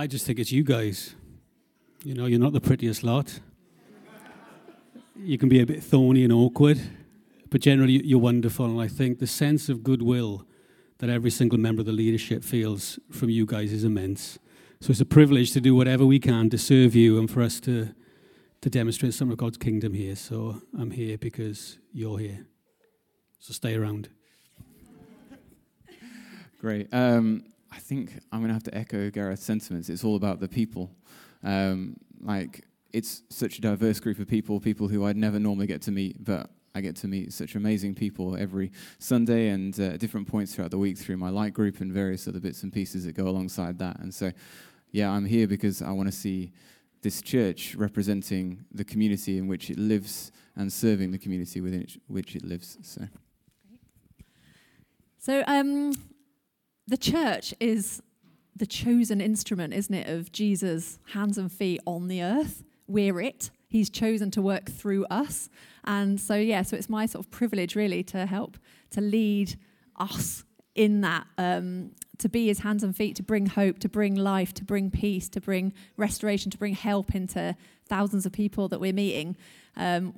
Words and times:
I 0.00 0.06
just 0.06 0.24
think 0.24 0.38
it's 0.38 0.52
you 0.52 0.62
guys. 0.62 1.16
You 2.04 2.14
know, 2.14 2.26
you're 2.26 2.38
not 2.38 2.52
the 2.52 2.60
prettiest 2.60 3.02
lot. 3.02 3.40
You 5.16 5.36
can 5.36 5.48
be 5.48 5.60
a 5.60 5.66
bit 5.66 5.82
thorny 5.82 6.22
and 6.22 6.32
awkward, 6.32 6.80
but 7.50 7.60
generally 7.60 8.06
you're 8.06 8.20
wonderful. 8.20 8.66
And 8.66 8.80
I 8.80 8.86
think 8.86 9.18
the 9.18 9.26
sense 9.26 9.68
of 9.68 9.82
goodwill 9.82 10.46
that 10.98 11.10
every 11.10 11.30
single 11.30 11.58
member 11.58 11.80
of 11.80 11.86
the 11.86 11.92
leadership 11.92 12.44
feels 12.44 13.00
from 13.10 13.28
you 13.28 13.44
guys 13.44 13.72
is 13.72 13.82
immense. 13.82 14.38
So 14.80 14.92
it's 14.92 15.00
a 15.00 15.04
privilege 15.04 15.50
to 15.54 15.60
do 15.60 15.74
whatever 15.74 16.06
we 16.06 16.20
can 16.20 16.48
to 16.50 16.58
serve 16.58 16.94
you 16.94 17.18
and 17.18 17.28
for 17.28 17.42
us 17.42 17.58
to, 17.62 17.92
to 18.60 18.70
demonstrate 18.70 19.14
some 19.14 19.32
of 19.32 19.36
God's 19.36 19.58
kingdom 19.58 19.94
here. 19.94 20.14
So 20.14 20.62
I'm 20.78 20.92
here 20.92 21.18
because 21.18 21.78
you're 21.92 22.18
here. 22.18 22.46
So 23.40 23.52
stay 23.52 23.74
around. 23.74 24.10
Great. 26.60 26.86
Um, 26.92 27.42
I 27.70 27.78
think 27.78 28.12
I'm 28.32 28.40
going 28.40 28.48
to 28.48 28.54
have 28.54 28.62
to 28.64 28.74
echo 28.74 29.10
Gareth's 29.10 29.44
sentiments. 29.44 29.88
It's 29.88 30.04
all 30.04 30.16
about 30.16 30.40
the 30.40 30.48
people. 30.48 30.90
Um, 31.42 31.96
like, 32.20 32.64
it's 32.92 33.22
such 33.28 33.58
a 33.58 33.60
diverse 33.60 34.00
group 34.00 34.18
of 34.18 34.26
people, 34.26 34.60
people 34.60 34.88
who 34.88 35.04
I'd 35.04 35.16
never 35.16 35.38
normally 35.38 35.66
get 35.66 35.82
to 35.82 35.90
meet, 35.90 36.24
but 36.24 36.50
I 36.74 36.80
get 36.80 36.96
to 36.96 37.08
meet 37.08 37.32
such 37.32 37.54
amazing 37.54 37.94
people 37.94 38.36
every 38.36 38.70
Sunday 38.98 39.48
and 39.48 39.78
uh, 39.80 39.96
different 39.96 40.28
points 40.28 40.54
throughout 40.54 40.70
the 40.70 40.78
week 40.78 40.96
through 40.96 41.16
my 41.16 41.28
light 41.28 41.52
group 41.52 41.80
and 41.80 41.92
various 41.92 42.26
other 42.28 42.40
bits 42.40 42.62
and 42.62 42.72
pieces 42.72 43.04
that 43.04 43.12
go 43.12 43.28
alongside 43.28 43.78
that. 43.80 43.98
And 43.98 44.14
so, 44.14 44.32
yeah, 44.92 45.10
I'm 45.10 45.26
here 45.26 45.46
because 45.46 45.82
I 45.82 45.90
want 45.90 46.08
to 46.08 46.14
see 46.14 46.52
this 47.02 47.22
church 47.22 47.74
representing 47.74 48.64
the 48.72 48.84
community 48.84 49.38
in 49.38 49.46
which 49.46 49.70
it 49.70 49.78
lives 49.78 50.32
and 50.56 50.72
serving 50.72 51.10
the 51.10 51.18
community 51.18 51.60
within 51.60 51.86
which 52.06 52.34
it 52.34 52.44
lives. 52.44 52.78
So, 52.82 53.08
so 55.18 55.44
um, 55.46 55.92
the 56.88 56.96
church 56.96 57.54
is 57.60 58.02
the 58.56 58.66
chosen 58.66 59.20
instrument, 59.20 59.74
isn't 59.74 59.94
it, 59.94 60.08
of 60.08 60.32
Jesus' 60.32 60.98
hands 61.12 61.38
and 61.38 61.52
feet 61.52 61.80
on 61.86 62.08
the 62.08 62.22
earth. 62.22 62.64
We're 62.86 63.20
it. 63.20 63.50
He's 63.68 63.90
chosen 63.90 64.30
to 64.32 64.42
work 64.42 64.70
through 64.70 65.04
us. 65.06 65.50
And 65.84 66.18
so, 66.18 66.34
yeah, 66.34 66.62
so 66.62 66.76
it's 66.76 66.88
my 66.88 67.04
sort 67.04 67.26
of 67.26 67.30
privilege 67.30 67.76
really 67.76 68.02
to 68.04 68.24
help 68.24 68.56
to 68.90 69.02
lead 69.02 69.56
us 69.96 70.44
in 70.74 71.02
that, 71.02 71.26
um, 71.36 71.90
to 72.18 72.28
be 72.28 72.46
his 72.46 72.60
hands 72.60 72.82
and 72.82 72.96
feet, 72.96 73.16
to 73.16 73.22
bring 73.22 73.46
hope, 73.46 73.78
to 73.80 73.88
bring 73.88 74.14
life, 74.14 74.54
to 74.54 74.64
bring 74.64 74.90
peace, 74.90 75.28
to 75.28 75.40
bring 75.40 75.74
restoration, 75.98 76.50
to 76.50 76.58
bring 76.58 76.74
help 76.74 77.14
into 77.14 77.54
thousands 77.86 78.24
of 78.24 78.32
people 78.32 78.68
that 78.68 78.80
we're 78.80 78.94
meeting 78.94 79.36
um, 79.76 80.14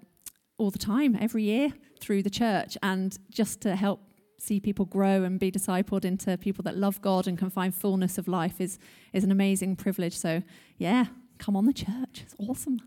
all 0.56 0.70
the 0.70 0.78
time, 0.78 1.16
every 1.20 1.42
year 1.42 1.72
through 1.98 2.22
the 2.22 2.30
church, 2.30 2.78
and 2.82 3.18
just 3.30 3.60
to 3.62 3.74
help 3.74 4.00
see 4.40 4.58
people 4.58 4.84
grow 4.86 5.22
and 5.22 5.38
be 5.38 5.50
discipled 5.50 6.04
into 6.04 6.36
people 6.38 6.62
that 6.64 6.76
love 6.76 7.00
God 7.02 7.26
and 7.26 7.38
can 7.38 7.50
find 7.50 7.74
fullness 7.74 8.18
of 8.18 8.26
life 8.26 8.60
is, 8.60 8.78
is 9.12 9.22
an 9.22 9.30
amazing 9.30 9.76
privilege. 9.76 10.16
So, 10.16 10.42
yeah, 10.78 11.06
come 11.38 11.56
on 11.56 11.66
the 11.66 11.72
church. 11.72 12.22
It's 12.22 12.34
awesome. 12.38 12.80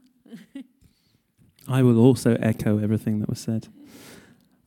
I 1.67 1.83
will 1.83 1.99
also 1.99 2.35
echo 2.35 2.79
everything 2.79 3.19
that 3.19 3.29
was 3.29 3.39
said. 3.39 3.67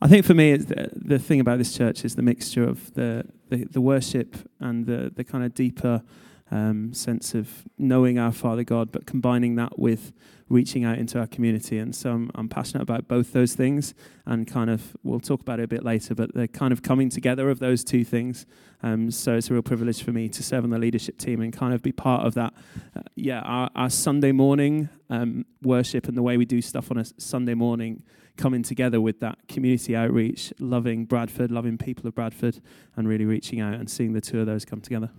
I 0.00 0.08
think 0.08 0.24
for 0.24 0.34
me, 0.34 0.56
the, 0.56 0.90
the, 0.94 1.18
thing 1.18 1.40
about 1.40 1.58
this 1.58 1.76
church 1.76 2.04
is 2.04 2.16
the 2.16 2.22
mixture 2.22 2.64
of 2.64 2.92
the, 2.94 3.24
the, 3.48 3.64
the 3.64 3.80
worship 3.80 4.36
and 4.60 4.86
the, 4.86 5.10
the 5.14 5.24
kind 5.24 5.44
of 5.44 5.54
deeper 5.54 6.02
um, 6.50 6.92
sense 6.92 7.34
of 7.34 7.64
knowing 7.78 8.18
our 8.18 8.32
Father 8.32 8.62
God, 8.62 8.92
but 8.92 9.06
combining 9.06 9.56
that 9.56 9.78
with 9.78 10.12
reaching 10.48 10.84
out 10.84 10.98
into 10.98 11.18
our 11.18 11.26
community. 11.26 11.78
And 11.78 11.94
so 11.94 12.12
I'm, 12.12 12.30
I'm, 12.34 12.48
passionate 12.48 12.82
about 12.82 13.08
both 13.08 13.32
those 13.32 13.54
things, 13.54 13.94
and 14.24 14.46
kind 14.46 14.70
of 14.70 14.96
we'll 15.02 15.20
talk 15.20 15.40
about 15.40 15.58
it 15.60 15.64
a 15.64 15.68
bit 15.68 15.84
later. 15.84 16.14
But 16.14 16.34
the 16.34 16.46
kind 16.46 16.72
of 16.72 16.82
coming 16.82 17.08
together 17.08 17.50
of 17.50 17.58
those 17.58 17.82
two 17.82 18.04
things. 18.04 18.46
Um, 18.82 19.10
so 19.10 19.34
it's 19.34 19.50
a 19.50 19.52
real 19.52 19.62
privilege 19.62 20.02
for 20.02 20.12
me 20.12 20.28
to 20.28 20.42
serve 20.42 20.64
on 20.64 20.70
the 20.70 20.78
leadership 20.78 21.18
team 21.18 21.40
and 21.40 21.52
kind 21.52 21.74
of 21.74 21.82
be 21.82 21.92
part 21.92 22.26
of 22.26 22.34
that. 22.34 22.54
Uh, 22.94 23.02
yeah, 23.16 23.40
our, 23.40 23.70
our, 23.74 23.90
Sunday 23.90 24.32
morning 24.32 24.88
um, 25.10 25.44
worship 25.62 26.06
and 26.06 26.16
the 26.16 26.22
way 26.22 26.36
we 26.36 26.44
do 26.44 26.60
stuff 26.60 26.90
on 26.90 26.98
a 26.98 27.04
Sunday 27.18 27.54
morning 27.54 28.02
coming 28.36 28.62
together 28.62 29.00
with 29.00 29.20
that 29.20 29.38
community 29.48 29.96
outreach, 29.96 30.52
loving 30.58 31.06
Bradford, 31.06 31.50
loving 31.50 31.78
people 31.78 32.06
of 32.06 32.14
Bradford, 32.14 32.60
and 32.94 33.08
really 33.08 33.24
reaching 33.24 33.60
out 33.60 33.74
and 33.74 33.90
seeing 33.90 34.12
the 34.12 34.20
two 34.20 34.40
of 34.40 34.46
those 34.46 34.64
come 34.64 34.80
together. 34.80 35.10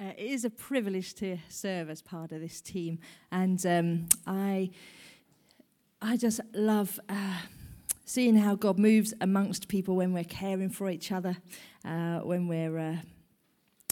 Uh, 0.00 0.12
it 0.16 0.30
is 0.30 0.44
a 0.44 0.50
privilege 0.50 1.12
to 1.12 1.36
serve 1.48 1.90
as 1.90 2.00
part 2.02 2.30
of 2.30 2.40
this 2.40 2.60
team, 2.60 3.00
and 3.32 3.66
um, 3.66 4.06
I, 4.28 4.70
I 6.00 6.16
just 6.16 6.40
love 6.54 7.00
uh, 7.08 7.38
seeing 8.04 8.36
how 8.36 8.54
God 8.54 8.78
moves 8.78 9.12
amongst 9.20 9.66
people 9.66 9.96
when 9.96 10.12
we're 10.12 10.22
caring 10.22 10.70
for 10.70 10.88
each 10.88 11.10
other, 11.10 11.38
uh, 11.84 12.18
when 12.20 12.46
we're 12.46 12.78
uh, 12.78 12.96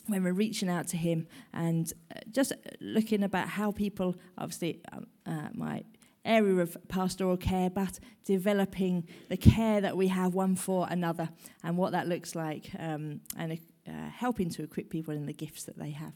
when 0.06 0.22
we're 0.22 0.33
reaching 0.33 0.69
out 0.69 0.87
to 0.89 0.97
Him, 0.97 1.27
and 1.53 1.93
uh, 2.15 2.21
just 2.31 2.53
looking 2.81 3.25
about 3.25 3.49
how 3.49 3.72
people, 3.72 4.15
obviously, 4.39 4.83
um, 4.93 5.09
uh, 5.27 5.49
my 5.55 5.83
area 6.25 6.55
of 6.55 6.77
pastoral 6.87 7.37
care, 7.37 7.69
but 7.69 7.99
developing 8.25 9.09
the 9.28 9.37
care 9.37 9.81
that 9.81 9.97
we 9.97 10.06
have 10.06 10.34
one 10.34 10.55
for 10.55 10.87
another 10.89 11.31
and 11.65 11.77
what 11.77 11.91
that 11.91 12.06
looks 12.06 12.37
like, 12.37 12.71
um, 12.78 13.22
and 13.37 13.59
uh, 13.89 14.11
helping 14.11 14.51
to 14.51 14.63
equip 14.63 14.91
people 14.91 15.15
in 15.15 15.27
the 15.27 15.33
gifts 15.33 15.65
that 15.65 15.79
they 15.79 15.91
have. 15.91 16.15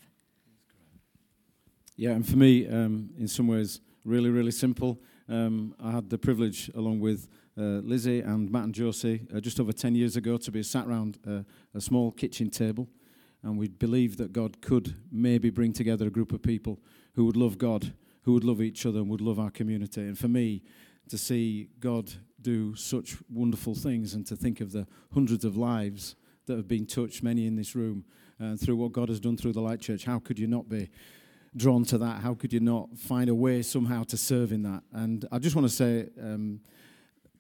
Yeah, 1.97 2.13
and 2.13 2.27
for 2.27 2.37
me, 2.37 2.67
um, 2.67 3.11
in 3.19 3.29
some 3.29 3.47
ways, 3.47 3.81
really, 4.05 4.31
really 4.31 4.53
simple. 4.53 5.01
Um, 5.29 5.75
I 5.79 5.91
had 5.91 6.09
the 6.09 6.19
privilege, 6.19 6.71
along 6.75 7.01
with 7.01 7.29
uh, 7.59 7.83
Lizzie 7.85 8.21
and 8.21 8.51
Matt 8.51 8.65
and 8.65 8.75
Josie, 8.75 9.27
uh, 9.35 9.41
just 9.41 9.61
over 9.61 9.73
10 9.73 9.95
years 9.95 10.17
ago, 10.17 10.37
to 10.39 10.51
be 10.51 10.63
sat 10.63 10.87
around 10.87 11.19
uh, 11.29 11.43
a 11.75 11.81
small 11.81 12.11
kitchen 12.11 12.51
table. 12.51 12.89
And 13.43 13.59
we 13.59 13.69
believed 13.69 14.19
that 14.19 14.33
God 14.33 14.61
could 14.61 14.97
maybe 15.13 15.51
bring 15.51 15.73
together 15.73 16.07
a 16.07 16.11
group 16.11 16.33
of 16.33 16.43
people 16.43 16.81
who 17.15 17.25
would 17.27 17.37
love 17.37 17.59
God, 17.59 17.93
who 18.23 18.33
would 18.33 18.45
love 18.45 18.61
each 18.61 18.87
other, 18.87 18.99
and 19.01 19.09
would 19.11 19.21
love 19.21 19.39
our 19.39 19.51
community. 19.51 20.03
And 20.03 20.19
for 20.19 20.29
me, 20.29 20.63
to 21.09 21.19
see 21.19 21.69
God 21.81 22.11
do 22.41 22.75
such 22.75 23.17
wonderful 23.29 23.75
things 23.75 24.15
and 24.15 24.27
to 24.27 24.37
think 24.37 24.61
of 24.61 24.73
the 24.73 24.87
hundreds 25.13 25.45
of 25.45 25.57
lives 25.57 26.17
that 26.51 26.57
have 26.57 26.67
been 26.67 26.85
touched, 26.85 27.23
many 27.23 27.47
in 27.47 27.55
this 27.55 27.77
room, 27.77 28.05
uh, 28.43 28.57
through 28.57 28.75
what 28.75 28.91
God 28.91 29.09
has 29.09 29.21
done 29.21 29.37
through 29.37 29.53
the 29.53 29.61
Light 29.61 29.81
Church. 29.81 30.05
How 30.05 30.19
could 30.19 30.37
you 30.37 30.49
not 30.49 30.69
be 30.69 30.91
drawn 31.57 31.85
to 31.85 31.99
that? 31.99 32.23
How 32.23 32.35
could 32.35 32.53
you 32.53 32.59
not 32.59 32.89
find 32.99 33.31
a 33.31 33.35
way 33.37 33.63
somehow 33.63 34.03
to 34.05 34.17
serve 34.17 34.51
in 34.51 34.65
that? 34.65 34.83
And 34.93 35.29
I 35.31 35.39
just 35.39 35.55
want 35.55 35.69
to 35.69 35.73
say, 35.73 36.09
um, 36.21 36.61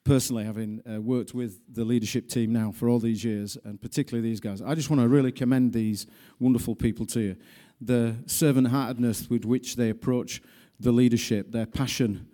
personally, 0.04 0.44
having 0.44 0.80
uh, 0.88 1.00
worked 1.00 1.34
with 1.34 1.58
the 1.74 1.84
leadership 1.84 2.28
team 2.28 2.52
now 2.52 2.70
for 2.70 2.88
all 2.88 3.00
these 3.00 3.24
years, 3.24 3.58
and 3.64 3.82
particularly 3.82 4.28
these 4.28 4.38
guys, 4.38 4.62
I 4.62 4.76
just 4.76 4.90
want 4.90 5.02
to 5.02 5.08
really 5.08 5.32
commend 5.32 5.72
these 5.72 6.06
wonderful 6.38 6.76
people 6.76 7.04
to 7.06 7.20
you. 7.20 7.36
The 7.80 8.14
servant 8.26 8.68
heartedness 8.68 9.28
with 9.28 9.44
which 9.44 9.74
they 9.74 9.90
approach 9.90 10.40
the 10.78 10.92
leadership, 10.92 11.50
their 11.50 11.66
passion 11.66 12.28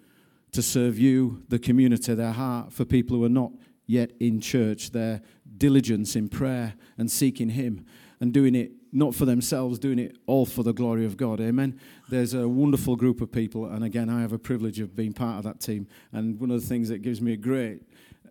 to 0.52 0.60
serve 0.60 0.98
you, 0.98 1.42
the 1.48 1.58
community, 1.58 2.12
their 2.14 2.32
heart 2.32 2.70
for 2.70 2.84
people 2.84 3.16
who 3.16 3.24
are 3.24 3.30
not 3.30 3.52
yet 3.86 4.10
in 4.20 4.40
church, 4.40 4.90
their 4.90 5.22
diligence 5.58 6.16
in 6.16 6.28
prayer 6.28 6.74
and 6.98 7.10
seeking 7.10 7.50
Him 7.50 7.84
and 8.20 8.32
doing 8.32 8.54
it 8.54 8.72
not 8.92 9.14
for 9.14 9.26
themselves, 9.26 9.78
doing 9.78 9.98
it 9.98 10.16
all 10.26 10.46
for 10.46 10.62
the 10.62 10.72
glory 10.72 11.04
of 11.04 11.16
God. 11.16 11.40
Amen. 11.40 11.78
There's 12.08 12.32
a 12.32 12.48
wonderful 12.48 12.96
group 12.96 13.20
of 13.20 13.30
people, 13.30 13.66
and 13.66 13.84
again, 13.84 14.08
I 14.08 14.22
have 14.22 14.32
a 14.32 14.38
privilege 14.38 14.80
of 14.80 14.96
being 14.96 15.12
part 15.12 15.38
of 15.38 15.44
that 15.44 15.60
team. 15.60 15.86
And 16.12 16.40
one 16.40 16.50
of 16.50 16.60
the 16.60 16.66
things 16.66 16.88
that 16.88 17.02
gives 17.02 17.20
me 17.20 17.34
a 17.34 17.36
great, 17.36 17.82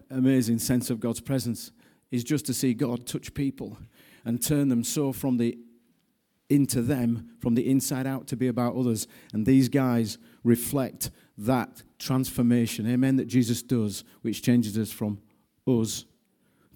amazing 0.09 0.59
sense 0.59 0.89
of 0.89 0.99
God's 0.99 1.21
presence 1.21 1.71
is 2.11 2.23
just 2.23 2.45
to 2.47 2.53
see 2.53 2.73
God 2.73 3.05
touch 3.05 3.33
people 3.33 3.77
and 4.23 4.41
turn 4.41 4.69
them 4.69 4.83
so 4.83 5.11
from 5.11 5.37
the 5.37 5.57
into 6.49 6.81
them, 6.81 7.29
from 7.39 7.55
the 7.55 7.67
inside 7.69 8.05
out, 8.05 8.27
to 8.27 8.35
be 8.35 8.47
about 8.47 8.75
others. 8.75 9.07
And 9.33 9.45
these 9.45 9.67
guys 9.67 10.17
reflect 10.43 11.09
that 11.37 11.83
transformation, 11.97 12.87
amen, 12.87 13.15
that 13.17 13.25
Jesus 13.25 13.63
does, 13.63 14.03
which 14.21 14.41
changes 14.41 14.77
us 14.77 14.91
from 14.91 15.19
us 15.67 16.05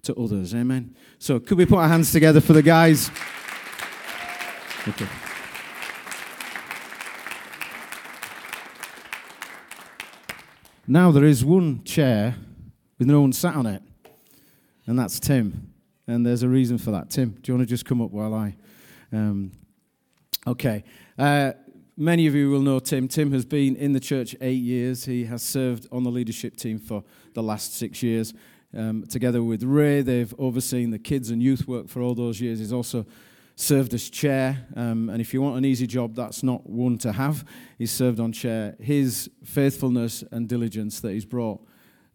to 0.02 0.14
others. 0.14 0.54
Amen. 0.54 0.94
So, 1.18 1.38
could 1.38 1.58
we 1.58 1.66
put 1.66 1.78
our 1.78 1.88
hands 1.88 2.12
together 2.12 2.40
for 2.40 2.52
the 2.52 2.62
guys? 2.62 3.10
Okay. 4.88 5.06
Now, 10.86 11.12
there 11.12 11.24
is 11.24 11.44
one 11.44 11.84
chair 11.84 12.34
with 12.98 13.06
no 13.06 13.20
one 13.20 13.32
sat 13.32 13.54
on 13.54 13.66
it, 13.66 13.82
and 14.86 14.98
that's 14.98 15.20
Tim. 15.20 15.72
And 16.06 16.26
there's 16.26 16.42
a 16.42 16.48
reason 16.48 16.78
for 16.78 16.90
that. 16.90 17.10
Tim, 17.10 17.30
do 17.40 17.52
you 17.52 17.56
want 17.56 17.68
to 17.68 17.72
just 17.72 17.84
come 17.84 18.02
up 18.02 18.10
while 18.10 18.34
I. 18.34 18.56
Um, 19.12 19.52
okay. 20.46 20.82
Uh, 21.16 21.52
many 21.96 22.26
of 22.26 22.34
you 22.34 22.50
will 22.50 22.62
know 22.62 22.80
Tim. 22.80 23.06
Tim 23.06 23.30
has 23.30 23.44
been 23.44 23.76
in 23.76 23.92
the 23.92 24.00
church 24.00 24.34
eight 24.40 24.62
years. 24.62 25.04
He 25.04 25.26
has 25.26 25.42
served 25.42 25.86
on 25.92 26.02
the 26.02 26.10
leadership 26.10 26.56
team 26.56 26.80
for 26.80 27.04
the 27.34 27.42
last 27.42 27.76
six 27.76 28.02
years. 28.02 28.34
Um, 28.76 29.04
together 29.08 29.42
with 29.42 29.62
Ray, 29.62 30.02
they've 30.02 30.32
overseen 30.38 30.90
the 30.90 30.98
kids 30.98 31.30
and 31.30 31.42
youth 31.42 31.66
work 31.66 31.88
for 31.88 32.00
all 32.00 32.14
those 32.14 32.40
years. 32.40 32.60
He's 32.60 32.72
also 32.72 33.06
served 33.56 33.92
as 33.94 34.08
chair. 34.08 34.66
Um, 34.76 35.10
and 35.10 35.20
if 35.20 35.34
you 35.34 35.42
want 35.42 35.58
an 35.58 35.64
easy 35.64 35.86
job, 35.86 36.14
that's 36.14 36.42
not 36.42 36.68
one 36.68 36.98
to 36.98 37.12
have. 37.12 37.44
He's 37.78 37.90
served 37.90 38.20
on 38.20 38.32
chair. 38.32 38.76
His 38.80 39.30
faithfulness 39.44 40.24
and 40.30 40.48
diligence 40.48 41.00
that 41.00 41.12
he's 41.12 41.24
brought 41.26 41.60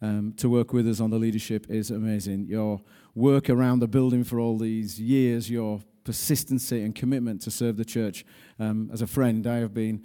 um, 0.01 0.33
to 0.37 0.49
work 0.49 0.73
with 0.73 0.87
us 0.87 0.99
on 0.99 1.09
the 1.09 1.19
leadership 1.19 1.67
is 1.69 1.91
amazing. 1.91 2.45
Your 2.47 2.81
work 3.13 3.49
around 3.49 3.79
the 3.79 3.87
building 3.87 4.23
for 4.23 4.39
all 4.39 4.57
these 4.57 4.99
years, 4.99 5.49
your 5.49 5.81
persistency 6.03 6.83
and 6.83 6.93
commitment 6.95 7.41
to 7.41 7.51
serve 7.51 7.77
the 7.77 7.85
church. 7.85 8.25
Um, 8.59 8.89
as 8.93 9.01
a 9.01 9.07
friend, 9.07 9.45
I 9.45 9.57
have 9.57 9.73
been 9.73 10.03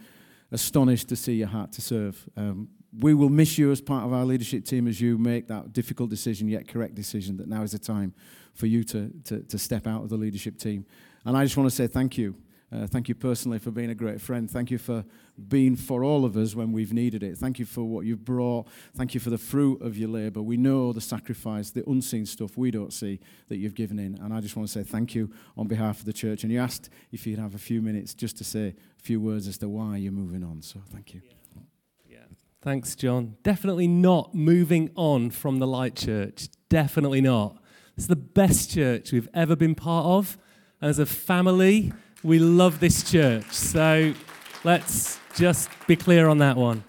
astonished 0.50 1.08
to 1.08 1.16
see 1.16 1.34
your 1.34 1.48
heart 1.48 1.72
to 1.72 1.80
serve. 1.80 2.28
Um, 2.36 2.68
we 2.98 3.14
will 3.14 3.28
miss 3.28 3.56
you 3.56 3.70
as 3.70 3.80
part 3.80 4.04
of 4.04 4.12
our 4.12 4.24
leadership 4.24 4.64
team 4.64 4.88
as 4.88 5.00
you 5.00 5.16
make 5.16 5.46
that 5.48 5.72
difficult 5.72 6.10
decision, 6.10 6.48
yet 6.48 6.66
correct 6.66 6.94
decision, 6.94 7.36
that 7.36 7.48
now 7.48 7.62
is 7.62 7.72
the 7.72 7.78
time 7.78 8.14
for 8.54 8.66
you 8.66 8.82
to, 8.84 9.10
to, 9.24 9.40
to 9.42 9.58
step 9.58 9.86
out 9.86 10.02
of 10.02 10.08
the 10.08 10.16
leadership 10.16 10.58
team. 10.58 10.84
And 11.24 11.36
I 11.36 11.44
just 11.44 11.56
want 11.56 11.70
to 11.70 11.74
say 11.74 11.86
thank 11.86 12.18
you. 12.18 12.34
Uh, 12.72 12.86
thank 12.86 13.08
you 13.08 13.16
personally 13.16 13.58
for 13.58 13.72
being 13.72 13.90
a 13.90 13.94
great 13.94 14.20
friend. 14.20 14.48
Thank 14.48 14.70
you 14.70 14.78
for 14.78 15.04
being 15.48 15.74
for 15.74 16.04
all 16.04 16.24
of 16.24 16.36
us 16.36 16.54
when 16.54 16.70
we've 16.70 16.92
needed 16.92 17.22
it. 17.22 17.36
Thank 17.36 17.58
you 17.58 17.64
for 17.64 17.82
what 17.82 18.06
you've 18.06 18.24
brought. 18.24 18.68
Thank 18.94 19.12
you 19.12 19.18
for 19.18 19.30
the 19.30 19.38
fruit 19.38 19.82
of 19.82 19.98
your 19.98 20.08
labor. 20.08 20.40
We 20.40 20.56
know 20.56 20.92
the 20.92 21.00
sacrifice, 21.00 21.70
the 21.70 21.88
unseen 21.88 22.26
stuff 22.26 22.56
we 22.56 22.70
don't 22.70 22.92
see 22.92 23.18
that 23.48 23.56
you've 23.56 23.74
given 23.74 23.98
in. 23.98 24.16
And 24.16 24.32
I 24.32 24.40
just 24.40 24.56
want 24.56 24.68
to 24.68 24.72
say 24.72 24.84
thank 24.84 25.16
you 25.16 25.32
on 25.56 25.66
behalf 25.66 25.98
of 25.98 26.04
the 26.04 26.12
church. 26.12 26.44
And 26.44 26.52
you 26.52 26.60
asked 26.60 26.90
if 27.10 27.26
you'd 27.26 27.40
have 27.40 27.56
a 27.56 27.58
few 27.58 27.82
minutes 27.82 28.14
just 28.14 28.38
to 28.38 28.44
say 28.44 28.68
a 28.68 29.02
few 29.02 29.20
words 29.20 29.48
as 29.48 29.58
to 29.58 29.68
why 29.68 29.96
you're 29.96 30.12
moving 30.12 30.44
on. 30.44 30.62
So 30.62 30.80
thank 30.92 31.14
you. 31.14 31.22
Yeah. 31.24 31.39
Thanks, 32.62 32.94
John. 32.94 33.36
Definitely 33.42 33.88
not 33.88 34.34
moving 34.34 34.90
on 34.94 35.30
from 35.30 35.60
the 35.60 35.66
Light 35.66 35.96
Church. 35.96 36.48
Definitely 36.68 37.22
not. 37.22 37.56
It's 37.96 38.06
the 38.06 38.16
best 38.16 38.70
church 38.70 39.12
we've 39.12 39.30
ever 39.32 39.56
been 39.56 39.74
part 39.74 40.04
of. 40.04 40.36
As 40.82 40.98
a 40.98 41.06
family, 41.06 41.90
we 42.22 42.38
love 42.38 42.78
this 42.78 43.10
church. 43.10 43.50
So 43.52 44.12
let's 44.62 45.18
just 45.34 45.70
be 45.86 45.96
clear 45.96 46.28
on 46.28 46.36
that 46.38 46.58
one. 46.58 46.84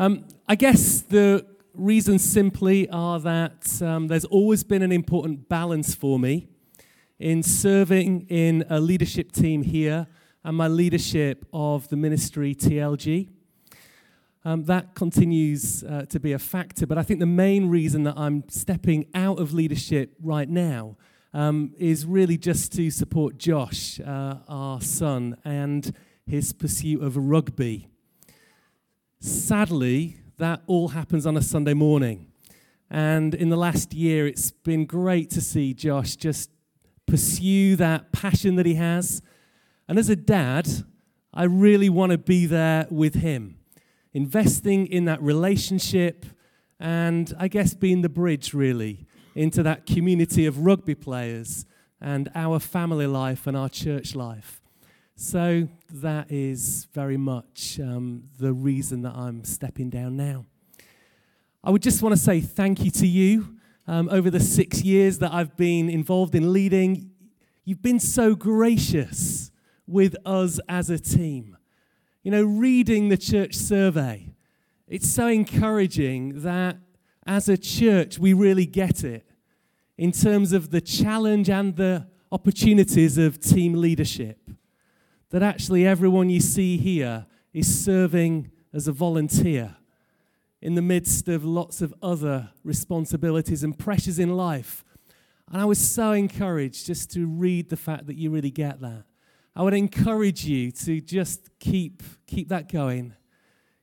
Um, 0.00 0.26
I 0.48 0.56
guess 0.56 1.02
the 1.02 1.46
reasons 1.74 2.24
simply 2.24 2.88
are 2.88 3.20
that 3.20 3.80
um, 3.82 4.08
there's 4.08 4.24
always 4.24 4.64
been 4.64 4.82
an 4.82 4.90
important 4.90 5.48
balance 5.48 5.94
for 5.94 6.18
me 6.18 6.48
in 7.20 7.44
serving 7.44 8.26
in 8.28 8.64
a 8.68 8.80
leadership 8.80 9.30
team 9.30 9.62
here 9.62 10.08
and 10.42 10.56
my 10.56 10.66
leadership 10.66 11.46
of 11.52 11.88
the 11.88 11.96
ministry 11.96 12.52
TLG. 12.52 13.28
Um, 14.46 14.64
that 14.64 14.94
continues 14.94 15.82
uh, 15.84 16.04
to 16.10 16.20
be 16.20 16.32
a 16.32 16.38
factor, 16.38 16.86
but 16.86 16.98
I 16.98 17.02
think 17.02 17.18
the 17.18 17.26
main 17.26 17.70
reason 17.70 18.02
that 18.02 18.12
I'm 18.18 18.44
stepping 18.50 19.06
out 19.14 19.38
of 19.38 19.54
leadership 19.54 20.14
right 20.22 20.48
now 20.48 20.98
um, 21.32 21.72
is 21.78 22.04
really 22.04 22.36
just 22.36 22.70
to 22.74 22.90
support 22.90 23.38
Josh, 23.38 24.00
uh, 24.00 24.36
our 24.46 24.82
son, 24.82 25.38
and 25.46 25.94
his 26.26 26.52
pursuit 26.52 27.02
of 27.02 27.16
rugby. 27.16 27.88
Sadly, 29.18 30.18
that 30.36 30.60
all 30.66 30.88
happens 30.88 31.24
on 31.24 31.38
a 31.38 31.42
Sunday 31.42 31.72
morning. 31.72 32.30
And 32.90 33.34
in 33.34 33.48
the 33.48 33.56
last 33.56 33.94
year, 33.94 34.26
it's 34.26 34.50
been 34.50 34.84
great 34.84 35.30
to 35.30 35.40
see 35.40 35.72
Josh 35.72 36.16
just 36.16 36.50
pursue 37.06 37.76
that 37.76 38.12
passion 38.12 38.56
that 38.56 38.66
he 38.66 38.74
has. 38.74 39.22
And 39.88 39.98
as 39.98 40.10
a 40.10 40.16
dad, 40.16 40.68
I 41.32 41.44
really 41.44 41.88
want 41.88 42.12
to 42.12 42.18
be 42.18 42.44
there 42.44 42.86
with 42.90 43.14
him 43.14 43.56
investing 44.14 44.86
in 44.86 45.04
that 45.04 45.20
relationship, 45.20 46.24
and 46.80 47.34
I 47.38 47.48
guess 47.48 47.74
being 47.74 48.00
the 48.00 48.08
bridge 48.08 48.54
really 48.54 49.06
into 49.34 49.62
that 49.64 49.84
community 49.84 50.46
of 50.46 50.60
rugby 50.60 50.94
players 50.94 51.66
and 52.00 52.30
our 52.34 52.58
family 52.60 53.06
life 53.06 53.46
and 53.46 53.56
our 53.56 53.68
church 53.68 54.14
life. 54.14 54.62
So 55.16 55.68
that 55.90 56.30
is 56.30 56.86
very 56.92 57.16
much 57.16 57.78
um, 57.80 58.24
the 58.38 58.52
reason 58.52 59.02
that 59.02 59.14
I'm 59.14 59.44
stepping 59.44 59.90
down 59.90 60.16
now. 60.16 60.46
I 61.62 61.70
would 61.70 61.82
just 61.82 62.02
want 62.02 62.14
to 62.14 62.20
say 62.20 62.40
thank 62.40 62.84
you 62.84 62.90
to 62.92 63.06
you. 63.06 63.56
Um, 63.86 64.08
over 64.10 64.30
the 64.30 64.40
six 64.40 64.82
years 64.82 65.18
that 65.18 65.32
I've 65.32 65.56
been 65.56 65.90
involved 65.90 66.34
in 66.34 66.52
leading, 66.52 67.10
you've 67.64 67.82
been 67.82 68.00
so 68.00 68.34
gracious 68.34 69.50
with 69.86 70.16
us 70.24 70.58
as 70.68 70.88
a 70.88 70.98
team. 70.98 71.56
You 72.24 72.30
know, 72.30 72.42
reading 72.42 73.10
the 73.10 73.18
church 73.18 73.54
survey, 73.54 74.30
it's 74.88 75.10
so 75.10 75.26
encouraging 75.26 76.40
that 76.40 76.78
as 77.26 77.50
a 77.50 77.58
church 77.58 78.18
we 78.18 78.32
really 78.32 78.64
get 78.64 79.04
it 79.04 79.26
in 79.98 80.10
terms 80.10 80.54
of 80.54 80.70
the 80.70 80.80
challenge 80.80 81.50
and 81.50 81.76
the 81.76 82.06
opportunities 82.32 83.18
of 83.18 83.40
team 83.40 83.74
leadership. 83.74 84.38
That 85.28 85.42
actually 85.42 85.86
everyone 85.86 86.30
you 86.30 86.40
see 86.40 86.78
here 86.78 87.26
is 87.52 87.84
serving 87.84 88.50
as 88.72 88.88
a 88.88 88.92
volunteer 88.92 89.76
in 90.62 90.76
the 90.76 90.82
midst 90.82 91.28
of 91.28 91.44
lots 91.44 91.82
of 91.82 91.92
other 92.02 92.52
responsibilities 92.64 93.62
and 93.62 93.78
pressures 93.78 94.18
in 94.18 94.34
life. 94.34 94.82
And 95.52 95.60
I 95.60 95.66
was 95.66 95.78
so 95.78 96.12
encouraged 96.12 96.86
just 96.86 97.10
to 97.12 97.26
read 97.26 97.68
the 97.68 97.76
fact 97.76 98.06
that 98.06 98.16
you 98.16 98.30
really 98.30 98.50
get 98.50 98.80
that. 98.80 99.04
I 99.56 99.62
would 99.62 99.74
encourage 99.74 100.44
you 100.44 100.72
to 100.72 101.00
just 101.00 101.48
keep, 101.60 102.02
keep 102.26 102.48
that 102.48 102.70
going. 102.70 103.14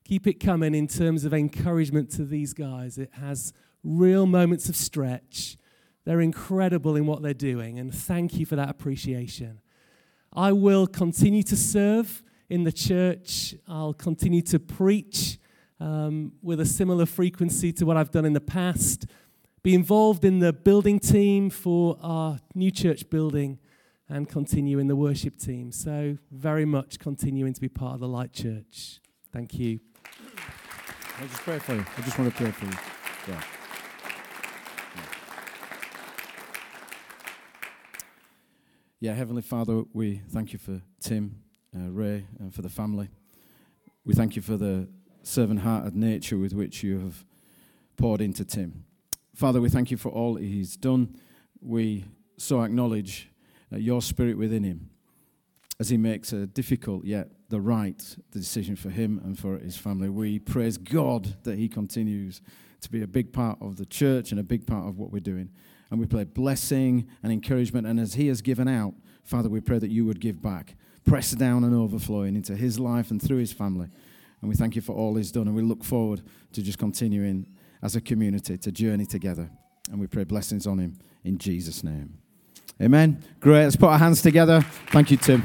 Keep 0.04 0.26
it 0.26 0.34
coming 0.34 0.74
in 0.74 0.86
terms 0.86 1.24
of 1.24 1.32
encouragement 1.32 2.10
to 2.10 2.24
these 2.26 2.52
guys. 2.52 2.98
It 2.98 3.10
has 3.14 3.54
real 3.82 4.26
moments 4.26 4.68
of 4.68 4.76
stretch. 4.76 5.56
They're 6.04 6.20
incredible 6.20 6.96
in 6.96 7.06
what 7.06 7.22
they're 7.22 7.32
doing, 7.32 7.78
and 7.78 7.94
thank 7.94 8.36
you 8.36 8.44
for 8.44 8.56
that 8.56 8.68
appreciation. 8.68 9.60
I 10.34 10.52
will 10.52 10.86
continue 10.86 11.42
to 11.44 11.56
serve 11.56 12.22
in 12.50 12.64
the 12.64 12.72
church. 12.72 13.54
I'll 13.66 13.94
continue 13.94 14.42
to 14.42 14.58
preach 14.58 15.38
um, 15.80 16.32
with 16.42 16.60
a 16.60 16.66
similar 16.66 17.06
frequency 17.06 17.72
to 17.74 17.86
what 17.86 17.96
I've 17.96 18.10
done 18.10 18.24
in 18.24 18.32
the 18.32 18.40
past. 18.40 19.06
Be 19.62 19.74
involved 19.74 20.24
in 20.24 20.40
the 20.40 20.52
building 20.52 20.98
team 20.98 21.48
for 21.48 21.96
our 22.02 22.40
new 22.54 22.70
church 22.70 23.08
building 23.08 23.58
and 24.12 24.28
continue 24.28 24.78
in 24.78 24.88
the 24.88 24.94
worship 24.94 25.38
team. 25.38 25.72
So, 25.72 26.18
very 26.30 26.66
much 26.66 26.98
continuing 26.98 27.54
to 27.54 27.60
be 27.60 27.68
part 27.68 27.94
of 27.94 28.00
the 28.00 28.08
Light 28.08 28.32
Church. 28.34 29.00
Thank 29.32 29.58
you. 29.58 29.80
I 31.18 31.26
just 31.26 31.40
pray 31.40 31.58
for 31.58 31.74
you. 31.74 31.84
I 31.96 32.00
just 32.02 32.18
want 32.18 32.30
to 32.30 32.36
pray 32.36 32.50
for 32.50 32.66
you. 32.66 32.72
Yeah. 33.28 33.42
Yeah, 39.00 39.14
Heavenly 39.14 39.42
Father, 39.42 39.82
we 39.94 40.20
thank 40.28 40.52
you 40.52 40.58
for 40.58 40.82
Tim, 41.00 41.36
uh, 41.74 41.90
Ray, 41.90 42.26
and 42.38 42.54
for 42.54 42.60
the 42.60 42.68
family. 42.68 43.08
We 44.04 44.12
thank 44.12 44.36
you 44.36 44.42
for 44.42 44.58
the 44.58 44.88
servant 45.22 45.60
hearted 45.60 45.96
nature 45.96 46.36
with 46.36 46.52
which 46.52 46.82
you 46.82 46.98
have 46.98 47.24
poured 47.96 48.20
into 48.20 48.44
Tim. 48.44 48.84
Father, 49.34 49.60
we 49.60 49.70
thank 49.70 49.90
you 49.90 49.96
for 49.96 50.10
all 50.10 50.34
he's 50.34 50.76
done. 50.76 51.16
We 51.62 52.04
so 52.36 52.60
acknowledge 52.60 53.31
your 53.80 54.02
spirit 54.02 54.36
within 54.36 54.64
him 54.64 54.90
as 55.80 55.88
he 55.88 55.96
makes 55.96 56.32
a 56.32 56.46
difficult 56.46 57.04
yet 57.04 57.28
the 57.48 57.60
right 57.60 58.16
decision 58.30 58.76
for 58.76 58.90
him 58.90 59.20
and 59.24 59.38
for 59.38 59.58
his 59.58 59.76
family. 59.76 60.08
We 60.08 60.38
praise 60.38 60.78
God 60.78 61.36
that 61.44 61.58
he 61.58 61.68
continues 61.68 62.40
to 62.80 62.90
be 62.90 63.02
a 63.02 63.06
big 63.06 63.32
part 63.32 63.58
of 63.60 63.76
the 63.76 63.86
church 63.86 64.30
and 64.30 64.40
a 64.40 64.44
big 64.44 64.66
part 64.66 64.88
of 64.88 64.98
what 64.98 65.12
we're 65.12 65.20
doing. 65.20 65.50
And 65.90 66.00
we 66.00 66.06
pray 66.06 66.24
blessing 66.24 67.08
and 67.22 67.32
encouragement. 67.32 67.86
And 67.86 68.00
as 68.00 68.14
he 68.14 68.28
has 68.28 68.42
given 68.42 68.68
out, 68.68 68.94
Father, 69.24 69.48
we 69.48 69.60
pray 69.60 69.78
that 69.78 69.90
you 69.90 70.04
would 70.06 70.20
give 70.20 70.40
back, 70.40 70.76
press 71.04 71.32
down 71.32 71.64
and 71.64 71.74
overflowing 71.74 72.36
into 72.36 72.56
his 72.56 72.78
life 72.78 73.10
and 73.10 73.20
through 73.20 73.38
his 73.38 73.52
family. 73.52 73.88
And 74.40 74.48
we 74.48 74.56
thank 74.56 74.74
you 74.74 74.82
for 74.82 74.94
all 74.94 75.16
he's 75.16 75.30
done. 75.30 75.46
And 75.46 75.54
we 75.54 75.62
look 75.62 75.84
forward 75.84 76.22
to 76.52 76.62
just 76.62 76.78
continuing 76.78 77.46
as 77.82 77.94
a 77.94 78.00
community 78.00 78.56
to 78.58 78.72
journey 78.72 79.06
together. 79.06 79.50
And 79.90 80.00
we 80.00 80.06
pray 80.06 80.24
blessings 80.24 80.66
on 80.66 80.78
him 80.78 80.98
in 81.24 81.38
Jesus' 81.38 81.84
name. 81.84 82.18
Amen. 82.80 83.22
Great. 83.40 83.64
Let's 83.64 83.76
put 83.76 83.88
our 83.88 83.98
hands 83.98 84.22
together. 84.22 84.62
Thank 84.90 85.10
you, 85.10 85.16
Tim. 85.16 85.42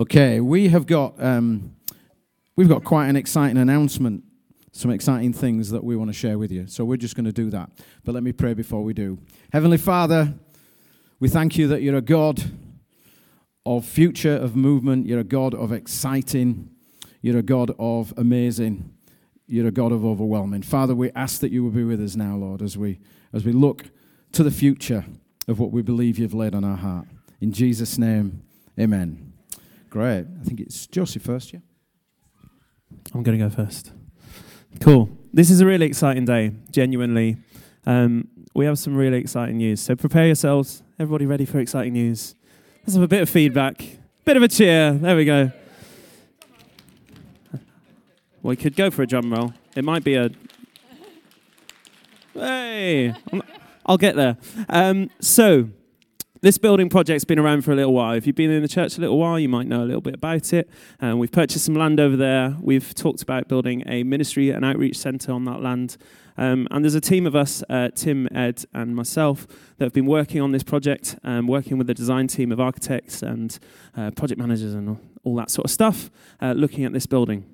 Okay, 0.00 0.40
we 0.40 0.68
have 0.68 0.86
got 0.86 1.20
um, 1.20 1.74
we've 2.54 2.68
got 2.68 2.84
quite 2.84 3.08
an 3.08 3.16
exciting 3.16 3.56
announcement, 3.56 4.22
some 4.70 4.92
exciting 4.92 5.32
things 5.32 5.70
that 5.70 5.82
we 5.82 5.96
want 5.96 6.08
to 6.08 6.14
share 6.14 6.38
with 6.38 6.52
you. 6.52 6.68
So 6.68 6.84
we're 6.84 6.96
just 6.96 7.16
going 7.16 7.24
to 7.24 7.32
do 7.32 7.50
that. 7.50 7.70
But 8.04 8.14
let 8.14 8.22
me 8.22 8.32
pray 8.32 8.54
before 8.54 8.84
we 8.84 8.94
do. 8.94 9.18
Heavenly 9.52 9.76
Father, 9.76 10.34
we 11.18 11.28
thank 11.28 11.58
you 11.58 11.66
that 11.66 11.82
you're 11.82 11.96
a 11.96 12.00
God 12.00 12.44
of 13.66 13.84
future, 13.84 14.36
of 14.36 14.54
movement. 14.54 15.06
You're 15.06 15.18
a 15.18 15.24
God 15.24 15.52
of 15.52 15.72
exciting. 15.72 16.70
You're 17.20 17.38
a 17.38 17.42
God 17.42 17.72
of 17.78 18.14
amazing. 18.16 18.94
You're 19.48 19.66
a 19.66 19.72
God 19.72 19.92
of 19.92 20.04
overwhelming. 20.04 20.62
Father, 20.62 20.94
we 20.94 21.10
ask 21.12 21.40
that 21.40 21.50
you 21.50 21.64
will 21.64 21.70
be 21.70 21.82
with 21.82 22.00
us 22.02 22.14
now, 22.16 22.36
Lord, 22.36 22.60
as 22.60 22.76
we 22.76 23.00
as 23.32 23.44
we 23.44 23.52
look 23.52 23.86
to 24.32 24.42
the 24.42 24.50
future 24.50 25.06
of 25.48 25.58
what 25.58 25.72
we 25.72 25.82
believe 25.82 26.18
you've 26.18 26.34
laid 26.34 26.54
on 26.54 26.64
our 26.64 26.76
heart. 26.76 27.06
In 27.40 27.52
Jesus' 27.52 27.98
name, 27.98 28.42
amen. 28.78 29.32
Great. 29.90 30.26
I 30.40 30.44
think 30.44 30.60
it's 30.60 30.86
Josie 30.86 31.18
first, 31.18 31.52
yeah? 31.52 31.60
I'm 33.14 33.22
going 33.22 33.38
to 33.38 33.44
go 33.44 33.50
first. 33.50 33.92
Cool. 34.80 35.08
This 35.32 35.50
is 35.50 35.60
a 35.60 35.66
really 35.66 35.86
exciting 35.86 36.26
day, 36.26 36.52
genuinely. 36.70 37.38
Um, 37.86 38.28
we 38.54 38.66
have 38.66 38.78
some 38.78 38.94
really 38.94 39.18
exciting 39.18 39.56
news. 39.56 39.80
So 39.80 39.96
prepare 39.96 40.26
yourselves. 40.26 40.82
Everybody 40.98 41.24
ready 41.24 41.46
for 41.46 41.58
exciting 41.58 41.94
news? 41.94 42.34
Let's 42.82 42.94
have 42.94 43.02
a 43.02 43.08
bit 43.08 43.22
of 43.22 43.30
feedback. 43.30 43.82
Bit 44.24 44.36
of 44.36 44.42
a 44.42 44.48
cheer. 44.48 44.92
There 44.92 45.16
we 45.16 45.24
go. 45.24 45.52
We 48.48 48.56
could 48.56 48.76
go 48.76 48.90
for 48.90 49.02
a 49.02 49.06
drum 49.06 49.30
roll. 49.30 49.52
It 49.76 49.84
might 49.84 50.02
be 50.02 50.14
a. 50.14 50.30
Hey, 52.32 53.12
I'll 53.84 53.98
get 53.98 54.16
there. 54.16 54.38
Um, 54.70 55.10
so, 55.20 55.68
this 56.40 56.56
building 56.56 56.88
project's 56.88 57.26
been 57.26 57.38
around 57.38 57.62
for 57.62 57.72
a 57.72 57.76
little 57.76 57.92
while. 57.92 58.14
If 58.14 58.26
you've 58.26 58.36
been 58.36 58.50
in 58.50 58.62
the 58.62 58.68
church 58.68 58.96
a 58.96 59.02
little 59.02 59.18
while, 59.18 59.38
you 59.38 59.50
might 59.50 59.66
know 59.66 59.82
a 59.82 59.84
little 59.84 60.00
bit 60.00 60.14
about 60.14 60.54
it. 60.54 60.70
Um, 60.98 61.18
we've 61.18 61.30
purchased 61.30 61.66
some 61.66 61.74
land 61.74 62.00
over 62.00 62.16
there. 62.16 62.56
We've 62.58 62.94
talked 62.94 63.20
about 63.20 63.48
building 63.48 63.82
a 63.86 64.02
ministry 64.02 64.48
and 64.48 64.64
outreach 64.64 64.96
centre 64.96 65.30
on 65.30 65.44
that 65.44 65.60
land. 65.60 65.98
Um, 66.38 66.66
and 66.70 66.82
there's 66.82 66.94
a 66.94 67.02
team 67.02 67.26
of 67.26 67.36
us, 67.36 67.62
uh, 67.68 67.90
Tim, 67.94 68.28
Ed, 68.34 68.64
and 68.72 68.96
myself, 68.96 69.46
that 69.76 69.84
have 69.84 69.92
been 69.92 70.06
working 70.06 70.40
on 70.40 70.52
this 70.52 70.62
project, 70.62 71.18
um, 71.22 71.48
working 71.48 71.76
with 71.76 71.86
the 71.86 71.92
design 71.92 72.28
team 72.28 72.50
of 72.50 72.60
architects 72.60 73.22
and 73.22 73.58
uh, 73.94 74.10
project 74.12 74.40
managers 74.40 74.72
and 74.72 74.88
all, 74.88 75.00
all 75.24 75.36
that 75.36 75.50
sort 75.50 75.66
of 75.66 75.70
stuff, 75.70 76.10
uh, 76.40 76.52
looking 76.52 76.86
at 76.86 76.94
this 76.94 77.04
building. 77.04 77.44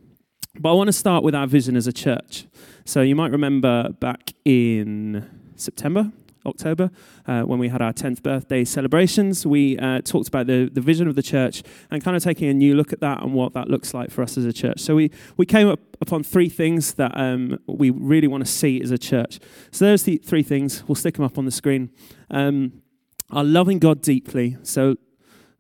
But 0.58 0.70
I 0.70 0.73
want 0.75 0.88
to 0.88 0.92
start 0.92 1.25
with 1.25 1.34
our 1.34 1.46
vision 1.46 1.76
as 1.76 1.87
a 1.87 1.92
church. 1.92 2.46
So 2.84 3.02
you 3.02 3.16
might 3.16 3.32
remember 3.32 3.90
back 3.99 4.34
in 4.44 5.28
September, 5.56 6.12
October, 6.46 6.90
uh, 7.26 7.42
when 7.42 7.58
we 7.58 7.68
had 7.68 7.82
our 7.82 7.92
10th 7.92 8.23
birthday 8.23 8.64
celebrations, 8.64 9.44
we 9.44 9.76
uh, 9.78 10.00
talked 10.02 10.28
about 10.28 10.46
the, 10.46 10.70
the 10.73 10.80
vision 10.80 11.08
of 11.08 11.16
the 11.16 11.23
church 11.23 11.62
and 11.90 12.04
kind 12.04 12.16
of 12.16 12.23
taking 12.23 12.49
a 12.49 12.54
new 12.54 12.76
look 12.76 12.92
at 12.92 13.00
that 13.00 13.23
and 13.23 13.34
what 13.34 13.52
that 13.54 13.68
looks 13.68 13.94
like 13.94 14.11
for 14.11 14.23
us 14.23 14.38
as 14.38 14.44
a 14.44 14.52
church. 14.52 14.78
So 14.78 14.94
we, 14.94 15.11
we 15.37 15.44
came 15.44 15.68
up 15.68 15.80
upon 16.00 16.23
three 16.23 16.49
things 16.49 16.94
that 16.94 17.12
um, 17.18 17.58
we 17.66 17.90
really 17.90 18.28
want 18.28 18.44
to 18.44 18.50
see 18.50 18.80
as 18.80 18.92
a 18.92 18.99
church. 18.99 19.40
So 19.73 19.87
there's 19.87 20.04
the 20.04 20.18
three 20.18 20.44
things. 20.44 20.84
We'll 20.87 20.94
stick 20.94 21.16
them 21.16 21.25
up 21.25 21.37
on 21.37 21.46
the 21.46 21.50
screen. 21.50 21.90
Um, 22.30 22.82
are 23.30 23.44
loving 23.44 23.80
God 23.80 24.02
deeply. 24.02 24.56
So 24.62 24.96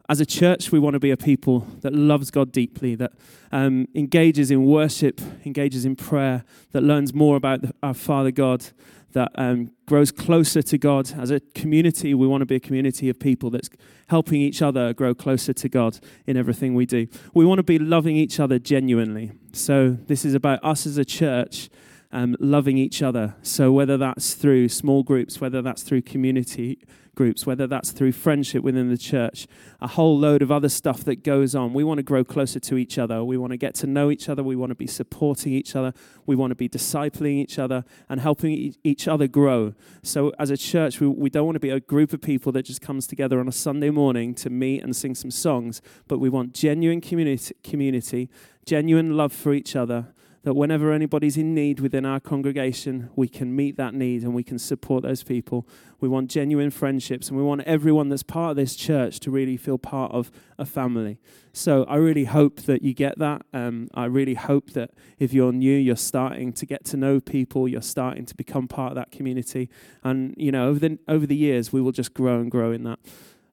as 0.08 0.20
a 0.20 0.26
church, 0.26 0.70
we 0.70 0.78
want 0.78 0.94
to 0.94 1.00
be 1.00 1.10
a 1.10 1.16
people 1.16 1.60
that 1.80 1.94
loves 1.94 2.30
God 2.30 2.52
deeply, 2.52 2.94
that 2.96 3.12
um, 3.52 3.88
engages 3.94 4.50
in 4.50 4.64
worship, 4.64 5.20
engages 5.46 5.84
in 5.84 5.96
prayer, 5.96 6.44
that 6.72 6.82
learns 6.82 7.14
more 7.14 7.36
about 7.36 7.62
the, 7.62 7.74
our 7.82 7.94
Father 7.94 8.30
God, 8.30 8.66
that 9.12 9.32
um, 9.36 9.70
grows 9.86 10.12
closer 10.12 10.60
to 10.60 10.76
God. 10.76 11.12
As 11.18 11.30
a 11.30 11.40
community, 11.54 12.12
we 12.12 12.26
want 12.26 12.42
to 12.42 12.46
be 12.46 12.56
a 12.56 12.60
community 12.60 13.08
of 13.08 13.18
people 13.18 13.48
that's 13.48 13.70
helping 14.08 14.40
each 14.42 14.60
other 14.60 14.92
grow 14.92 15.14
closer 15.14 15.54
to 15.54 15.68
God 15.68 15.98
in 16.26 16.36
everything 16.36 16.74
we 16.74 16.84
do. 16.84 17.06
We 17.32 17.46
want 17.46 17.60
to 17.60 17.62
be 17.62 17.78
loving 17.78 18.16
each 18.16 18.38
other 18.38 18.58
genuinely. 18.58 19.32
So, 19.52 19.90
this 20.06 20.24
is 20.24 20.34
about 20.34 20.62
us 20.62 20.84
as 20.84 20.98
a 20.98 21.04
church 21.04 21.70
um, 22.12 22.36
loving 22.40 22.76
each 22.76 23.02
other. 23.02 23.36
So, 23.42 23.72
whether 23.72 23.96
that's 23.96 24.34
through 24.34 24.68
small 24.68 25.02
groups, 25.02 25.40
whether 25.40 25.62
that's 25.62 25.82
through 25.82 26.02
community 26.02 26.78
groups, 27.14 27.46
whether 27.46 27.66
that's 27.66 27.92
through 27.92 28.12
friendship 28.12 28.62
within 28.62 28.88
the 28.88 28.98
church, 28.98 29.46
a 29.80 29.88
whole 29.88 30.18
load 30.18 30.42
of 30.42 30.50
other 30.50 30.68
stuff 30.68 31.04
that 31.04 31.24
goes 31.24 31.54
on. 31.54 31.72
We 31.72 31.84
want 31.84 31.98
to 31.98 32.02
grow 32.02 32.24
closer 32.24 32.60
to 32.60 32.76
each 32.76 32.98
other. 32.98 33.24
We 33.24 33.36
want 33.36 33.52
to 33.52 33.56
get 33.56 33.74
to 33.76 33.86
know 33.86 34.10
each 34.10 34.28
other. 34.28 34.42
We 34.42 34.56
want 34.56 34.70
to 34.70 34.76
be 34.76 34.86
supporting 34.86 35.52
each 35.52 35.76
other. 35.76 35.92
We 36.26 36.36
want 36.36 36.50
to 36.50 36.56
be 36.56 36.68
discipling 36.68 37.36
each 37.36 37.58
other 37.58 37.84
and 38.08 38.20
helping 38.20 38.74
each 38.82 39.08
other 39.08 39.26
grow. 39.26 39.74
So, 40.02 40.32
as 40.38 40.50
a 40.50 40.56
church, 40.56 41.00
we, 41.00 41.08
we 41.08 41.30
don't 41.30 41.46
want 41.46 41.56
to 41.56 41.60
be 41.60 41.70
a 41.70 41.80
group 41.80 42.12
of 42.12 42.20
people 42.20 42.52
that 42.52 42.64
just 42.64 42.80
comes 42.80 43.06
together 43.06 43.40
on 43.40 43.48
a 43.48 43.52
Sunday 43.52 43.90
morning 43.90 44.34
to 44.36 44.50
meet 44.50 44.82
and 44.82 44.94
sing 44.94 45.14
some 45.14 45.30
songs, 45.30 45.82
but 46.08 46.18
we 46.18 46.28
want 46.28 46.54
genuine 46.54 47.00
community, 47.00 47.54
community 47.62 48.28
genuine 48.64 49.16
love 49.16 49.32
for 49.32 49.52
each 49.52 49.76
other 49.76 50.13
that 50.44 50.54
whenever 50.54 50.92
anybody's 50.92 51.38
in 51.38 51.54
need 51.54 51.80
within 51.80 52.04
our 52.04 52.20
congregation, 52.20 53.10
we 53.16 53.26
can 53.26 53.56
meet 53.56 53.76
that 53.78 53.94
need 53.94 54.22
and 54.22 54.34
we 54.34 54.44
can 54.44 54.58
support 54.58 55.02
those 55.02 55.22
people. 55.22 55.66
We 56.00 56.08
want 56.08 56.30
genuine 56.30 56.70
friendships 56.70 57.28
and 57.28 57.38
we 57.38 57.42
want 57.42 57.62
everyone 57.62 58.10
that's 58.10 58.22
part 58.22 58.50
of 58.50 58.56
this 58.56 58.76
church 58.76 59.20
to 59.20 59.30
really 59.30 59.56
feel 59.56 59.78
part 59.78 60.12
of 60.12 60.30
a 60.58 60.66
family. 60.66 61.18
So 61.54 61.84
I 61.84 61.96
really 61.96 62.26
hope 62.26 62.60
that 62.62 62.82
you 62.82 62.92
get 62.92 63.18
that. 63.18 63.46
Um, 63.54 63.88
I 63.94 64.04
really 64.04 64.34
hope 64.34 64.72
that 64.72 64.90
if 65.18 65.32
you're 65.32 65.52
new, 65.52 65.76
you're 65.76 65.96
starting 65.96 66.52
to 66.52 66.66
get 66.66 66.84
to 66.86 66.98
know 66.98 67.20
people, 67.20 67.66
you're 67.66 67.80
starting 67.80 68.26
to 68.26 68.34
become 68.34 68.68
part 68.68 68.92
of 68.92 68.96
that 68.96 69.10
community. 69.10 69.70
And, 70.02 70.34
you 70.36 70.52
know, 70.52 70.68
over 70.68 70.78
the, 70.78 70.98
over 71.08 71.26
the 71.26 71.36
years, 71.36 71.72
we 71.72 71.80
will 71.80 71.92
just 71.92 72.12
grow 72.12 72.38
and 72.38 72.50
grow 72.50 72.70
in 72.70 72.82
that. 72.84 72.98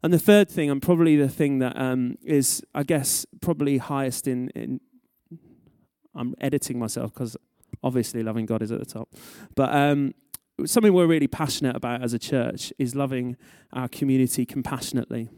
And 0.04 0.12
the 0.12 0.20
third 0.20 0.50
thing, 0.50 0.70
and 0.70 0.82
probably 0.82 1.16
the 1.16 1.30
thing 1.30 1.60
that 1.60 1.78
um, 1.80 2.18
is, 2.24 2.62
I 2.76 2.84
guess, 2.84 3.26
probably 3.40 3.78
highest 3.78 4.28
in, 4.28 4.50
in 4.50 4.82
I'm 6.16 6.36
editing 6.40 6.80
myself 6.80 7.14
because 7.14 7.38
obviously 7.84 8.24
loving 8.24 8.46
God 8.46 8.62
is 8.62 8.72
at 8.72 8.80
the 8.80 8.86
top. 8.86 9.10
But 9.56 9.74
um, 9.74 10.14
something 10.66 10.94
we're 10.94 11.08
really 11.08 11.28
passionate 11.28 11.76
about 11.76 12.04
as 12.04 12.14
a 12.14 12.20
church 12.20 12.74
is 12.78 12.96
loving 12.96 13.38
our 13.74 13.88
community 13.88 14.46
compassionately. 14.46 15.30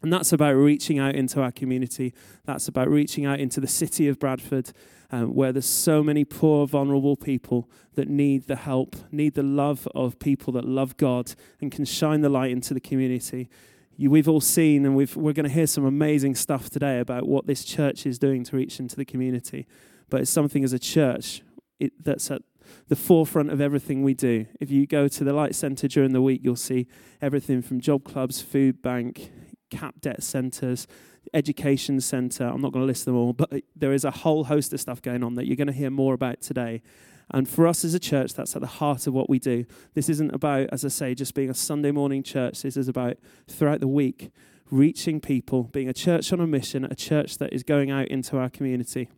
And 0.00 0.12
that's 0.12 0.32
about 0.32 0.52
reaching 0.52 1.00
out 1.00 1.16
into 1.16 1.42
our 1.42 1.50
community. 1.50 2.14
That's 2.44 2.68
about 2.68 2.88
reaching 2.88 3.24
out 3.24 3.40
into 3.40 3.60
the 3.60 3.66
city 3.66 4.06
of 4.06 4.20
Bradford, 4.20 4.70
um, 5.10 5.34
where 5.34 5.50
there's 5.50 5.66
so 5.66 6.04
many 6.04 6.24
poor, 6.24 6.68
vulnerable 6.68 7.16
people 7.16 7.68
that 7.94 8.08
need 8.08 8.46
the 8.46 8.56
help, 8.56 8.94
need 9.10 9.34
the 9.34 9.42
love 9.42 9.88
of 9.96 10.20
people 10.20 10.52
that 10.52 10.64
love 10.64 10.96
God 10.96 11.34
and 11.60 11.72
can 11.72 11.84
shine 11.84 12.20
the 12.20 12.28
light 12.28 12.52
into 12.52 12.74
the 12.74 12.80
community. 12.80 13.48
You, 13.96 14.10
we've 14.10 14.28
all 14.28 14.40
seen, 14.40 14.86
and 14.86 14.94
we've, 14.94 15.16
we're 15.16 15.32
going 15.32 15.48
to 15.48 15.52
hear 15.52 15.66
some 15.66 15.84
amazing 15.84 16.36
stuff 16.36 16.70
today 16.70 17.00
about 17.00 17.26
what 17.26 17.48
this 17.48 17.64
church 17.64 18.06
is 18.06 18.20
doing 18.20 18.44
to 18.44 18.56
reach 18.56 18.78
into 18.78 18.94
the 18.94 19.04
community 19.04 19.66
but 20.10 20.20
it's 20.20 20.30
something 20.30 20.64
as 20.64 20.72
a 20.72 20.78
church 20.78 21.42
it, 21.78 21.92
that's 22.04 22.30
at 22.30 22.42
the 22.88 22.96
forefront 22.96 23.50
of 23.50 23.60
everything 23.60 24.02
we 24.02 24.14
do. 24.14 24.46
If 24.60 24.70
you 24.70 24.86
go 24.86 25.08
to 25.08 25.24
the 25.24 25.32
Light 25.32 25.54
Centre 25.54 25.88
during 25.88 26.12
the 26.12 26.22
week, 26.22 26.40
you'll 26.42 26.56
see 26.56 26.86
everything 27.20 27.62
from 27.62 27.80
job 27.80 28.04
clubs, 28.04 28.40
food 28.40 28.82
bank, 28.82 29.30
cap 29.70 29.96
debt 30.00 30.22
centres, 30.22 30.86
education 31.34 32.00
centre. 32.00 32.44
I'm 32.44 32.60
not 32.60 32.72
going 32.72 32.82
to 32.82 32.86
list 32.86 33.04
them 33.04 33.16
all, 33.16 33.32
but 33.32 33.50
there 33.76 33.92
is 33.92 34.04
a 34.04 34.10
whole 34.10 34.44
host 34.44 34.72
of 34.72 34.80
stuff 34.80 35.02
going 35.02 35.22
on 35.22 35.34
that 35.34 35.46
you're 35.46 35.56
going 35.56 35.66
to 35.66 35.72
hear 35.72 35.90
more 35.90 36.14
about 36.14 36.40
today. 36.40 36.82
And 37.30 37.46
for 37.46 37.66
us 37.66 37.84
as 37.84 37.92
a 37.92 37.98
church, 37.98 38.32
that's 38.32 38.56
at 38.56 38.62
the 38.62 38.66
heart 38.66 39.06
of 39.06 39.12
what 39.12 39.28
we 39.28 39.38
do. 39.38 39.66
This 39.94 40.08
isn't 40.08 40.34
about, 40.34 40.68
as 40.72 40.84
I 40.84 40.88
say, 40.88 41.14
just 41.14 41.34
being 41.34 41.50
a 41.50 41.54
Sunday 41.54 41.90
morning 41.90 42.22
church. 42.22 42.62
This 42.62 42.76
is 42.76 42.88
about 42.88 43.18
throughout 43.46 43.80
the 43.80 43.88
week 43.88 44.30
reaching 44.70 45.20
people, 45.20 45.64
being 45.64 45.88
a 45.88 45.94
church 45.94 46.32
on 46.32 46.40
a 46.40 46.46
mission, 46.46 46.84
a 46.84 46.94
church 46.94 47.38
that 47.38 47.52
is 47.52 47.62
going 47.62 47.90
out 47.90 48.08
into 48.08 48.38
our 48.38 48.48
community. 48.48 49.08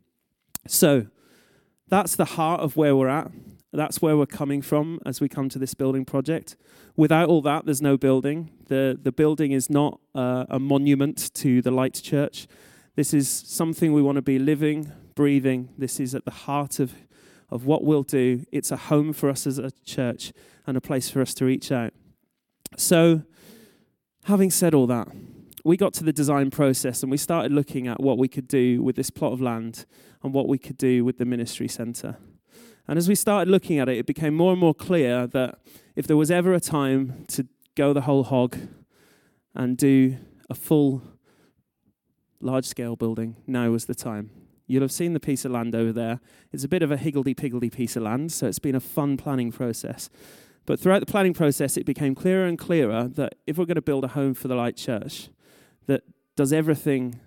So 0.66 1.06
that's 1.88 2.16
the 2.16 2.24
heart 2.24 2.60
of 2.60 2.76
where 2.76 2.94
we're 2.94 3.08
at. 3.08 3.30
That's 3.72 4.02
where 4.02 4.16
we're 4.16 4.26
coming 4.26 4.62
from 4.62 4.98
as 5.06 5.20
we 5.20 5.28
come 5.28 5.48
to 5.50 5.58
this 5.58 5.74
building 5.74 6.04
project. 6.04 6.56
Without 6.96 7.28
all 7.28 7.40
that, 7.42 7.66
there's 7.66 7.82
no 7.82 7.96
building. 7.96 8.50
The, 8.66 8.98
the 9.00 9.12
building 9.12 9.52
is 9.52 9.70
not 9.70 10.00
uh, 10.14 10.46
a 10.48 10.58
monument 10.58 11.32
to 11.34 11.62
the 11.62 11.70
Light 11.70 11.94
Church. 11.94 12.48
This 12.96 13.14
is 13.14 13.28
something 13.28 13.92
we 13.92 14.02
want 14.02 14.16
to 14.16 14.22
be 14.22 14.38
living, 14.38 14.92
breathing. 15.14 15.68
This 15.78 16.00
is 16.00 16.14
at 16.14 16.24
the 16.24 16.32
heart 16.32 16.80
of, 16.80 16.94
of 17.48 17.64
what 17.64 17.84
we'll 17.84 18.02
do. 18.02 18.44
It's 18.50 18.72
a 18.72 18.76
home 18.76 19.12
for 19.12 19.30
us 19.30 19.46
as 19.46 19.58
a 19.58 19.70
church 19.84 20.32
and 20.66 20.76
a 20.76 20.80
place 20.80 21.08
for 21.08 21.20
us 21.20 21.32
to 21.34 21.44
reach 21.44 21.70
out. 21.70 21.92
So, 22.76 23.22
having 24.24 24.50
said 24.50 24.74
all 24.74 24.86
that, 24.88 25.08
we 25.64 25.76
got 25.76 25.92
to 25.94 26.04
the 26.04 26.12
design 26.12 26.50
process 26.50 27.02
and 27.02 27.10
we 27.10 27.16
started 27.16 27.52
looking 27.52 27.86
at 27.86 28.00
what 28.00 28.18
we 28.18 28.28
could 28.28 28.48
do 28.48 28.82
with 28.82 28.96
this 28.96 29.10
plot 29.10 29.32
of 29.32 29.40
land 29.40 29.84
and 30.22 30.32
what 30.32 30.48
we 30.48 30.58
could 30.58 30.76
do 30.76 31.04
with 31.04 31.18
the 31.18 31.24
ministry 31.24 31.68
centre. 31.68 32.16
And 32.88 32.98
as 32.98 33.08
we 33.08 33.14
started 33.14 33.50
looking 33.50 33.78
at 33.78 33.88
it, 33.88 33.98
it 33.98 34.06
became 34.06 34.34
more 34.34 34.52
and 34.52 34.60
more 34.60 34.74
clear 34.74 35.26
that 35.28 35.58
if 35.96 36.06
there 36.06 36.16
was 36.16 36.30
ever 36.30 36.54
a 36.54 36.60
time 36.60 37.24
to 37.28 37.46
go 37.76 37.92
the 37.92 38.02
whole 38.02 38.24
hog 38.24 38.56
and 39.54 39.76
do 39.76 40.16
a 40.48 40.54
full 40.54 41.02
large 42.40 42.66
scale 42.66 42.96
building, 42.96 43.36
now 43.46 43.70
was 43.70 43.84
the 43.84 43.94
time. 43.94 44.30
You'll 44.66 44.82
have 44.82 44.92
seen 44.92 45.12
the 45.12 45.20
piece 45.20 45.44
of 45.44 45.52
land 45.52 45.74
over 45.74 45.92
there. 45.92 46.20
It's 46.52 46.64
a 46.64 46.68
bit 46.68 46.82
of 46.82 46.90
a 46.90 46.96
higgledy 46.96 47.34
piggledy 47.34 47.70
piece 47.70 47.96
of 47.96 48.02
land, 48.02 48.32
so 48.32 48.46
it's 48.46 48.58
been 48.58 48.74
a 48.74 48.80
fun 48.80 49.16
planning 49.16 49.52
process. 49.52 50.08
But 50.64 50.78
throughout 50.78 51.00
the 51.00 51.06
planning 51.06 51.34
process, 51.34 51.76
it 51.76 51.86
became 51.86 52.14
clearer 52.14 52.46
and 52.46 52.58
clearer 52.58 53.08
that 53.08 53.34
if 53.46 53.58
we're 53.58 53.64
going 53.66 53.74
to 53.74 53.82
build 53.82 54.04
a 54.04 54.08
home 54.08 54.34
for 54.34 54.48
the 54.48 54.54
Light 54.54 54.76
Church 54.76 55.28
that 55.86 56.02
does 56.36 56.52
everything 56.52 57.20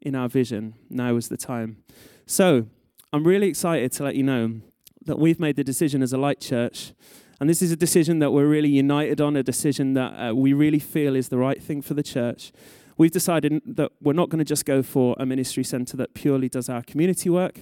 in 0.00 0.14
our 0.14 0.28
vision, 0.28 0.74
now 0.88 1.16
is 1.16 1.28
the 1.28 1.36
time. 1.36 1.82
So 2.26 2.66
I'm 3.12 3.26
really 3.26 3.48
excited 3.48 3.92
to 3.92 4.04
let 4.04 4.14
you 4.14 4.22
know 4.22 4.60
that 5.04 5.18
we've 5.18 5.40
made 5.40 5.56
the 5.56 5.64
decision 5.64 6.02
as 6.02 6.12
a 6.12 6.18
light 6.18 6.40
church. 6.40 6.92
And 7.40 7.48
this 7.48 7.62
is 7.62 7.72
a 7.72 7.76
decision 7.76 8.18
that 8.18 8.32
we're 8.32 8.46
really 8.46 8.68
united 8.68 9.20
on, 9.20 9.34
a 9.34 9.42
decision 9.42 9.94
that 9.94 10.12
uh, 10.12 10.34
we 10.34 10.52
really 10.52 10.78
feel 10.78 11.16
is 11.16 11.28
the 11.28 11.38
right 11.38 11.62
thing 11.62 11.82
for 11.82 11.94
the 11.94 12.02
church. 12.02 12.52
We've 12.98 13.10
decided 13.10 13.62
that 13.64 13.92
we're 14.02 14.12
not 14.12 14.28
going 14.28 14.40
to 14.40 14.44
just 14.44 14.66
go 14.66 14.82
for 14.82 15.16
a 15.18 15.24
ministry 15.24 15.64
center 15.64 15.96
that 15.96 16.12
purely 16.12 16.50
does 16.50 16.68
our 16.68 16.82
community 16.82 17.30
work, 17.30 17.60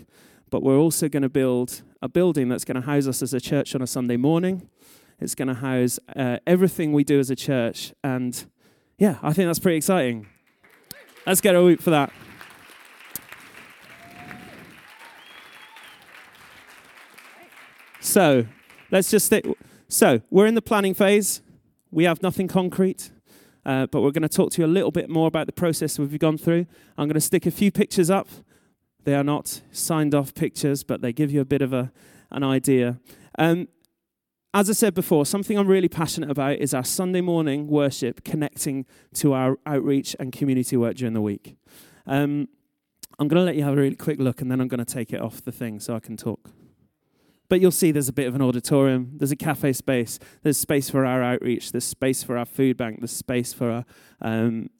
but 0.50 0.62
we're 0.64 0.76
also 0.76 1.08
going 1.08 1.22
to 1.22 1.28
build 1.28 1.82
a 2.02 2.08
building 2.08 2.48
that's 2.48 2.64
going 2.64 2.74
to 2.74 2.86
house 2.86 3.06
us 3.06 3.22
as 3.22 3.32
a 3.32 3.40
church 3.40 3.74
on 3.74 3.82
a 3.82 3.86
Sunday 3.86 4.16
morning. 4.16 4.68
It's 5.20 5.36
going 5.36 5.48
to 5.48 5.54
house 5.54 6.00
uh, 6.16 6.38
everything 6.46 6.92
we 6.92 7.04
do 7.04 7.20
as 7.20 7.30
a 7.30 7.36
church. 7.36 7.92
And 8.02 8.44
yeah, 8.98 9.18
I 9.22 9.32
think 9.32 9.48
that's 9.48 9.60
pretty 9.60 9.76
exciting. 9.76 10.26
Let's 11.28 11.42
get 11.42 11.54
a 11.54 11.62
whoop 11.62 11.82
for 11.82 11.90
that. 11.90 12.10
So 18.00 18.46
let's 18.90 19.10
just 19.10 19.26
stick. 19.26 19.44
So 19.88 20.22
we're 20.30 20.46
in 20.46 20.54
the 20.54 20.62
planning 20.62 20.94
phase. 20.94 21.42
We 21.90 22.04
have 22.04 22.22
nothing 22.22 22.48
concrete, 22.48 23.10
uh, 23.66 23.88
but 23.88 24.00
we're 24.00 24.10
going 24.10 24.22
to 24.22 24.28
talk 24.30 24.52
to 24.52 24.62
you 24.62 24.66
a 24.66 24.72
little 24.72 24.90
bit 24.90 25.10
more 25.10 25.28
about 25.28 25.44
the 25.44 25.52
process 25.52 25.98
we've 25.98 26.18
gone 26.18 26.38
through. 26.38 26.64
I'm 26.96 27.08
going 27.08 27.12
to 27.12 27.20
stick 27.20 27.44
a 27.44 27.50
few 27.50 27.70
pictures 27.70 28.08
up. 28.08 28.28
They 29.04 29.14
are 29.14 29.22
not 29.22 29.60
signed 29.70 30.14
off 30.14 30.34
pictures, 30.34 30.82
but 30.82 31.02
they 31.02 31.12
give 31.12 31.30
you 31.30 31.42
a 31.42 31.44
bit 31.44 31.60
of 31.60 31.74
a, 31.74 31.92
an 32.30 32.42
idea. 32.42 33.00
Um, 33.38 33.68
as 34.58 34.68
I 34.68 34.72
said 34.72 34.92
before, 34.92 35.24
something 35.24 35.56
I'm 35.56 35.68
really 35.68 35.88
passionate 35.88 36.32
about 36.32 36.56
is 36.56 36.74
our 36.74 36.82
Sunday 36.82 37.20
morning 37.20 37.68
worship 37.68 38.24
connecting 38.24 38.86
to 39.14 39.32
our 39.32 39.56
outreach 39.64 40.16
and 40.18 40.32
community 40.32 40.76
work 40.76 40.96
during 40.96 41.14
the 41.14 41.20
week. 41.20 41.56
Um, 42.08 42.48
I'm 43.20 43.28
going 43.28 43.40
to 43.40 43.44
let 43.44 43.54
you 43.54 43.62
have 43.62 43.74
a 43.74 43.76
really 43.76 43.94
quick 43.94 44.18
look 44.18 44.40
and 44.40 44.50
then 44.50 44.60
I'm 44.60 44.66
going 44.66 44.84
to 44.84 44.92
take 44.92 45.12
it 45.12 45.20
off 45.20 45.44
the 45.44 45.52
thing 45.52 45.78
so 45.78 45.94
I 45.94 46.00
can 46.00 46.16
talk. 46.16 46.50
But 47.48 47.60
you'll 47.60 47.70
see 47.70 47.92
there's 47.92 48.08
a 48.08 48.12
bit 48.12 48.26
of 48.26 48.34
an 48.34 48.42
auditorium, 48.42 49.12
there's 49.14 49.30
a 49.30 49.36
cafe 49.36 49.72
space, 49.74 50.18
there's 50.42 50.58
space 50.58 50.90
for 50.90 51.06
our 51.06 51.22
outreach, 51.22 51.70
there's 51.70 51.84
space 51.84 52.24
for 52.24 52.36
our 52.36 52.44
food 52.44 52.76
bank, 52.76 52.98
there's 52.98 53.12
space 53.12 53.52
for 53.52 53.70
our, 53.70 53.84
um, 54.20 54.70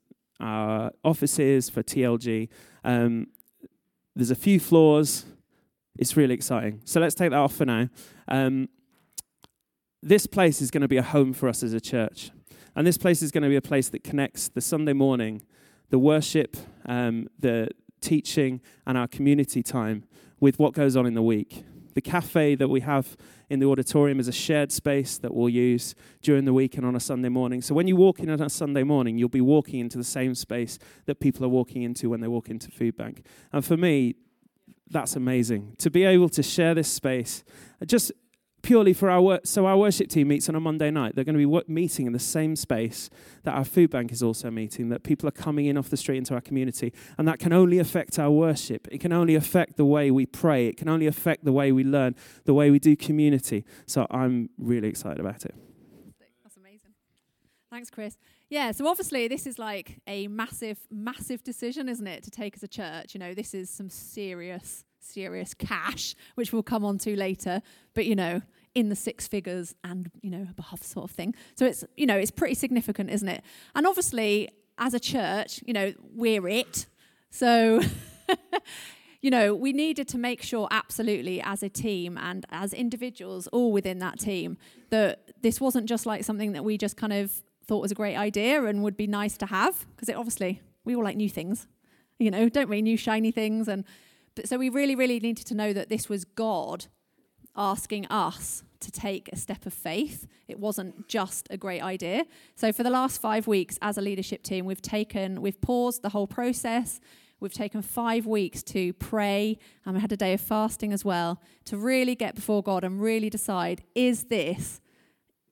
our 0.40 0.90
offices, 1.04 1.70
for 1.70 1.85
TLG. 1.85 2.49
Um, 2.82 3.28
there's 4.16 4.32
a 4.32 4.37
few 4.37 4.58
floors. 4.58 5.25
It's 5.97 6.16
really 6.16 6.35
exciting. 6.35 6.80
So 6.85 6.99
let's 6.99 7.14
take 7.14 7.30
that 7.30 7.38
off 7.38 7.54
for 7.54 7.64
now. 7.64 7.88
Um, 8.26 8.68
this 10.02 10.26
place 10.26 10.61
is 10.62 10.71
going 10.71 10.83
to 10.83 10.88
be 10.88 10.97
a 10.97 11.02
home 11.02 11.33
for 11.33 11.49
us 11.49 11.62
as 11.62 11.73
a 11.73 11.81
church. 11.81 12.31
And 12.76 12.87
this 12.87 12.99
place 12.99 13.23
is 13.23 13.31
going 13.31 13.43
to 13.43 13.49
be 13.49 13.57
a 13.57 13.62
place 13.62 13.88
that 13.88 14.05
connects 14.05 14.49
the 14.49 14.61
Sunday 14.61 14.93
morning, 14.93 15.43
the 15.90 15.99
worship, 15.99 16.57
um, 16.87 17.28
the 17.38 17.69
teaching, 18.00 18.61
and 18.87 18.97
our 18.97 19.09
community 19.09 19.62
time 19.62 20.05
with 20.40 20.59
what 20.59 20.75
goes 20.75 20.97
on 20.97 21.07
in 21.07 21.14
the 21.14 21.23
week. 21.23 21.64
The 21.95 22.00
cafe 22.00 22.55
that 22.55 22.69
we 22.69 22.81
have 22.83 23.17
in 23.50 23.59
the 23.59 23.67
auditorium 23.67 24.21
is 24.21 24.28
a 24.28 24.33
shared 24.33 24.71
space 24.71 25.19
that 25.19 25.35
we'll 25.35 25.49
use 25.49 25.97
during 26.23 26.45
the 26.45 26.52
week 26.52 26.76
and 26.76 26.87
on 26.87 26.95
a 26.95 27.00
Sunday 27.00 27.28
morning. 27.28 27.61
So 27.61 27.75
when 27.75 27.88
you 27.88 27.97
walk 27.97 28.21
in 28.21 28.31
on 28.31 28.40
a 28.40 28.49
Sunday 28.49 28.85
morning, 28.85 29.19
you'll 29.19 29.28
be 29.28 29.40
walking 29.40 29.81
into 29.81 29.99
the 29.99 30.05
same 30.05 30.37
space 30.37 30.78
that 31.07 31.19
people 31.19 31.45
are 31.45 31.49
walking 31.49 31.83
into 31.83 32.11
when 32.11 32.21
they 32.21 32.28
walk 32.28 32.50
into 32.50 32.71
Food 32.71 32.97
Bank. 32.97 33.25
And 33.52 33.64
for 33.64 33.76
me, 33.76 34.14
that's 34.88 35.17
amazing 35.17 35.75
to 35.78 35.90
be 35.90 36.05
able 36.05 36.28
to 36.28 36.43
share 36.43 36.75
this 36.75 36.88
space. 36.88 37.43
Just 37.85 38.12
purely 38.62 38.93
for 38.93 39.09
our 39.11 39.21
work. 39.21 39.43
So 39.47 39.67
our 39.67 39.77
worship 39.77 40.09
team 40.09 40.29
meets 40.29 40.49
on 40.49 40.55
a 40.55 40.61
Monday 40.61 40.91
night. 40.91 41.15
They're 41.15 41.25
going 41.25 41.38
to 41.38 41.47
be 41.47 41.73
meeting 41.73 42.07
in 42.07 42.12
the 42.12 42.19
same 42.19 42.57
space 42.57 43.11
that 43.45 43.55
our 43.55 43.65
food 43.65 43.91
bank 43.91 44.12
is 44.12 44.23
also 44.23 44.50
meeting. 44.50 44.88
That 44.88 45.03
people 45.03 45.29
are 45.29 45.33
coming 45.33 45.67
in 45.67 45.77
off 45.77 45.88
the 45.88 45.97
street 45.97 46.19
into 46.19 46.35
our 46.35 46.41
community, 46.41 46.93
and 47.17 47.27
that 47.29 47.38
can 47.38 47.53
only 47.53 47.79
affect 47.79 48.19
our 48.19 48.31
worship. 48.31 48.88
It 48.91 48.99
can 48.99 49.12
only 49.12 49.35
affect 49.35 49.77
the 49.77 49.85
way 49.85 50.11
we 50.11 50.27
pray. 50.27 50.67
It 50.67 50.77
can 50.77 50.88
only 50.88 51.07
affect 51.07 51.45
the 51.45 51.53
way 51.53 51.73
we 51.73 51.85
learn, 51.85 52.15
the 52.45 52.55
way 52.55 52.71
we 52.71 52.79
do 52.79 52.97
community. 52.97 53.65
So 53.87 54.07
I'm 54.11 54.50
really 54.59 54.88
excited 54.88 55.21
about 55.21 55.45
it. 55.45 55.55
That's 56.43 56.57
amazing. 56.57 56.95
Thanks, 57.71 57.91
Chris. 57.91 58.17
Yeah, 58.50 58.71
so 58.73 58.87
obviously 58.87 59.29
this 59.29 59.47
is 59.47 59.59
like 59.59 60.00
a 60.07 60.27
massive, 60.29 60.79
massive 60.91 61.45
decision, 61.45 61.88
isn't 61.88 62.07
it, 62.07 62.23
to 62.25 62.31
take 62.31 62.57
as 62.57 62.62
a 62.62 62.69
church? 62.69 63.15
You 63.15 63.21
know, 63.21 63.35
this 63.35 63.53
is 63.53 63.69
some 63.69 63.91
serious 63.91 64.85
serious 65.00 65.55
cash, 65.55 66.14
which 66.35 66.52
we'll 66.52 66.62
come 66.62 66.85
on 66.85 66.99
to 66.99 67.17
later, 67.17 67.62
but 67.95 68.07
you 68.07 68.17
know, 68.17 68.43
in 68.75 68.88
the 68.88 68.97
six 68.97 69.26
figures 69.26 69.75
and 69.85 70.11
you 70.23 70.31
know, 70.31 70.47
above 70.50 70.83
sort 70.83 71.11
of 71.11 71.14
thing. 71.14 71.35
So 71.57 71.67
it's 71.67 71.85
you 71.97 72.07
know, 72.07 72.17
it's 72.17 72.31
pretty 72.31 72.55
significant, 72.55 73.11
isn't 73.11 73.28
it? 73.28 73.43
And 73.75 73.87
obviously, 73.87 74.49
as 74.78 74.95
a 74.95 75.00
church, 75.00 75.62
you 75.67 75.73
know, 75.73 75.93
we're 76.14 76.47
it. 76.49 76.87
So 77.31 77.81
you 79.21 79.31
know, 79.31 79.55
we 79.55 79.73
needed 79.73 80.07
to 80.09 80.19
make 80.19 80.43
sure 80.43 80.69
absolutely 80.71 81.40
as 81.40 81.62
a 81.62 81.69
team 81.69 82.17
and 82.17 82.47
as 82.50 82.73
individuals 82.73 83.49
all 83.49 83.73
within 83.73 83.99
that 83.99 84.19
team 84.19 84.57
that 84.90 85.33
this 85.43 85.61
wasn't 85.61 85.87
just 85.87 86.07
like 86.07 86.25
something 86.25 86.52
that 86.52 86.64
we 86.64 86.78
just 86.78 86.97
kind 86.97 87.12
of 87.12 87.43
thought 87.67 87.83
was 87.83 87.93
a 87.93 87.97
great 87.97 88.17
idea 88.17 88.64
and 88.64 88.83
would 88.83 88.97
be 88.97 89.07
nice 89.07 89.37
to 89.37 89.47
have 89.47 89.87
because 89.95 90.09
it 90.09 90.17
obviously 90.17 90.62
we 90.85 90.97
all 90.97 91.05
like 91.05 91.17
new 91.17 91.28
things 91.28 91.67
you 92.19 92.31
know 92.31 92.49
don't 92.49 92.69
we 92.69 92.81
new 92.81 92.97
shiny 92.97 93.31
things 93.31 93.69
and 93.69 93.85
but 94.38 94.49
so 94.49 94.57
we 94.57 94.68
really, 94.68 94.95
really 94.95 95.18
needed 95.18 95.47
to 95.49 95.54
know 95.54 95.73
that 95.73 95.88
this 95.88 96.09
was 96.09 96.25
God 96.25 96.87
asking 97.57 98.07
us 98.07 98.62
to 98.78 98.92
take 98.92 99.28
a 99.33 99.37
step 99.37 99.66
of 99.66 99.75
faith. 99.75 100.28
It 100.47 100.61
wasn't 100.61 101.09
just 101.09 101.49
a 101.50 101.57
great 101.57 101.83
idea. 101.83 102.25
So 102.54 102.73
for 102.73 102.85
the 102.85 102.90
last 102.90 103.21
five 103.21 103.49
weeks 103.49 103.80
as 103.83 103.99
a 103.99 104.00
leadership 104.00 104.45
team, 104.45 104.64
we've 104.64 104.80
taken, 104.80 105.42
we've 105.42 105.61
paused 105.61 106.03
the 106.03 106.11
whole 106.11 106.29
process. 106.29 107.01
We've 107.40 107.53
taken 107.53 107.83
five 107.83 108.27
weeks 108.27 108.62
to 108.64 108.92
pray, 108.92 109.59
and 109.85 109.96
we 109.96 110.01
had 110.01 110.12
a 110.12 110.16
day 110.16 110.35
of 110.35 110.40
fasting 110.40 110.92
as 110.92 111.05
well 111.05 111.42
to 111.64 111.77
really 111.77 112.14
get 112.14 112.37
before 112.37 112.62
God 112.62 112.85
and 112.85 113.01
really 113.01 113.31
decide 113.31 113.83
is 113.96 114.24
this, 114.24 114.81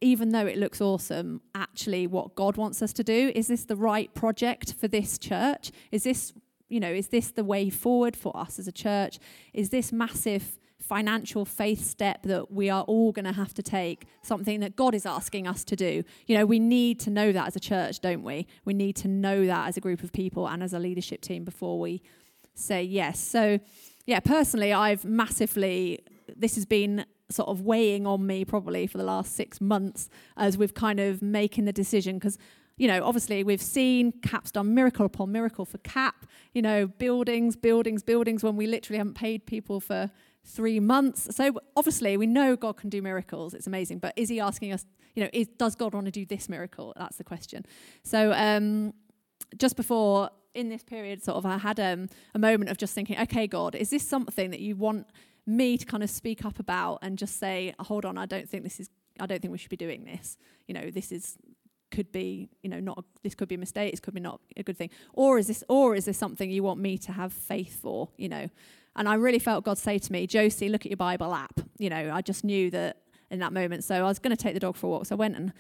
even 0.01 0.31
though 0.31 0.47
it 0.47 0.59
looks 0.59 0.81
awesome, 0.81 1.41
actually 1.57 2.07
what 2.07 2.37
God 2.37 2.57
wants 2.57 2.83
us 2.83 2.93
to 2.93 3.03
do? 3.03 3.33
Is 3.35 3.49
this 3.49 3.65
the 3.65 3.75
right 3.75 4.15
project 4.15 4.75
for 4.75 4.87
this 4.87 5.19
church? 5.19 5.73
Is 5.91 6.05
this 6.05 6.33
you 6.69 6.81
know, 6.81 6.91
is 6.91 7.09
this 7.09 7.31
the 7.31 7.45
way 7.45 7.71
forward 7.71 8.17
for 8.17 8.37
us 8.37 8.59
as 8.59 8.67
a 8.67 8.73
church? 8.73 9.19
Is 9.53 9.71
this 9.71 9.93
massive 9.93 10.59
financial 10.81 11.45
faith 11.45 11.85
step 11.85 12.23
that 12.23 12.53
we 12.53 12.71
are 12.71 12.83
all 12.83 13.13
going 13.13 13.25
to 13.25 13.33
have 13.33 13.55
to 13.55 13.63
take, 13.63 14.07
something 14.23 14.61
that 14.61 14.77
God 14.77 14.95
is 14.95 15.07
asking 15.07 15.47
us 15.47 15.65
to 15.65 15.77
do? 15.77 16.05
You 16.27 16.39
know, 16.39 16.47
we 16.47 16.59
need 16.59 17.01
to 17.01 17.11
know 17.11 17.33
that 17.33 17.47
as 17.49 17.57
a 17.57 17.61
church, 17.61 18.01
don't 18.01 18.23
we? 18.23 18.47
We 18.65 18.75
need 18.75 18.97
to 18.97 19.09
know 19.09 19.47
that 19.47 19.69
as 19.69 19.77
a 19.77 19.81
group 19.81 20.03
of 20.03 20.13
people 20.13 20.49
and 20.49 20.63
as 20.63 20.73
a 20.73 20.79
leadership 20.79 21.21
team 21.21 21.45
before 21.45 21.79
we 21.79 22.03
say 22.55 22.83
yes. 22.83 23.19
So, 23.19 23.59
yeah, 24.07 24.21
personally, 24.21 24.73
I've 24.73 25.05
massively, 25.05 26.01
this 26.37 26.55
has 26.55 26.65
been 26.65 27.05
sort 27.31 27.49
of 27.49 27.61
weighing 27.63 28.07
on 28.07 28.27
me 28.27 28.45
probably 28.45 28.87
for 28.87 28.99
the 28.99 29.05
last 29.05 29.35
six 29.35 29.61
months 29.61 30.09
as 30.37 30.57
we've 30.57 30.75
kind 30.75 31.01
of 31.01 31.23
making 31.23 31.65
the 31.65 31.73
decision 31.73 32.19
because 32.19 32.39
you 32.77 32.87
know, 32.89 33.03
obviously 33.05 33.43
we've 33.43 33.63
seen 33.63 34.13
CAP's 34.23 34.51
done 34.51 34.75
miracle 34.75 35.07
upon 35.07 35.33
miracle 35.33 35.65
for 35.65 35.79
CAP, 35.79 36.27
you 36.53 36.63
know, 36.63 36.87
buildings, 36.87 37.57
buildings, 37.57 38.03
buildings 38.03 38.43
when 38.43 38.57
we 38.57 38.67
literally 38.67 38.99
haven't 38.99 39.15
paid 39.15 39.47
people 39.47 39.81
for 39.81 40.11
three 40.45 40.79
months. 40.79 41.35
So 41.35 41.59
obviously 41.77 42.17
we 42.17 42.27
know 42.27 42.55
God 42.55 42.77
can 42.77 42.91
do 42.91 43.01
miracles. 43.01 43.55
It's 43.55 43.67
amazing. 43.67 43.99
But 43.99 44.13
is 44.17 44.29
he 44.29 44.41
asking 44.41 44.73
us, 44.73 44.85
you 45.15 45.25
know, 45.25 45.31
is, 45.33 45.49
does 45.59 45.75
God 45.75 45.95
want 45.95 46.07
to 46.07 46.13
do 46.13 46.27
this 46.27 46.49
miracle? 46.49 46.93
That's 46.97 47.17
the 47.17 47.25
question. 47.25 47.65
So 48.03 48.33
um, 48.33 48.93
just 49.57 49.77
before 49.77 50.31
in 50.55 50.69
this 50.69 50.83
period, 50.83 51.23
sort 51.25 51.39
of, 51.39 51.47
I 51.47 51.59
had 51.59 51.81
um, 51.81 52.09
a 52.35 52.39
moment 52.39 52.71
of 52.71 52.77
just 52.77 52.95
thinking, 52.95 53.19
okay, 53.21 53.47
God, 53.47 53.75
is 53.75 53.91
this 53.91 54.07
something 54.07 54.51
that 54.51 54.61
you 54.61 54.77
want 54.77 55.07
me 55.47 55.79
to 55.79 55.87
kind 55.87 56.03
of 56.03 56.11
speak 56.11 56.45
up 56.45 56.59
about 56.59 56.99
and 57.03 57.17
just 57.17 57.39
say, 57.39 57.75
hold 57.81 58.05
on, 58.05 58.19
I 58.19 58.27
don't 58.27 58.49
think 58.49 58.65
this 58.65 58.81
is 58.81 58.91
I 59.19 59.27
don't 59.27 59.41
think 59.41 59.53
we 59.53 59.59
should 59.59 59.71
be 59.71 59.77
doing 59.77 60.05
this. 60.05 60.37
You 60.67 60.75
know, 60.75 60.91
this 60.91 61.11
is 61.11 61.39
could 61.97 62.13
be, 62.13 62.49
you 62.63 62.69
know, 62.69 62.79
not 62.79 62.99
a, 62.99 63.05
this 63.23 63.35
could 63.35 63.49
be 63.49 63.55
a 63.55 63.59
mistake, 63.59 63.91
this 63.91 64.01
could 64.01 64.15
be 64.15 64.21
not 64.21 64.41
a 64.57 64.63
good 64.63 64.77
thing, 64.77 64.91
or 65.15 65.39
is 65.39 65.47
this, 65.47 65.65
or 65.69 65.95
is 65.95 66.05
this 66.05 66.19
something 66.19 66.51
you 66.51 66.63
want 66.63 66.79
me 66.79 66.99
to 66.99 67.13
have 67.13 67.33
faith 67.33 67.81
for, 67.81 68.11
you 68.17 68.29
know? 68.29 68.49
And 68.97 69.09
I 69.09 69.15
really 69.15 69.39
felt 69.39 69.65
God 69.65 69.79
say 69.79 69.99
to 69.99 70.13
me, 70.13 70.27
Josie, 70.27 70.69
look 70.69 70.83
at 70.87 70.91
your 70.91 70.97
Bible 70.97 71.35
app. 71.35 71.61
You 71.79 71.91
know, 71.91 72.11
I 72.13 72.21
just 72.21 72.45
knew 72.45 72.71
that 72.71 72.99
in 73.31 73.39
that 73.41 73.53
moment. 73.53 73.85
So 73.85 73.95
I 73.95 74.09
was 74.09 74.19
going 74.19 74.37
to 74.37 74.43
take 74.43 74.55
the 74.55 74.61
dog 74.61 74.77
for 74.77 74.87
a 74.87 74.91
walk. 74.91 75.07
So 75.07 75.17
I 75.17 75.19
went 75.19 75.37
and 75.37 75.53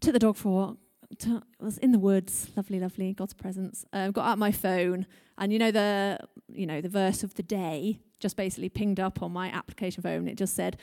took 0.00 0.12
the 0.12 0.18
dog 0.18 0.36
for 0.36 0.48
a 0.48 0.52
walk. 0.52 0.78
I 1.26 1.64
was 1.64 1.78
in 1.78 1.92
the 1.92 1.98
woods, 1.98 2.50
lovely, 2.56 2.80
lovely, 2.80 3.12
God's 3.12 3.34
presence. 3.34 3.84
Uh, 3.92 4.10
got 4.10 4.26
out 4.26 4.38
my 4.38 4.52
phone, 4.52 5.06
and 5.36 5.52
you 5.52 5.58
know 5.58 5.70
the, 5.70 6.18
you 6.48 6.66
know 6.66 6.80
the 6.80 6.88
verse 6.88 7.22
of 7.22 7.34
the 7.34 7.42
day 7.42 7.98
just 8.18 8.36
basically 8.36 8.68
pinged 8.68 9.00
up 9.00 9.20
on 9.22 9.32
my 9.32 9.48
application 9.48 10.02
phone. 10.02 10.28
It 10.28 10.38
just 10.38 10.54
said, 10.54 10.78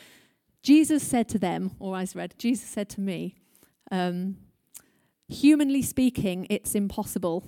Jesus 0.61 1.01
said 1.01 1.29
to 1.29 1.39
them, 1.39 1.71
or 1.79 1.95
I 1.95 2.05
read, 2.13 2.35
Jesus 2.37 2.69
said 2.69 2.89
to 2.89 3.01
me, 3.01 3.35
um, 3.91 4.37
humanly 5.29 5.81
speaking, 5.81 6.47
it's 6.49 6.75
impossible, 6.75 7.45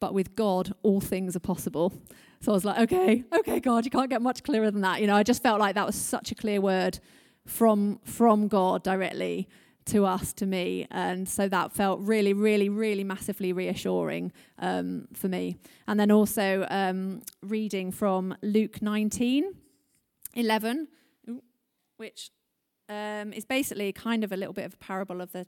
but 0.00 0.14
with 0.14 0.34
God, 0.36 0.72
all 0.82 1.00
things 1.00 1.36
are 1.36 1.40
possible. 1.40 1.92
So 2.40 2.52
I 2.52 2.54
was 2.54 2.64
like, 2.64 2.78
okay, 2.80 3.24
okay, 3.32 3.60
God, 3.60 3.84
you 3.84 3.90
can't 3.90 4.08
get 4.08 4.22
much 4.22 4.42
clearer 4.42 4.70
than 4.70 4.82
that. 4.82 5.00
You 5.00 5.06
know, 5.06 5.16
I 5.16 5.22
just 5.22 5.42
felt 5.42 5.58
like 5.58 5.74
that 5.74 5.86
was 5.86 5.96
such 5.96 6.30
a 6.30 6.34
clear 6.34 6.60
word 6.60 7.00
from 7.46 8.00
from 8.04 8.48
God 8.48 8.82
directly 8.82 9.48
to 9.86 10.04
us, 10.04 10.32
to 10.32 10.46
me, 10.46 10.86
and 10.90 11.28
so 11.28 11.48
that 11.48 11.72
felt 11.72 12.00
really, 12.00 12.32
really, 12.32 12.68
really 12.68 13.04
massively 13.04 13.52
reassuring 13.52 14.32
um, 14.58 15.06
for 15.14 15.28
me. 15.28 15.56
And 15.86 15.98
then 15.98 16.10
also 16.10 16.66
um, 16.68 17.22
reading 17.40 17.92
from 17.92 18.36
Luke 18.42 18.82
19, 18.82 19.54
11, 20.34 20.88
which 21.98 22.30
um, 22.88 23.32
is 23.32 23.44
basically 23.44 23.92
kind 23.92 24.24
of 24.24 24.32
a 24.32 24.36
little 24.36 24.52
bit 24.52 24.64
of 24.64 24.74
a 24.74 24.78
parable 24.78 25.20
of 25.20 25.30
the 25.30 25.46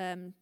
um, 0.00 0.34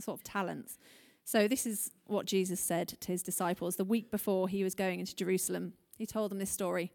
sort 0.00 0.18
of 0.18 0.24
talents. 0.24 0.78
So, 1.24 1.46
this 1.46 1.66
is 1.66 1.92
what 2.06 2.26
Jesus 2.26 2.60
said 2.60 2.88
to 2.88 3.08
his 3.08 3.22
disciples 3.22 3.76
the 3.76 3.84
week 3.84 4.10
before 4.10 4.48
he 4.48 4.64
was 4.64 4.74
going 4.74 5.00
into 5.00 5.14
Jerusalem. 5.14 5.74
He 5.96 6.06
told 6.06 6.30
them 6.30 6.38
this 6.38 6.50
story. 6.50 6.92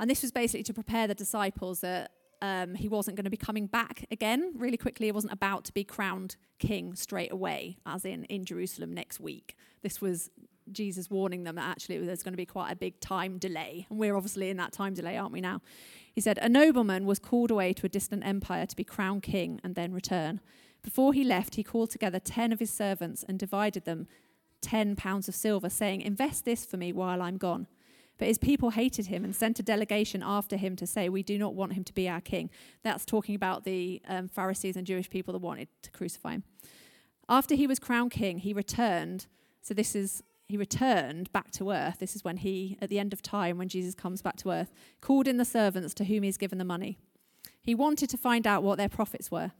And 0.00 0.10
this 0.10 0.22
was 0.22 0.32
basically 0.32 0.64
to 0.64 0.74
prepare 0.74 1.06
the 1.06 1.14
disciples 1.14 1.80
that 1.80 2.10
um, 2.42 2.74
he 2.74 2.88
wasn't 2.88 3.16
going 3.16 3.24
to 3.24 3.30
be 3.30 3.36
coming 3.36 3.66
back 3.66 4.06
again 4.10 4.52
really 4.56 4.76
quickly. 4.76 5.06
He 5.06 5.12
wasn't 5.12 5.32
about 5.32 5.64
to 5.66 5.72
be 5.72 5.84
crowned 5.84 6.36
king 6.58 6.94
straight 6.94 7.32
away, 7.32 7.78
as 7.86 8.04
in 8.04 8.24
in 8.24 8.44
Jerusalem 8.44 8.92
next 8.92 9.20
week. 9.20 9.56
This 9.82 10.00
was 10.00 10.30
Jesus 10.72 11.10
warning 11.10 11.44
them 11.44 11.56
that 11.56 11.68
actually 11.68 11.98
there's 11.98 12.22
going 12.22 12.32
to 12.32 12.38
be 12.38 12.46
quite 12.46 12.70
a 12.70 12.76
big 12.76 13.00
time 13.00 13.38
delay. 13.38 13.86
And 13.90 13.98
we're 13.98 14.16
obviously 14.16 14.50
in 14.50 14.56
that 14.56 14.72
time 14.72 14.94
delay, 14.94 15.16
aren't 15.16 15.32
we 15.32 15.40
now? 15.40 15.60
He 16.12 16.20
said, 16.20 16.38
A 16.40 16.48
nobleman 16.48 17.06
was 17.06 17.18
called 17.18 17.50
away 17.50 17.72
to 17.74 17.86
a 17.86 17.88
distant 17.88 18.26
empire 18.26 18.66
to 18.66 18.76
be 18.76 18.84
crowned 18.84 19.22
king 19.22 19.60
and 19.62 19.74
then 19.74 19.92
return. 19.92 20.40
Before 20.84 21.12
he 21.12 21.24
left, 21.24 21.56
he 21.56 21.64
called 21.64 21.90
together 21.90 22.20
ten 22.20 22.52
of 22.52 22.60
his 22.60 22.70
servants 22.70 23.24
and 23.26 23.38
divided 23.38 23.84
them 23.84 24.06
ten 24.60 24.94
pounds 24.94 25.28
of 25.28 25.34
silver, 25.34 25.68
saying, 25.68 26.02
Invest 26.02 26.44
this 26.44 26.64
for 26.64 26.76
me 26.76 26.92
while 26.92 27.20
I'm 27.20 27.38
gone. 27.38 27.66
But 28.18 28.28
his 28.28 28.38
people 28.38 28.70
hated 28.70 29.06
him 29.06 29.24
and 29.24 29.34
sent 29.34 29.58
a 29.58 29.62
delegation 29.62 30.22
after 30.22 30.56
him 30.56 30.76
to 30.76 30.86
say, 30.86 31.08
We 31.08 31.22
do 31.24 31.38
not 31.38 31.54
want 31.54 31.72
him 31.72 31.82
to 31.84 31.92
be 31.92 32.08
our 32.08 32.20
king. 32.20 32.50
That's 32.84 33.04
talking 33.04 33.34
about 33.34 33.64
the 33.64 34.00
um, 34.06 34.28
Pharisees 34.28 34.76
and 34.76 34.86
Jewish 34.86 35.10
people 35.10 35.32
that 35.32 35.40
wanted 35.40 35.68
to 35.82 35.90
crucify 35.90 36.34
him. 36.34 36.44
After 37.28 37.54
he 37.54 37.66
was 37.66 37.78
crowned 37.78 38.12
king, 38.12 38.38
he 38.38 38.52
returned. 38.52 39.26
So 39.62 39.74
this 39.74 39.96
is 39.96 40.22
he 40.46 40.58
returned 40.58 41.32
back 41.32 41.50
to 41.52 41.70
earth. 41.70 41.98
This 41.98 42.14
is 42.14 42.22
when 42.22 42.36
he, 42.36 42.76
at 42.82 42.90
the 42.90 42.98
end 42.98 43.14
of 43.14 43.22
time, 43.22 43.56
when 43.56 43.68
Jesus 43.68 43.94
comes 43.94 44.20
back 44.20 44.36
to 44.36 44.50
earth, 44.50 44.70
called 45.00 45.26
in 45.26 45.38
the 45.38 45.44
servants 45.44 45.94
to 45.94 46.04
whom 46.04 46.22
he's 46.22 46.36
given 46.36 46.58
the 46.58 46.64
money. 46.64 46.98
He 47.62 47.74
wanted 47.74 48.10
to 48.10 48.18
find 48.18 48.46
out 48.46 48.62
what 48.62 48.76
their 48.76 48.90
profits 48.90 49.30
were. 49.30 49.52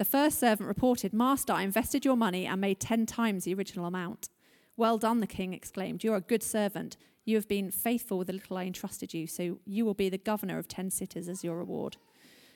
The 0.00 0.06
first 0.06 0.40
servant 0.40 0.66
reported, 0.66 1.12
Master, 1.12 1.52
I 1.52 1.60
invested 1.60 2.06
your 2.06 2.16
money 2.16 2.46
and 2.46 2.58
made 2.58 2.80
ten 2.80 3.04
times 3.04 3.44
the 3.44 3.52
original 3.52 3.84
amount. 3.84 4.30
Well 4.74 4.96
done, 4.96 5.20
the 5.20 5.26
king 5.26 5.52
exclaimed. 5.52 6.02
You're 6.02 6.16
a 6.16 6.22
good 6.22 6.42
servant. 6.42 6.96
You 7.26 7.36
have 7.36 7.46
been 7.46 7.70
faithful 7.70 8.16
with 8.16 8.28
the 8.28 8.32
little 8.32 8.56
I 8.56 8.64
entrusted 8.64 9.12
you, 9.12 9.26
so 9.26 9.58
you 9.66 9.84
will 9.84 9.92
be 9.92 10.08
the 10.08 10.16
governor 10.16 10.58
of 10.58 10.68
ten 10.68 10.90
cities 10.90 11.28
as 11.28 11.44
your 11.44 11.58
reward. 11.58 11.98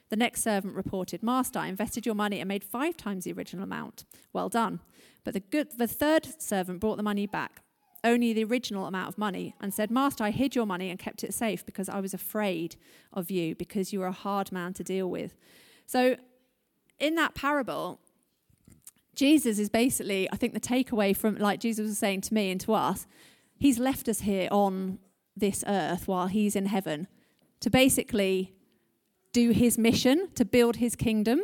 The 0.09 0.17
next 0.17 0.43
servant 0.43 0.75
reported, 0.75 1.23
Master, 1.23 1.59
I 1.59 1.67
invested 1.67 2.07
your 2.07 2.15
money 2.15 2.41
and 2.41 2.49
made 2.49 2.65
five 2.65 2.97
times 2.97 3.25
the 3.25 3.35
original 3.35 3.65
amount. 3.65 4.07
Well 4.33 4.49
done. 4.49 4.81
But 5.23 5.35
the, 5.35 5.41
good, 5.41 5.77
the 5.77 5.87
third 5.87 6.41
servant 6.41 6.81
brought 6.81 6.97
the 6.97 7.03
money 7.03 7.27
back, 7.27 7.61
only 8.03 8.33
the 8.33 8.45
original 8.45 8.87
amount 8.87 9.09
of 9.09 9.19
money, 9.19 9.55
and 9.61 9.75
said, 9.75 9.91
Master, 9.91 10.25
I 10.25 10.31
hid 10.31 10.55
your 10.55 10.65
money 10.65 10.89
and 10.89 10.99
kept 10.99 11.23
it 11.23 11.35
safe 11.35 11.67
because 11.67 11.91
I 11.91 12.01
was 12.01 12.15
afraid 12.15 12.77
of 13.13 13.31
you, 13.31 13.55
because 13.55 13.93
you 13.93 14.01
are 14.01 14.07
a 14.07 14.13
hard 14.13 14.51
man 14.51 14.73
to 14.73 14.83
deal 14.83 15.11
with. 15.11 15.37
So, 15.85 16.17
in 16.99 17.15
that 17.17 17.35
parable, 17.35 18.01
Jesus 19.15 19.59
is 19.59 19.69
basically, 19.69 20.31
I 20.33 20.37
think, 20.37 20.55
the 20.55 20.61
takeaway 20.61 21.17
from, 21.17 21.37
like 21.37 21.61
Jesus 21.61 21.87
was 21.87 21.99
saying 21.99 22.23
to 22.23 22.35
me 22.35 22.51
and 22.51 22.61
to 22.63 22.75
us, 22.75 23.07
he's 23.57 23.79
left 23.79 24.09
us 24.09 24.21
here 24.21 24.49
on 24.51 24.99
this 25.37 25.65
earth 25.67 26.07
while 26.09 26.27
he's 26.27 26.57
in 26.57 26.67
heaven 26.67 27.09
to 27.61 27.71
basically 27.71 28.53
do 29.33 29.51
his 29.51 29.79
mission, 29.79 30.29
to 30.35 30.45
build 30.45 30.77
his 30.77 30.95
kingdom. 30.95 31.41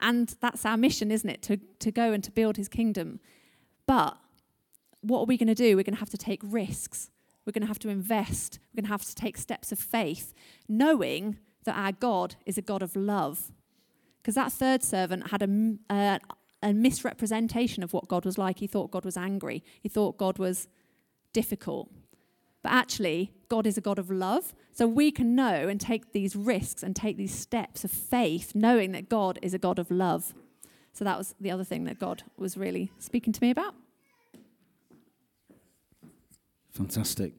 And 0.00 0.34
that's 0.40 0.64
our 0.64 0.76
mission, 0.76 1.10
isn't 1.10 1.28
it? 1.28 1.42
To, 1.42 1.56
to 1.56 1.90
go 1.90 2.12
and 2.12 2.22
to 2.24 2.30
build 2.30 2.56
his 2.56 2.68
kingdom. 2.68 3.20
But 3.86 4.16
what 5.00 5.20
are 5.20 5.24
we 5.26 5.36
going 5.36 5.48
to 5.48 5.54
do? 5.54 5.76
We're 5.76 5.82
going 5.82 5.94
to 5.94 6.00
have 6.00 6.10
to 6.10 6.18
take 6.18 6.40
risks. 6.44 7.10
We're 7.44 7.52
going 7.52 7.62
to 7.62 7.68
have 7.68 7.78
to 7.80 7.88
invest. 7.88 8.58
We're 8.72 8.82
going 8.82 8.86
to 8.86 8.92
have 8.92 9.04
to 9.04 9.14
take 9.14 9.36
steps 9.36 9.72
of 9.72 9.78
faith, 9.78 10.34
knowing 10.68 11.38
that 11.64 11.76
our 11.76 11.92
God 11.92 12.36
is 12.46 12.58
a 12.58 12.62
God 12.62 12.82
of 12.82 12.94
love. 12.94 13.52
Because 14.28 14.34
that 14.34 14.52
third 14.52 14.82
servant 14.82 15.30
had 15.30 15.40
a, 15.40 15.76
uh, 15.88 16.18
a 16.62 16.74
misrepresentation 16.74 17.82
of 17.82 17.94
what 17.94 18.08
God 18.08 18.26
was 18.26 18.36
like. 18.36 18.58
He 18.58 18.66
thought 18.66 18.90
God 18.90 19.06
was 19.06 19.16
angry, 19.16 19.64
he 19.80 19.88
thought 19.88 20.18
God 20.18 20.36
was 20.36 20.68
difficult. 21.32 21.90
But 22.62 22.72
actually, 22.72 23.32
God 23.48 23.66
is 23.66 23.78
a 23.78 23.80
God 23.80 23.98
of 23.98 24.10
love. 24.10 24.54
So 24.74 24.86
we 24.86 25.10
can 25.10 25.34
know 25.34 25.66
and 25.66 25.80
take 25.80 26.12
these 26.12 26.36
risks 26.36 26.82
and 26.82 26.94
take 26.94 27.16
these 27.16 27.34
steps 27.34 27.84
of 27.84 27.90
faith, 27.90 28.54
knowing 28.54 28.92
that 28.92 29.08
God 29.08 29.38
is 29.40 29.54
a 29.54 29.58
God 29.58 29.78
of 29.78 29.90
love. 29.90 30.34
So 30.92 31.06
that 31.06 31.16
was 31.16 31.34
the 31.40 31.50
other 31.50 31.64
thing 31.64 31.84
that 31.84 31.98
God 31.98 32.24
was 32.36 32.58
really 32.58 32.92
speaking 32.98 33.32
to 33.32 33.42
me 33.42 33.48
about. 33.48 33.74
Fantastic. 36.72 37.32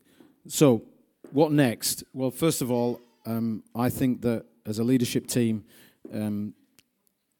So, 0.47 0.81
what 1.29 1.51
next? 1.51 2.03
Well, 2.15 2.31
first 2.31 2.63
of 2.63 2.71
all, 2.71 2.99
um, 3.27 3.63
I 3.75 3.91
think 3.91 4.23
that 4.23 4.45
as 4.65 4.79
a 4.79 4.83
leadership 4.83 5.27
team, 5.27 5.65
um, 6.11 6.55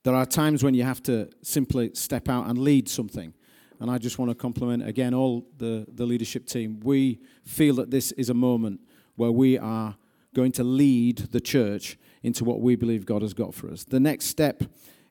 there 0.10 0.18
are 0.18 0.26
times 0.26 0.64
when 0.64 0.74
you 0.74 0.82
have 0.82 1.04
to 1.04 1.30
simply 1.44 1.92
step 1.94 2.30
out 2.30 2.48
and 2.48 2.58
lead 2.58 2.90
something. 2.90 3.32
And 3.80 3.92
I 3.92 4.00
just 4.00 4.18
want 4.18 4.32
to 4.32 4.36
compliment 4.36 4.88
again 4.88 5.14
all 5.14 5.46
the, 5.58 5.86
the 5.88 6.04
leadership 6.04 6.48
team. 6.48 6.80
We 6.84 7.20
feel 7.46 7.76
that 7.76 7.92
this 7.92 8.12
is 8.14 8.32
a 8.32 8.34
moment 8.34 8.80
where 9.18 9.32
we 9.32 9.60
are 9.60 9.96
going 10.34 10.52
to 10.54 10.64
lead 10.64 11.20
the 11.30 11.40
church 11.40 12.00
into 12.24 12.44
what 12.44 12.60
we 12.60 12.76
believe 12.76 13.06
God 13.06 13.22
has 13.22 13.36
got 13.36 13.54
for 13.54 13.70
us. 13.70 13.84
The 13.84 14.00
next 14.00 14.26
step 14.26 14.64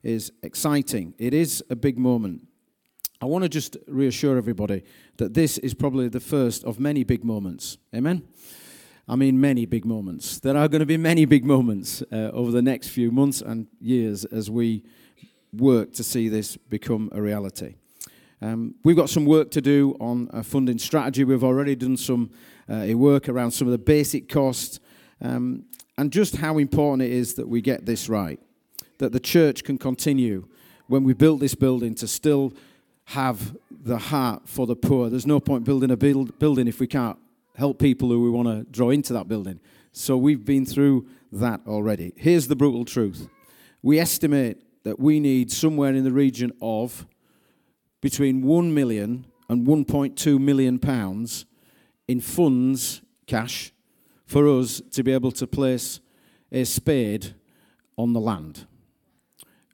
is 0.03 0.33
exciting. 0.43 1.15
It 1.17 1.33
is 1.33 1.63
a 1.71 1.77
big 1.77 1.97
moment. 1.97 2.49
I 3.21 3.27
want 3.27 3.45
to 3.45 3.49
just 3.49 3.77
reassure 3.87 4.37
everybody 4.37 4.83
that 5.19 5.33
this 5.33 5.59
is 5.59 5.75
probably 5.75 6.09
the 6.09 6.19
first 6.19 6.65
of 6.65 6.81
many 6.81 7.05
big 7.05 7.23
moments. 7.23 7.79
Amen? 7.95 8.27
I 9.11 9.17
mean, 9.17 9.41
many 9.41 9.65
big 9.65 9.87
moments. 9.87 10.39
There 10.39 10.55
are 10.55 10.69
going 10.69 10.81
to 10.81 10.87
be 10.87 10.99
many 10.99 11.25
big 11.25 11.43
moments 11.43 12.03
uh, 12.13 12.31
over 12.35 12.51
the 12.51 12.61
next 12.61 12.89
few 12.89 13.11
months 13.11 13.41
and 13.41 13.67
years 13.81 14.27
as 14.27 14.51
we 14.51 14.85
work 15.53 15.95
to 15.95 16.05
see 16.05 16.29
this 16.29 16.59
become 16.59 17.09
a 17.13 17.23
reality. 17.23 17.77
Um, 18.43 18.75
we've 18.85 18.97
got 18.97 19.09
some 19.09 19.25
work 19.25 19.51
to 19.53 19.63
do 19.63 19.97
on 19.99 20.29
a 20.33 20.43
funding 20.43 20.79
strategy. 20.79 21.25
We've 21.25 21.43
already 21.43 21.75
done 21.75 21.97
some 21.97 22.31
uh, 22.69 22.87
work 22.97 23.31
around 23.31 23.53
some 23.53 23.67
of 23.67 23.73
the 23.73 23.79
basic 23.79 24.29
costs 24.29 24.79
um, 25.23 25.65
and 25.97 26.13
just 26.13 26.37
how 26.37 26.59
important 26.59 27.03
it 27.03 27.11
is 27.11 27.35
that 27.35 27.49
we 27.49 27.63
get 27.63 27.87
this 27.87 28.11
right. 28.11 28.39
That 28.99 29.13
the 29.13 29.21
church 29.21 29.65
can 29.65 29.79
continue 29.79 30.47
when 30.87 31.03
we 31.03 31.15
built 31.15 31.41
this 31.41 31.55
building 31.55 31.95
to 31.97 32.07
still 32.07 32.53
have 33.07 33.57
the 33.71 33.97
heart 33.97 34.47
for 34.47 34.67
the 34.67 34.77
poor. 34.77 35.09
There's 35.09 35.27
no 35.27 35.41
point 35.41 35.65
building 35.65 35.91
a 35.91 35.97
build, 35.97 36.39
building 36.39 36.69
if 36.69 36.79
we 36.79 36.87
can't 36.87 37.19
help 37.59 37.81
people 37.81 38.09
who 38.09 38.23
we 38.23 38.31
want 38.31 38.47
to 38.47 38.65
draw 38.71 38.91
into 38.91 39.13
that 39.13 39.27
building. 39.27 39.59
So 39.91 40.17
we've 40.17 40.45
been 40.45 40.65
through 40.65 41.09
that 41.33 41.61
already. 41.67 42.13
Here's 42.17 42.47
the 42.47 42.57
brutal 42.57 42.85
truth 42.85 43.29
we 43.83 43.99
estimate 43.99 44.63
that 44.85 44.99
we 44.99 45.21
need 45.21 45.51
somewhere 45.51 45.93
in 45.93 46.05
the 46.05 46.13
region 46.13 46.53
of 46.63 47.07
between 48.01 48.43
1 48.43 48.73
million 48.73 49.27
and 49.49 49.67
1.2 49.67 50.41
million 50.41 50.79
pounds 50.79 51.47
in 52.07 52.21
funds, 52.21 53.03
cash, 53.27 53.73
for 54.25 54.49
us 54.49 54.81
to 54.93 55.03
be 55.03 55.13
able 55.13 55.33
to 55.33 55.47
place 55.47 56.01
a 56.53 56.65
spade 56.65 57.35
on 57.97 58.13
the 58.13 58.21
land. 58.21 58.67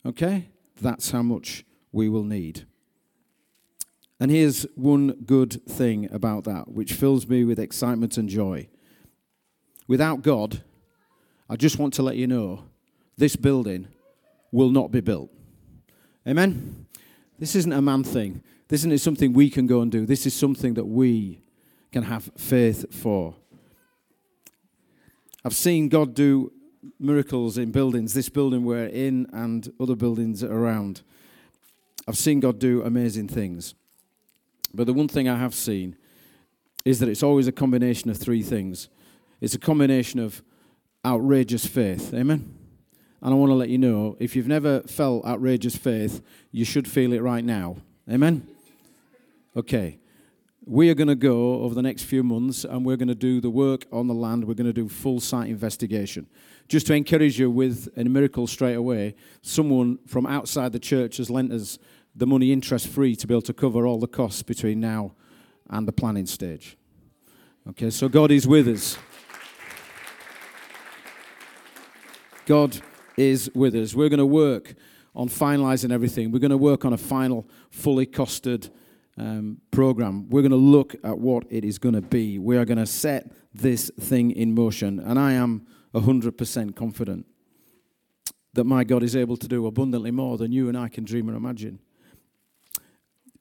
Okay? 0.07 0.49
That's 0.81 1.11
how 1.11 1.23
much 1.23 1.65
we 1.93 2.09
will 2.09 2.25
need. 2.25 2.67
And 4.25 4.33
here's 4.33 4.63
one 4.75 5.11
good 5.27 5.63
thing 5.67 6.09
about 6.11 6.45
that, 6.45 6.69
which 6.69 6.95
fills 6.95 7.29
me 7.29 7.45
with 7.45 7.59
excitement 7.59 8.17
and 8.17 8.27
joy. 8.27 8.69
Without 9.87 10.23
God, 10.23 10.63
I 11.47 11.57
just 11.57 11.79
want 11.79 11.93
to 11.93 12.03
let 12.03 12.17
you 12.17 12.27
know 12.27 12.65
this 13.19 13.37
building 13.37 13.87
will 14.51 14.71
not 14.71 14.91
be 14.91 15.03
built. 15.03 15.29
Amen? 16.27 16.87
This 17.39 17.55
isn't 17.55 17.71
a 17.75 17.83
man 17.83 18.03
thing. 18.03 18.43
This 18.69 18.81
isn't 18.81 18.99
something 19.03 19.35
we 19.35 19.51
can 19.51 19.67
go 19.67 19.83
and 19.83 19.93
do. 19.93 20.07
This 20.07 20.25
is 20.25 20.33
something 20.33 20.73
that 20.73 20.87
we 20.87 21.43
can 21.93 22.05
have 22.05 22.31
faith 22.35 22.95
for. 22.95 23.35
I've 25.45 25.55
seen 25.55 25.91
God 25.91 26.15
do 26.15 26.51
miracles 26.99 27.59
in 27.59 27.73
buildings, 27.73 28.15
this 28.15 28.31
building 28.31 28.65
we're 28.65 28.87
in 28.87 29.27
and 29.35 29.71
other 29.79 29.95
buildings 29.95 30.43
around. 30.43 31.03
I've 32.09 32.17
seen 32.17 32.41
God 32.41 32.59
do 32.59 32.83
amazing 32.83 33.29
things. 33.29 33.75
But 34.75 34.87
the 34.87 34.93
one 34.93 35.09
thing 35.09 35.29
I 35.29 35.39
have 35.39 35.55
seen 35.55 35.97
is 36.85 36.99
that 37.01 37.09
it's 37.09 37.23
always 37.23 37.47
a 37.47 37.53
combination 37.53 38.11
of 38.11 38.17
three 38.17 38.43
things. 38.43 38.89
It's 39.41 39.55
a 39.55 39.59
combination 39.59 40.21
of 40.21 40.43
outrageous 41.05 41.67
faith. 41.67 42.13
Amen? 42.13 42.59
And 43.23 43.33
I 43.33 43.37
want 43.37 43.51
to 43.51 43.55
let 43.55 43.71
you 43.71 43.79
know 43.79 44.17
if 44.21 44.37
you've 44.37 44.49
never 44.49 44.81
felt 44.83 45.25
outrageous 45.25 45.77
faith, 45.77 46.23
you 46.51 46.65
should 46.65 46.87
feel 46.87 47.13
it 47.13 47.23
right 47.23 47.45
now. 47.45 47.77
Amen? 48.11 48.47
Okay. 49.57 49.99
We 50.67 50.89
are 50.91 50.95
going 50.95 51.09
to 51.09 51.15
go 51.15 51.61
over 51.63 51.75
the 51.75 51.83
next 51.83 52.05
few 52.05 52.23
months 52.23 52.65
and 52.65 52.85
we're 52.85 52.97
going 52.97 53.09
to 53.09 53.15
do 53.15 53.41
the 53.41 53.51
work 53.51 53.87
on 53.93 54.07
the 54.07 54.15
land. 54.15 54.45
We're 54.45 54.55
going 54.55 54.67
to 54.67 54.73
do 54.73 54.89
full 54.89 55.21
site 55.21 55.49
investigation. 55.49 56.27
Just 56.69 56.87
to 56.87 56.95
encourage 56.95 57.39
you 57.39 57.51
with 57.51 57.89
a 57.97 58.05
miracle 58.05 58.47
straight 58.47 58.75
away, 58.75 59.15
someone 59.43 59.99
from 60.07 60.27
outside 60.27 60.73
the 60.73 60.79
church 60.79 61.19
has 61.19 61.31
lent 61.31 61.53
us 61.53 61.79
the 62.15 62.27
money 62.27 62.53
interest 62.53 62.89
free 62.89 63.17
to 63.17 63.27
be 63.27 63.35
able 63.35 63.43
to 63.43 63.53
cover 63.53 63.87
all 63.87 63.99
the 63.99 64.07
costs 64.07 64.43
between 64.43 64.81
now 64.81 65.13
and 65.69 65.89
the 65.89 65.93
planning 65.93 66.27
stage. 66.27 66.77
Okay, 67.71 67.91
so 67.91 68.09
God 68.09 68.31
is 68.31 68.47
with 68.47 68.69
us. 68.69 68.99
God 72.47 72.81
is 73.17 73.51
with 73.55 73.75
us. 73.75 73.95
We're 73.95 74.11
going 74.11 74.19
to 74.19 74.27
work 74.27 74.75
on 75.15 75.29
finalizing 75.29 75.91
everything. 75.91 76.31
We're 76.31 76.41
going 76.41 76.51
to 76.51 76.59
work 76.59 76.85
on 76.85 76.93
a 76.93 76.99
final, 76.99 77.49
fully 77.71 78.07
costed 78.07 78.71
um, 79.17 79.61
program. 79.71 80.29
We're 80.29 80.43
going 80.43 80.51
to 80.51 80.57
look 80.57 80.95
at 81.05 81.19
what 81.19 81.45
it 81.49 81.65
is 81.65 81.79
going 81.79 81.95
to 81.95 82.03
be. 82.03 82.39
We 82.39 82.57
are 82.57 82.65
going 82.65 82.79
to 82.79 82.87
set 82.87 83.33
this 83.53 83.91
thing 83.99 84.33
in 84.33 84.55
motion. 84.55 84.99
And 84.99 85.19
I 85.19 85.33
am 85.33 85.67
100% 85.95 86.77
confident 86.77 87.27
that 88.53 88.65
my 88.65 88.85
God 88.85 89.03
is 89.03 89.17
able 89.17 89.37
to 89.37 89.49
do 89.49 89.67
abundantly 89.67 90.11
more 90.11 90.37
than 90.37 90.53
you 90.53 90.69
and 90.69 90.77
I 90.77 90.89
can 90.89 91.05
dream 91.05 91.31
or 91.31 91.35
imagine. 91.35 91.79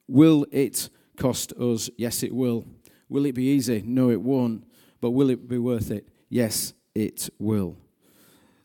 Will 0.08 0.46
it 0.52 0.90
cost 1.16 1.52
us? 1.54 1.90
Yes, 1.96 2.22
it 2.22 2.34
will. 2.34 2.64
Will 3.08 3.26
it 3.26 3.34
be 3.34 3.44
easy? 3.44 3.82
No, 3.84 4.10
it 4.10 4.20
won't. 4.20 4.64
But 5.00 5.10
will 5.10 5.30
it 5.30 5.48
be 5.48 5.58
worth 5.58 5.90
it? 5.90 6.08
Yes, 6.28 6.74
it 6.94 7.28
will. 7.38 7.76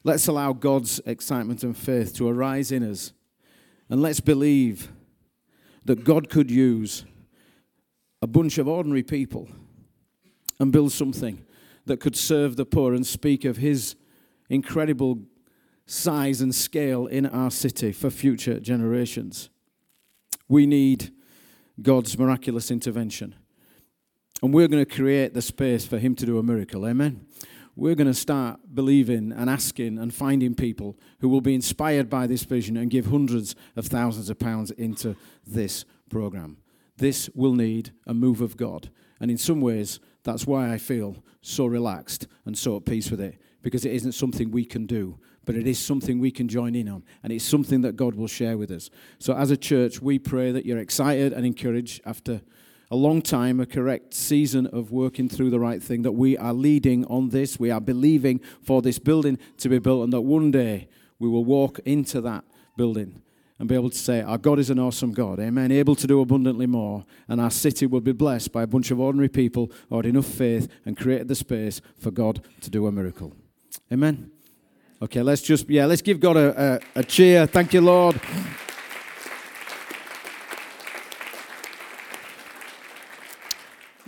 Let's 0.04 0.28
allow 0.28 0.54
God's 0.54 0.99
excitement 1.06 1.63
and 1.63 1.78
faith 1.78 2.15
to 2.15 2.28
arise 2.28 2.71
in 2.71 2.89
us. 2.89 3.13
And 3.89 4.02
let's 4.02 4.19
believe 4.19 4.91
that 5.86 6.04
God 6.04 6.30
could 6.30 6.49
use 6.49 7.06
a 8.21 8.28
bunch 8.28 8.58
of 8.58 8.67
ordinary 8.67 9.04
people 9.04 9.49
and 10.60 10.71
build 10.71 10.91
something 10.91 11.45
that 11.86 11.99
could 11.99 12.15
serve 12.15 12.56
the 12.56 12.65
poor 12.65 12.93
and 12.93 13.06
speak 13.06 13.45
of 13.45 13.58
his 13.58 13.95
incredible 14.49 15.19
size 15.86 16.41
and 16.41 16.54
scale 16.54 17.08
in 17.08 17.25
our 17.25 17.49
city 17.49 17.91
for 17.91 18.10
future 18.10 18.60
generations. 18.60 19.49
We 20.47 20.65
need 20.65 21.12
God's 21.82 22.18
miraculous 22.18 22.72
intervention. 22.72 23.36
And 24.42 24.54
we're 24.54 24.68
going 24.68 24.84
to 24.84 24.96
create 24.96 25.34
the 25.34 25.42
space 25.42 25.86
for 25.86 25.98
him 25.98 26.15
to 26.15 26.26
do 26.26 26.38
a 26.38 26.44
miracle. 26.44 26.88
Amen. 26.88 27.26
We're 27.76 27.96
going 27.96 28.08
to 28.08 28.13
start 28.13 28.60
believing 28.74 29.32
and 29.32 29.50
asking 29.50 30.00
and 30.00 30.13
finding 30.13 30.56
people 30.56 30.98
who 31.20 31.30
will 31.30 31.42
be 31.42 31.56
inspired 31.56 32.10
by 32.10 32.28
this 32.28 32.44
vision 32.44 32.76
and 32.76 32.89
give 32.89 33.08
hundreds 33.08 33.56
of 33.76 33.86
thousands 33.86 34.30
of 34.30 34.39
pounds 34.39 34.72
into 34.72 35.15
this 35.46 35.86
program. 36.10 36.58
This 36.98 37.30
will 37.34 37.54
need 37.54 37.92
a 38.06 38.13
move 38.13 38.42
of 38.42 38.58
God. 38.58 38.89
And 39.22 39.32
in 39.32 39.38
some 39.38 39.62
ways, 39.62 40.00
that's 40.24 40.46
why 40.46 40.74
I 40.74 40.78
feel 40.78 41.24
so 41.42 41.65
relaxed 41.65 42.28
and 42.46 42.58
so 42.58 42.76
at 42.76 42.86
peace 42.86 43.10
with 43.10 43.22
it, 43.22 43.38
because 43.62 43.86
it 43.86 43.94
isn't 43.94 44.12
something 44.12 44.52
we 44.52 44.65
can 44.65 44.86
do, 44.86 45.18
but 45.49 45.55
it 45.55 45.65
is 45.65 45.79
something 45.79 46.19
we 46.19 46.29
can 46.29 46.47
join 46.47 46.75
in 46.75 46.88
on, 46.88 47.01
and 47.23 47.33
it's 47.33 47.43
something 47.43 47.81
that 47.81 47.95
God 47.95 48.13
will 48.13 48.27
share 48.27 48.55
with 48.55 48.69
us. 48.69 48.91
So, 49.17 49.33
as 49.33 49.49
a 49.49 49.57
church, 49.57 49.99
we 49.99 50.19
pray 50.19 50.51
that 50.51 50.63
you're 50.63 50.77
excited 50.77 51.33
and 51.33 51.43
encouraged 51.43 52.01
after 52.05 52.41
a 52.91 52.95
long 52.95 53.19
time, 53.23 53.59
a 53.59 53.65
correct 53.65 54.13
season 54.13 54.67
of 54.67 54.91
working 54.91 55.27
through 55.27 55.49
the 55.49 55.59
right 55.59 55.81
thing, 55.81 56.03
that 56.03 56.12
we 56.12 56.38
are 56.38 56.53
leading 56.53 57.03
on 57.05 57.29
this. 57.29 57.59
We 57.59 57.71
are 57.71 57.81
believing 57.81 58.41
for 58.62 58.83
this 58.83 58.99
building 58.99 59.39
to 59.57 59.69
be 59.69 59.79
built, 59.79 60.03
and 60.03 60.13
that 60.13 60.21
one 60.21 60.51
day 60.51 60.88
we 61.17 61.27
will 61.27 61.45
walk 61.45 61.79
into 61.79 62.21
that 62.21 62.43
building 62.77 63.23
and 63.57 63.67
be 63.67 63.73
able 63.73 63.89
to 63.89 63.97
say, 63.97 64.21
Our 64.21 64.38
God 64.38 64.59
is 64.59 64.69
an 64.69 64.77
awesome 64.77 65.13
God, 65.13 65.39
amen, 65.39 65.71
able 65.71 65.95
to 65.95 66.05
do 66.05 66.21
abundantly 66.21 66.67
more, 66.67 67.05
and 67.27 67.41
our 67.41 67.49
city 67.49 67.88
will 67.88 68.01
be 68.01 68.12
blessed 68.12 68.51
by 68.51 68.62
a 68.62 68.67
bunch 68.67 68.91
of 68.91 68.99
ordinary 68.99 69.29
people 69.29 69.71
who 69.89 69.95
had 69.95 70.05
enough 70.05 70.27
faith 70.27 70.71
and 70.85 70.95
created 70.95 71.27
the 71.27 71.33
space 71.33 71.81
for 71.97 72.12
God 72.12 72.45
to 72.62 72.69
do 72.69 72.85
a 72.85 72.91
miracle. 72.91 73.35
Amen. 73.91 74.29
Okay, 75.01 75.21
let's 75.21 75.41
just, 75.41 75.69
yeah, 75.69 75.85
let's 75.85 76.01
give 76.01 76.19
God 76.19 76.35
a, 76.35 76.81
a, 76.95 76.99
a 76.99 77.03
cheer. 77.05 77.47
Thank 77.47 77.73
you, 77.73 77.79
Lord. 77.79 78.19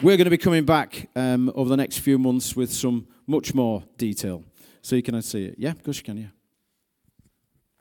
We're 0.02 0.18
going 0.18 0.26
to 0.26 0.32
be 0.32 0.38
coming 0.38 0.66
back 0.66 1.08
um, 1.16 1.50
over 1.56 1.70
the 1.70 1.78
next 1.78 2.00
few 2.00 2.18
months 2.20 2.58
with 2.58 2.74
some 2.74 3.08
much 3.26 3.54
more 3.54 3.84
detail. 3.98 4.44
So 4.82 4.98
you 4.98 5.04
can 5.04 5.22
see 5.22 5.46
it. 5.46 5.56
Yeah, 5.58 5.72
of 5.72 5.82
course 5.82 5.98
you 5.98 6.04
can, 6.04 6.18
yeah. 6.18 6.41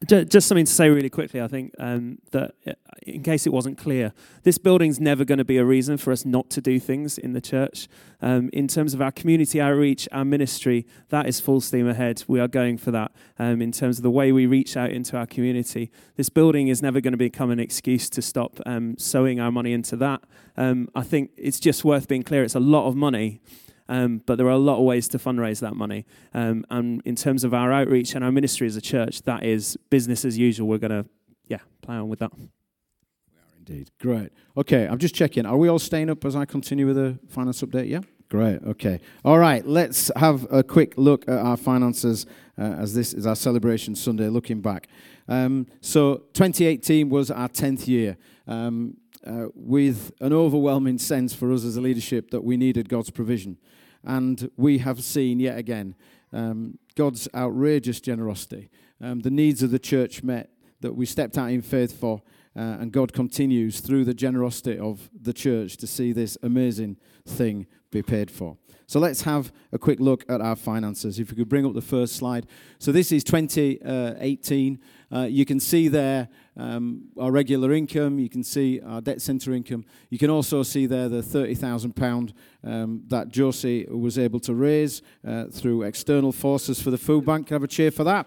Ju- 0.06 0.24
Just 0.24 0.48
something 0.48 0.64
to 0.64 0.72
say 0.72 0.88
really 0.88 1.10
quickly, 1.10 1.42
I 1.42 1.46
think, 1.48 1.74
um, 1.78 2.18
that 2.30 2.54
uh, 2.66 2.72
in 3.02 3.22
case 3.22 3.46
it 3.46 3.52
wasn't 3.52 3.76
clear, 3.76 4.14
this 4.44 4.56
building's 4.56 4.98
never 4.98 5.26
going 5.26 5.38
to 5.38 5.44
be 5.44 5.58
a 5.58 5.64
reason 5.64 5.98
for 5.98 6.10
us 6.10 6.24
not 6.24 6.48
to 6.50 6.62
do 6.62 6.80
things 6.80 7.18
in 7.18 7.34
the 7.34 7.40
church. 7.40 7.86
Um, 8.22 8.48
in 8.54 8.66
terms 8.66 8.94
of 8.94 9.02
our 9.02 9.12
community 9.12 9.60
outreach, 9.60 10.08
our 10.10 10.24
ministry, 10.24 10.86
that 11.10 11.26
is 11.26 11.38
full 11.38 11.60
steam 11.60 11.86
ahead. 11.86 12.24
We 12.26 12.40
are 12.40 12.48
going 12.48 12.78
for 12.78 12.90
that. 12.92 13.12
Um, 13.38 13.60
in 13.60 13.72
terms 13.72 13.98
of 13.98 14.02
the 14.02 14.10
way 14.10 14.32
we 14.32 14.46
reach 14.46 14.74
out 14.74 14.90
into 14.90 15.18
our 15.18 15.26
community, 15.26 15.90
this 16.16 16.30
building 16.30 16.68
is 16.68 16.80
never 16.80 17.02
going 17.02 17.12
to 17.12 17.18
become 17.18 17.50
an 17.50 17.60
excuse 17.60 18.08
to 18.10 18.22
stop 18.22 18.58
um, 18.64 18.96
sowing 18.96 19.38
our 19.38 19.52
money 19.52 19.74
into 19.74 19.96
that. 19.96 20.22
Um, 20.56 20.88
I 20.94 21.02
think 21.02 21.30
it's 21.36 21.60
just 21.60 21.84
worth 21.84 22.08
being 22.08 22.22
clear. 22.22 22.42
It's 22.42 22.54
a 22.54 22.60
lot 22.60 22.88
of 22.88 22.96
money. 22.96 23.42
Um, 23.90 24.22
but 24.24 24.38
there 24.38 24.46
are 24.46 24.50
a 24.50 24.56
lot 24.56 24.78
of 24.78 24.84
ways 24.84 25.08
to 25.08 25.18
fundraise 25.18 25.58
that 25.60 25.74
money. 25.74 26.06
Um, 26.32 26.64
and 26.70 27.02
in 27.04 27.16
terms 27.16 27.42
of 27.42 27.52
our 27.52 27.72
outreach 27.72 28.14
and 28.14 28.24
our 28.24 28.30
ministry 28.30 28.68
as 28.68 28.76
a 28.76 28.80
church, 28.80 29.22
that 29.22 29.42
is 29.42 29.76
business 29.90 30.24
as 30.24 30.38
usual. 30.38 30.68
We're 30.68 30.78
going 30.78 31.02
to, 31.02 31.06
yeah, 31.48 31.58
play 31.82 31.96
on 31.96 32.08
with 32.08 32.20
that. 32.20 32.32
We 32.38 32.44
are 32.44 33.56
indeed. 33.58 33.90
Great. 33.98 34.30
Okay, 34.56 34.86
I'm 34.86 34.98
just 34.98 35.16
checking. 35.16 35.44
Are 35.44 35.56
we 35.56 35.68
all 35.68 35.80
staying 35.80 36.08
up 36.08 36.24
as 36.24 36.36
I 36.36 36.44
continue 36.44 36.86
with 36.86 36.96
the 36.96 37.18
finance 37.28 37.62
update? 37.62 37.88
Yeah? 37.88 38.02
Great. 38.28 38.62
Okay. 38.62 39.00
All 39.24 39.40
right, 39.40 39.66
let's 39.66 40.08
have 40.14 40.46
a 40.52 40.62
quick 40.62 40.94
look 40.96 41.28
at 41.28 41.38
our 41.38 41.56
finances 41.56 42.26
uh, 42.56 42.62
as 42.62 42.94
this 42.94 43.12
is 43.12 43.26
our 43.26 43.34
celebration 43.34 43.96
Sunday, 43.96 44.28
looking 44.28 44.60
back. 44.60 44.86
Um, 45.26 45.66
so, 45.80 46.22
2018 46.34 47.08
was 47.08 47.32
our 47.32 47.48
10th 47.48 47.88
year. 47.88 48.16
Um, 48.46 48.96
uh, 49.26 49.48
with 49.54 50.12
an 50.20 50.32
overwhelming 50.32 50.96
sense 50.96 51.34
for 51.34 51.52
us 51.52 51.62
as 51.62 51.76
a 51.76 51.80
leadership 51.80 52.30
that 52.30 52.42
we 52.42 52.56
needed 52.56 52.88
God's 52.88 53.10
provision. 53.10 53.58
And 54.04 54.50
we 54.56 54.78
have 54.78 55.02
seen 55.02 55.40
yet 55.40 55.58
again 55.58 55.94
um, 56.32 56.78
God's 56.94 57.28
outrageous 57.34 58.00
generosity, 58.00 58.70
um, 59.00 59.20
the 59.20 59.30
needs 59.30 59.62
of 59.62 59.70
the 59.70 59.78
church 59.78 60.22
met 60.22 60.50
that 60.80 60.94
we 60.94 61.06
stepped 61.06 61.36
out 61.36 61.50
in 61.50 61.62
faith 61.62 61.98
for, 61.98 62.22
uh, 62.56 62.78
and 62.80 62.92
God 62.92 63.12
continues 63.12 63.80
through 63.80 64.04
the 64.04 64.14
generosity 64.14 64.78
of 64.78 65.10
the 65.20 65.32
church 65.32 65.76
to 65.78 65.86
see 65.86 66.12
this 66.12 66.38
amazing 66.42 66.96
thing 67.26 67.66
be 67.90 68.02
paid 68.02 68.30
for. 68.30 68.56
So 68.90 68.98
let's 68.98 69.22
have 69.22 69.52
a 69.70 69.78
quick 69.78 70.00
look 70.00 70.24
at 70.28 70.40
our 70.40 70.56
finances. 70.56 71.20
If 71.20 71.30
you 71.30 71.36
could 71.36 71.48
bring 71.48 71.64
up 71.64 71.74
the 71.74 71.80
first 71.80 72.16
slide. 72.16 72.48
So 72.80 72.90
this 72.90 73.12
is 73.12 73.22
2018. 73.22 74.80
Uh, 75.12 75.20
you 75.30 75.46
can 75.46 75.60
see 75.60 75.86
there 75.86 76.26
um, 76.56 77.02
our 77.16 77.30
regular 77.30 77.72
income. 77.72 78.18
You 78.18 78.28
can 78.28 78.42
see 78.42 78.80
our 78.80 79.00
debt 79.00 79.22
centre 79.22 79.52
income. 79.52 79.84
You 80.08 80.18
can 80.18 80.28
also 80.28 80.64
see 80.64 80.86
there 80.86 81.08
the 81.08 81.20
£30,000 81.22 82.32
um, 82.64 83.04
that 83.06 83.28
Josie 83.28 83.86
was 83.88 84.18
able 84.18 84.40
to 84.40 84.54
raise 84.54 85.02
uh, 85.24 85.44
through 85.44 85.82
external 85.82 86.32
forces 86.32 86.82
for 86.82 86.90
the 86.90 86.98
food 86.98 87.24
bank. 87.24 87.46
Can 87.46 87.54
I 87.54 87.56
have 87.58 87.62
a 87.62 87.68
cheer 87.68 87.92
for 87.92 88.02
that? 88.02 88.26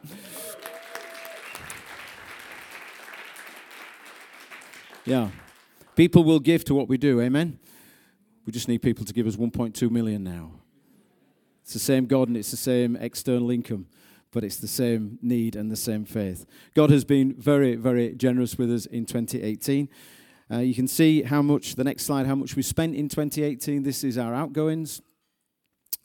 Yeah. 5.03 5.29
People 5.97 6.23
will 6.23 6.39
give 6.39 6.63
to 6.63 6.73
what 6.73 6.87
we 6.87 6.97
do. 6.97 7.19
Amen. 7.19 7.59
We 8.45 8.51
just 8.51 8.67
need 8.67 8.81
people 8.81 9.05
to 9.05 9.13
give 9.13 9.27
us 9.27 9.35
1.2 9.35 9.89
million 9.89 10.23
now. 10.23 10.51
It's 11.61 11.73
the 11.73 11.79
same 11.79 12.05
God 12.05 12.27
and 12.27 12.35
it's 12.35 12.51
the 12.51 12.57
same 12.57 12.97
external 12.97 13.49
income, 13.49 13.87
but 14.31 14.43
it's 14.43 14.57
the 14.57 14.67
same 14.67 15.17
need 15.21 15.55
and 15.55 15.71
the 15.71 15.77
same 15.77 16.03
faith. 16.03 16.45
God 16.75 16.89
has 16.89 17.05
been 17.05 17.33
very, 17.33 17.75
very 17.75 18.13
generous 18.15 18.57
with 18.57 18.71
us 18.71 18.85
in 18.85 19.05
2018. 19.05 19.87
Uh, 20.51 20.57
you 20.57 20.75
can 20.75 20.87
see 20.87 21.23
how 21.23 21.41
much, 21.41 21.75
the 21.75 21.85
next 21.85 22.05
slide, 22.05 22.25
how 22.25 22.35
much 22.35 22.55
we 22.55 22.61
spent 22.61 22.95
in 22.95 23.07
2018. 23.07 23.83
This 23.83 24.03
is 24.03 24.17
our 24.17 24.33
outgoings. 24.33 25.01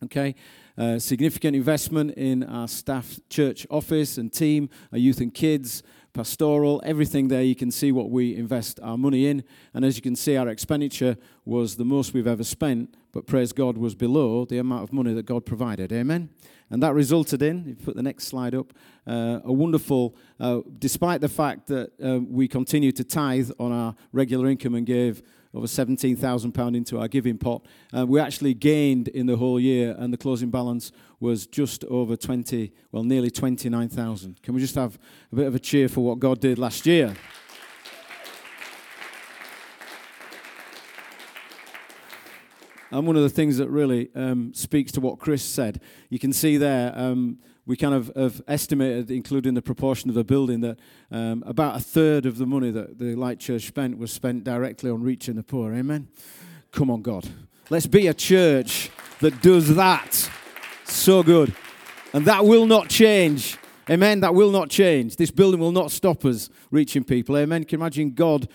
Okay, 0.04 0.36
uh, 0.76 0.96
significant 1.00 1.56
investment 1.56 2.12
in 2.12 2.44
our 2.44 2.68
staff, 2.68 3.18
church 3.28 3.66
office 3.68 4.16
and 4.16 4.32
team, 4.32 4.70
our 4.92 4.98
youth 4.98 5.20
and 5.20 5.34
kids, 5.34 5.82
pastoral, 6.18 6.82
everything 6.84 7.28
there. 7.28 7.44
You 7.44 7.54
can 7.54 7.70
see 7.70 7.92
what 7.92 8.10
we 8.10 8.34
invest 8.34 8.80
our 8.82 8.98
money 8.98 9.28
in. 9.28 9.44
And 9.72 9.84
as 9.84 9.94
you 9.94 10.02
can 10.02 10.16
see, 10.16 10.36
our 10.36 10.48
expenditure 10.48 11.16
was 11.44 11.76
the 11.76 11.84
most 11.84 12.12
we've 12.12 12.26
ever 12.26 12.42
spent, 12.42 12.96
but 13.12 13.24
praise 13.24 13.52
God 13.52 13.78
was 13.78 13.94
below 13.94 14.44
the 14.44 14.58
amount 14.58 14.82
of 14.82 14.92
money 14.92 15.14
that 15.14 15.26
God 15.26 15.46
provided. 15.46 15.92
Amen. 15.92 16.30
And 16.70 16.82
that 16.82 16.92
resulted 16.92 17.40
in, 17.40 17.60
if 17.60 17.78
you 17.78 17.84
put 17.84 17.94
the 17.94 18.02
next 18.02 18.24
slide 18.24 18.52
up, 18.56 18.72
uh, 19.06 19.38
a 19.44 19.52
wonderful, 19.52 20.16
uh, 20.40 20.62
despite 20.80 21.20
the 21.20 21.28
fact 21.28 21.68
that 21.68 21.92
uh, 22.02 22.18
we 22.18 22.48
continued 22.48 22.96
to 22.96 23.04
tithe 23.04 23.52
on 23.60 23.70
our 23.70 23.94
regular 24.10 24.48
income 24.48 24.74
and 24.74 24.84
gave 24.84 25.22
over 25.54 25.66
£17,000 25.66 26.76
into 26.76 26.98
our 26.98 27.08
giving 27.08 27.38
pot, 27.38 27.64
uh, 27.96 28.06
we 28.06 28.20
actually 28.20 28.54
gained 28.54 29.08
in 29.08 29.26
the 29.26 29.36
whole 29.36 29.58
year, 29.58 29.94
and 29.98 30.12
the 30.12 30.18
closing 30.18 30.50
balance 30.50 30.92
was 31.20 31.46
just 31.46 31.84
over 31.84 32.16
20, 32.16 32.72
well, 32.92 33.02
nearly 33.02 33.30
29,000. 33.30 34.42
Can 34.42 34.54
we 34.54 34.60
just 34.60 34.74
have 34.74 34.98
a 35.32 35.36
bit 35.36 35.46
of 35.46 35.54
a 35.54 35.58
cheer 35.58 35.88
for 35.88 36.04
what 36.04 36.18
God 36.18 36.40
did 36.40 36.58
last 36.58 36.86
year? 36.86 37.14
And 42.90 43.06
one 43.06 43.16
of 43.16 43.22
the 43.22 43.28
things 43.28 43.58
that 43.58 43.68
really 43.68 44.08
um, 44.14 44.54
speaks 44.54 44.92
to 44.92 45.00
what 45.00 45.18
Chris 45.18 45.42
said, 45.42 45.80
you 46.08 46.18
can 46.18 46.32
see 46.32 46.56
there, 46.56 46.92
um, 46.96 47.38
we 47.68 47.76
kind 47.76 47.92
of 47.92 48.10
have 48.16 48.40
estimated, 48.48 49.10
including 49.10 49.52
the 49.52 49.60
proportion 49.60 50.08
of 50.08 50.14
the 50.14 50.24
building, 50.24 50.62
that 50.62 50.78
um, 51.10 51.44
about 51.46 51.76
a 51.76 51.80
third 51.80 52.24
of 52.24 52.38
the 52.38 52.46
money 52.46 52.70
that 52.70 52.98
the 52.98 53.14
Light 53.14 53.38
Church 53.38 53.66
spent 53.66 53.98
was 53.98 54.10
spent 54.10 54.42
directly 54.42 54.90
on 54.90 55.02
reaching 55.02 55.36
the 55.36 55.42
poor. 55.42 55.74
Amen? 55.74 56.08
Come 56.72 56.90
on, 56.90 57.02
God. 57.02 57.28
Let's 57.68 57.86
be 57.86 58.06
a 58.06 58.14
church 58.14 58.90
that 59.20 59.42
does 59.42 59.76
that. 59.76 60.30
So 60.86 61.22
good. 61.22 61.54
And 62.14 62.24
that 62.24 62.46
will 62.46 62.64
not 62.64 62.88
change. 62.88 63.58
Amen. 63.90 64.20
That 64.20 64.34
will 64.34 64.50
not 64.50 64.70
change. 64.70 65.16
This 65.16 65.30
building 65.30 65.60
will 65.60 65.70
not 65.70 65.90
stop 65.90 66.24
us 66.24 66.48
reaching 66.70 67.04
people. 67.04 67.36
Amen. 67.36 67.64
Can 67.64 67.78
you 67.78 67.84
imagine 67.84 68.14
God 68.14 68.48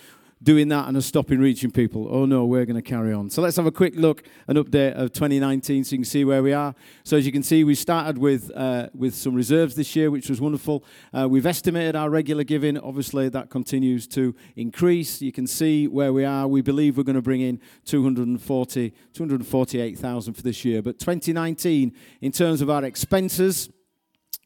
doing 0.44 0.68
that 0.68 0.88
and 0.88 0.98
us 0.98 1.06
stopping 1.06 1.40
reaching 1.40 1.72
people? 1.72 2.08
Oh 2.12 2.26
no, 2.26 2.46
we're 2.46 2.66
going 2.66 2.76
to 2.76 2.82
carry 2.82 3.14
on. 3.14 3.30
So 3.30 3.42
let's 3.42 3.56
have 3.56 3.66
a 3.66 3.72
quick 3.72 3.96
look, 3.96 4.24
an 4.48 4.58
update 4.58 4.94
of 4.94 5.14
2019 5.14 5.84
so 5.84 5.92
you 5.92 5.98
can 6.00 6.06
see 6.06 6.26
where 6.26 6.44
we 6.44 6.54
are. 6.54 6.76
So 7.04 7.18
as 7.18 7.26
you 7.26 7.32
can 7.32 7.44
see, 7.44 7.64
we 7.64 7.76
started 7.76 8.18
with, 8.18 8.52
uh, 8.54 8.90
with 8.94 9.16
some 9.16 9.34
reserves 9.34 9.76
this 9.76 9.96
year, 9.96 10.12
which 10.12 10.30
was 10.30 10.42
wonderful. 10.42 10.84
Uh, 11.14 11.28
we've 11.30 11.46
estimated 11.46 11.96
our 11.96 12.10
regular 12.10 12.44
giving. 12.44 12.78
Obviously, 12.78 13.30
that 13.30 13.50
continues 13.50 14.06
to 14.10 14.36
increase. 14.56 15.22
You 15.22 15.32
can 15.32 15.48
see 15.48 15.88
where 15.88 16.12
we 16.12 16.26
are. 16.26 16.48
We 16.48 16.62
believe 16.62 16.98
we're 16.98 17.04
going 17.04 17.16
to 17.16 17.22
bring 17.22 17.42
in 17.42 17.62
240, 17.86 18.94
248,000 19.14 20.34
for 20.34 20.42
this 20.42 20.66
year. 20.66 20.82
But 20.82 21.00
2019, 21.00 21.94
in 22.22 22.32
terms 22.32 22.62
of 22.62 22.70
our 22.70 22.84
expenses, 22.84 23.70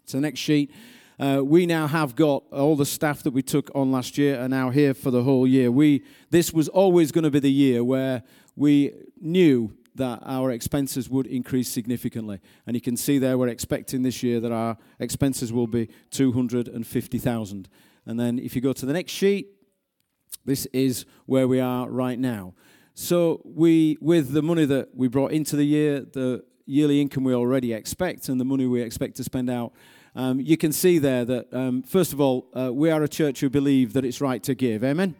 to 0.08 0.18
the 0.18 0.22
next 0.22 0.40
sheet. 0.40 0.72
Uh, 1.20 1.42
we 1.44 1.66
now 1.66 1.88
have 1.88 2.16
got 2.16 2.44
all 2.52 2.76
the 2.76 2.86
staff 2.86 3.24
that 3.24 3.32
we 3.32 3.42
took 3.42 3.72
on 3.74 3.92
last 3.92 4.18
year 4.18 4.40
are 4.40 4.48
now 4.48 4.70
here 4.70 4.94
for 4.94 5.10
the 5.10 5.24
whole 5.24 5.48
year. 5.48 5.72
We 5.72 6.04
this 6.30 6.54
was 6.54 6.68
always 6.70 7.12
going 7.12 7.24
to 7.24 7.32
be 7.32 7.40
the 7.40 7.52
year 7.52 7.84
where 7.84 8.22
we 8.56 8.94
knew 9.20 9.74
that 9.96 10.20
our 10.24 10.52
expenses 10.52 11.10
would 11.10 11.26
increase 11.26 11.70
significantly. 11.70 12.40
And 12.68 12.76
you 12.76 12.82
can 12.82 12.96
see 12.96 13.18
there 13.18 13.36
we're 13.36 13.48
expecting 13.48 14.04
this 14.04 14.22
year 14.22 14.40
that 14.40 14.52
our 14.52 14.78
expenses 15.00 15.52
will 15.52 15.66
be 15.66 15.90
250,000. 16.12 17.70
And 18.06 18.20
then 18.20 18.38
if 18.38 18.56
you 18.56 18.62
go 18.62 18.74
to 18.74 18.86
the 18.86 18.94
next 18.94 19.12
sheet, 19.12 19.48
this 20.46 20.68
is 20.68 21.06
where 21.26 21.48
we 21.48 21.60
are 21.60 21.90
right 21.90 22.20
now. 22.20 22.54
So 22.94 23.42
we, 23.44 23.98
with 24.00 24.34
the 24.34 24.42
money 24.44 24.66
that 24.66 24.90
we 24.96 25.08
brought 25.08 25.32
into 25.32 25.56
the 25.56 25.66
year, 25.66 26.02
the 26.02 26.44
yearly 26.66 27.02
income 27.02 27.24
we 27.24 27.34
already 27.34 27.74
expect, 27.74 28.30
and 28.30 28.40
the 28.40 28.46
money 28.46 28.66
we 28.66 28.82
expect 28.82 29.18
to 29.18 29.24
spend 29.24 29.50
out, 29.50 29.74
um, 30.18 30.40
you 30.40 30.58
can 30.58 30.72
see 30.72 30.98
there 30.98 31.24
that 31.26 31.54
um, 31.54 31.84
first 31.84 32.12
of 32.12 32.20
all, 32.20 32.48
uh, 32.56 32.74
we 32.74 32.90
are 32.90 33.04
a 33.04 33.08
church 33.08 33.40
who 33.40 33.52
believe 33.52 33.94
that 33.94 34.04
it's 34.04 34.20
right 34.20 34.42
to 34.44 34.56
give. 34.56 34.84
Amen. 34.84 35.16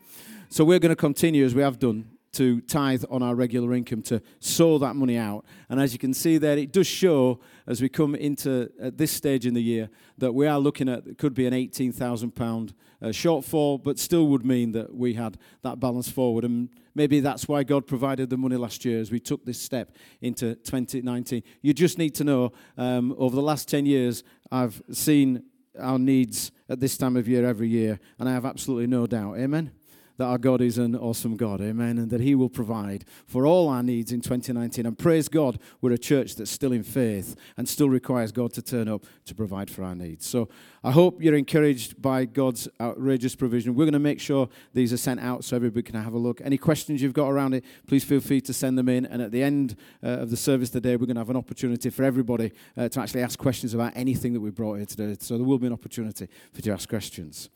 So 0.50 0.66
we're 0.66 0.80
going 0.80 0.90
to 0.90 0.96
continue 0.96 1.46
as 1.46 1.54
we 1.54 1.62
have 1.62 1.78
done 1.78 2.10
to 2.34 2.62
tithe 2.62 3.04
on 3.12 3.22
our 3.22 3.36
regular 3.36 3.76
income 3.76 4.02
to 4.02 4.24
sow 4.40 4.80
that 4.80 4.96
money 4.96 5.16
out. 5.16 5.46
And 5.70 5.80
as 5.80 5.94
you 5.94 6.00
can 6.00 6.16
see 6.16 6.40
there, 6.40 6.58
it 6.58 6.72
does 6.72 6.88
show 6.88 7.40
as 7.68 7.82
we 7.82 7.90
come 7.90 8.16
into 8.16 8.72
at 8.82 8.98
this 8.98 9.12
stage 9.12 9.46
in 9.46 9.54
the 9.54 9.62
year 9.62 9.90
that 10.18 10.34
we 10.34 10.48
are 10.48 10.60
looking 10.60 10.88
at 10.90 11.18
could 11.18 11.34
be 11.34 11.46
an 11.46 11.54
eighteen 11.54 11.92
thousand 11.92 12.32
pound 12.32 12.74
uh, 13.02 13.08
shortfall, 13.08 13.82
but 13.82 14.00
still 14.00 14.28
would 14.28 14.46
mean 14.46 14.72
that 14.72 14.96
we 14.96 15.14
had 15.14 15.38
that 15.62 15.80
balance 15.80 16.10
forward. 16.10 16.44
And 16.44 16.70
maybe 16.96 17.20
that's 17.20 17.48
why 17.48 17.64
God 17.64 17.86
provided 17.86 18.30
the 18.30 18.38
money 18.38 18.56
last 18.56 18.86
year 18.86 19.00
as 19.00 19.12
we 19.12 19.20
took 19.20 19.46
this 19.46 19.62
step 19.62 19.96
into 20.22 20.56
2019. 20.56 21.44
You 21.62 21.74
just 21.74 21.98
need 21.98 22.16
to 22.16 22.24
know 22.24 22.54
um, 22.78 23.14
over 23.18 23.36
the 23.36 23.42
last 23.42 23.68
10 23.70 23.86
years, 23.86 24.24
I've 24.52 24.82
seen 24.92 25.44
our 25.80 26.00
needs 26.00 26.52
at 26.70 26.80
this 26.80 26.98
time 26.98 27.16
of 27.18 27.28
year 27.28 27.46
every 27.46 27.70
year, 27.70 28.00
and 28.20 28.28
I 28.28 28.34
have 28.34 28.46
absolutely 28.46 28.88
no 28.88 29.06
doubt. 29.06 29.38
Amen 29.38 29.77
that 30.18 30.26
our 30.26 30.38
God 30.38 30.62
is 30.62 30.78
an 30.78 30.96
awesome 30.96 31.38
God, 31.38 31.62
amen, 31.62 31.98
and 31.98 32.10
that 32.10 32.22
He 32.22 32.36
will 32.36 32.50
provide 32.50 33.06
for 33.26 33.46
all 33.46 33.70
our 33.70 33.84
needs 33.84 34.12
in 34.12 34.22
2019. 34.22 34.86
And 34.86 34.98
praise 34.98 35.30
God, 35.30 35.60
we're 35.82 35.94
a 35.94 35.98
church 35.98 36.36
that's 36.36 36.52
still 36.52 36.72
in 36.72 36.84
faith 36.84 37.36
and 37.56 37.68
still 37.68 37.90
requires 37.90 38.32
God 38.32 38.54
to 38.54 38.62
turn 38.62 38.88
up 38.88 39.06
to 39.26 39.36
provide 39.36 39.70
for 39.70 39.84
our 39.84 39.96
needs. 39.96 40.26
So 40.26 40.50
I 40.84 40.92
hope 40.92 41.22
you're 41.22 41.36
encouraged 41.36 42.02
by 42.02 42.26
God's 42.26 42.68
outrageous 42.80 43.36
provision. 43.36 43.76
We're 43.76 43.86
going 43.86 43.94
to 43.94 44.00
make 44.00 44.20
sure 44.20 44.50
these 44.74 44.94
are 44.94 44.98
sent 44.98 45.20
out 45.20 45.44
so 45.44 45.56
everybody 45.56 45.84
can 45.84 46.02
have 46.02 46.14
a 46.14 46.18
look. 46.18 46.42
Any 46.42 46.58
questions 46.58 47.02
you've 47.02 47.14
got 47.14 47.30
around 47.30 47.54
it, 47.54 47.64
please 47.88 48.04
feel 48.04 48.22
free 48.22 48.42
to 48.42 48.54
send 48.54 48.78
them 48.78 48.90
in. 48.90 49.06
And 49.06 49.22
at 49.22 49.32
the 49.32 49.44
end 49.44 49.76
uh, 50.04 50.08
of 50.08 50.30
the 50.30 50.38
service 50.38 50.70
today, 50.70 50.96
we're 50.96 51.06
going 51.06 51.16
to 51.16 51.22
have 51.22 51.30
an 51.30 51.38
opportunity 51.38 51.90
for 51.90 52.04
everybody 52.04 52.52
uh, 52.76 52.90
to 52.90 53.02
actually 53.02 53.22
ask 53.22 53.38
questions 53.38 53.74
about 53.74 53.94
anything 53.96 54.34
that 54.34 54.40
we 54.40 54.50
brought 54.50 54.76
here 54.76 54.86
today. 54.86 55.16
So 55.20 55.38
there 55.38 55.46
will 55.46 55.60
be 55.60 55.68
an 55.68 55.74
opportunity 55.74 56.28
for 56.52 56.58
you 56.58 56.64
to 56.64 56.72
ask 56.72 56.90
questions. 56.90 57.50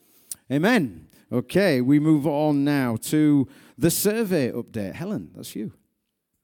Amen. 0.52 1.08
Okay, 1.32 1.80
we 1.80 1.98
move 1.98 2.28
on 2.28 2.66
now 2.66 2.98
to 3.04 3.48
the 3.78 3.90
survey 3.90 4.52
update. 4.52 4.96
Helen, 4.96 5.32
that's 5.34 5.56
you. 5.56 5.72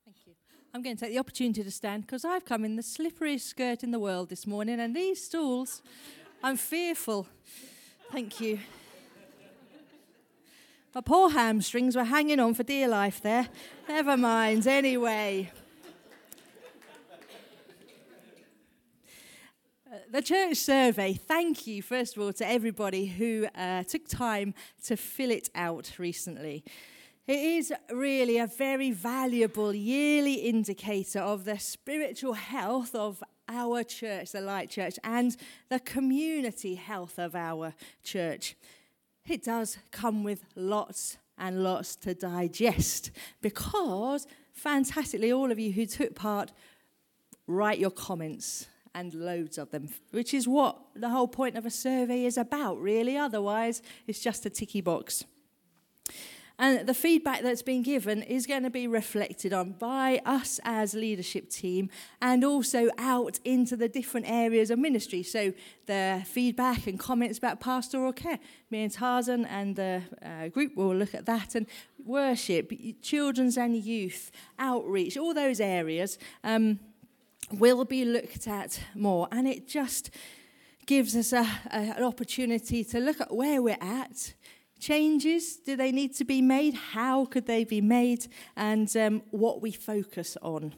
Thank 0.05 0.15
you. 0.25 0.33
I'm 0.73 0.81
going 0.81 0.95
to 0.95 1.03
take 1.03 1.13
the 1.13 1.19
opportunity 1.19 1.61
to 1.61 1.71
stand 1.71 2.03
because 2.03 2.23
I've 2.23 2.45
come 2.45 2.63
in 2.63 2.77
the 2.77 2.83
slipperiest 2.83 3.41
skirt 3.41 3.83
in 3.83 3.91
the 3.91 3.99
world 3.99 4.29
this 4.29 4.47
morning, 4.47 4.79
and 4.79 4.95
these 4.95 5.21
stools, 5.21 5.81
I'm 6.41 6.55
fearful. 6.55 7.27
Thank 8.09 8.39
you. 8.39 8.59
My 10.95 11.01
poor 11.01 11.29
hamstrings 11.29 11.95
were 11.97 12.05
hanging 12.05 12.39
on 12.39 12.53
for 12.53 12.63
dear 12.63 12.87
life 12.87 13.21
there. 13.21 13.49
Never 13.89 14.15
mind, 14.15 14.65
anyway. 14.67 15.51
The 20.11 20.21
church 20.21 20.57
survey, 20.57 21.13
thank 21.13 21.67
you, 21.67 21.81
first 21.81 22.15
of 22.15 22.23
all, 22.23 22.33
to 22.33 22.47
everybody 22.47 23.05
who 23.05 23.47
uh, 23.55 23.83
took 23.83 24.07
time 24.07 24.53
to 24.85 24.95
fill 24.95 25.31
it 25.31 25.49
out 25.55 25.91
recently. 25.97 26.63
It 27.27 27.39
is 27.39 27.73
really 27.91 28.37
a 28.37 28.47
very 28.47 28.91
valuable 28.91 29.73
yearly 29.73 30.35
indicator 30.35 31.19
of 31.19 31.43
the 31.43 31.59
spiritual 31.59 32.33
health 32.33 32.95
of 32.95 33.21
our 33.49 33.83
church, 33.83 34.31
the 34.31 34.41
Light 34.41 34.69
Church, 34.69 34.97
and 35.03 35.35
the 35.69 35.79
community 35.79 36.75
health 36.75 37.19
of 37.19 37.35
our 37.35 37.73
church. 38.03 38.55
It 39.27 39.43
does 39.43 39.77
come 39.91 40.23
with 40.23 40.45
lots 40.55 41.17
and 41.37 41.63
lots 41.63 41.95
to 41.97 42.13
digest 42.13 43.11
because, 43.41 44.25
fantastically, 44.53 45.33
all 45.33 45.51
of 45.51 45.59
you 45.59 45.71
who 45.73 45.85
took 45.85 46.15
part 46.15 46.53
write 47.45 47.79
your 47.79 47.91
comments 47.91 48.67
and 48.93 49.13
loads 49.13 49.57
of 49.57 49.71
them, 49.71 49.89
which 50.11 50.33
is 50.33 50.47
what 50.47 50.77
the 50.95 51.09
whole 51.09 51.27
point 51.27 51.57
of 51.57 51.65
a 51.65 51.71
survey 51.71 52.25
is 52.25 52.37
about, 52.37 52.79
really. 52.81 53.17
Otherwise, 53.17 53.81
it's 54.07 54.19
just 54.19 54.45
a 54.45 54.49
ticky 54.49 54.81
box. 54.81 55.25
And 56.59 56.87
the 56.87 56.93
feedback 56.95 57.43
that's 57.43 57.61
been 57.61 57.83
given 57.83 58.23
is 58.23 58.47
going 58.47 58.63
to 58.63 58.71
be 58.71 58.87
reflected 58.87 59.53
on 59.53 59.73
by 59.73 60.21
us 60.25 60.59
as 60.63 60.95
leadership 60.95 61.51
team 61.51 61.91
and 62.19 62.43
also 62.43 62.89
out 62.97 63.39
into 63.45 63.75
the 63.75 63.87
different 63.87 64.27
areas 64.27 64.71
of 64.71 64.79
ministry. 64.79 65.21
So 65.21 65.53
the 65.85 66.23
feedback 66.25 66.87
and 66.87 66.97
comments 66.97 67.37
about 67.37 67.59
pastoral 67.59 68.11
care. 68.11 68.39
Me 68.71 68.81
and 68.81 68.91
Tarzan 68.91 69.45
and 69.45 69.75
the 69.75 70.01
uh, 70.23 70.47
group 70.47 70.75
will 70.75 70.95
look 70.95 71.13
at 71.13 71.27
that 71.27 71.53
and 71.53 71.67
worship, 72.03 72.71
children's 73.03 73.55
and 73.55 73.75
youth, 73.75 74.31
outreach, 74.57 75.15
all 75.15 75.35
those 75.35 75.59
areas. 75.59 76.17
Um, 76.43 76.79
will 77.51 77.85
be 77.85 78.05
looked 78.05 78.47
at 78.47 78.79
more. 78.93 79.27
And 79.31 79.47
it 79.47 79.67
just 79.67 80.09
gives 80.85 81.15
us 81.15 81.33
a, 81.33 81.47
a, 81.71 81.77
an 81.97 82.03
opportunity 82.03 82.83
to 82.85 82.99
look 82.99 83.21
at 83.21 83.33
where 83.33 83.61
we're 83.61 83.77
at. 83.81 84.33
Changes, 84.79 85.57
do 85.57 85.75
they 85.75 85.91
need 85.91 86.15
to 86.15 86.25
be 86.25 86.41
made? 86.41 86.73
How 86.73 87.25
could 87.25 87.47
they 87.47 87.63
be 87.63 87.81
made? 87.81 88.27
And 88.55 88.95
um, 88.95 89.23
what 89.31 89.61
we 89.61 89.71
focus 89.71 90.37
on. 90.41 90.75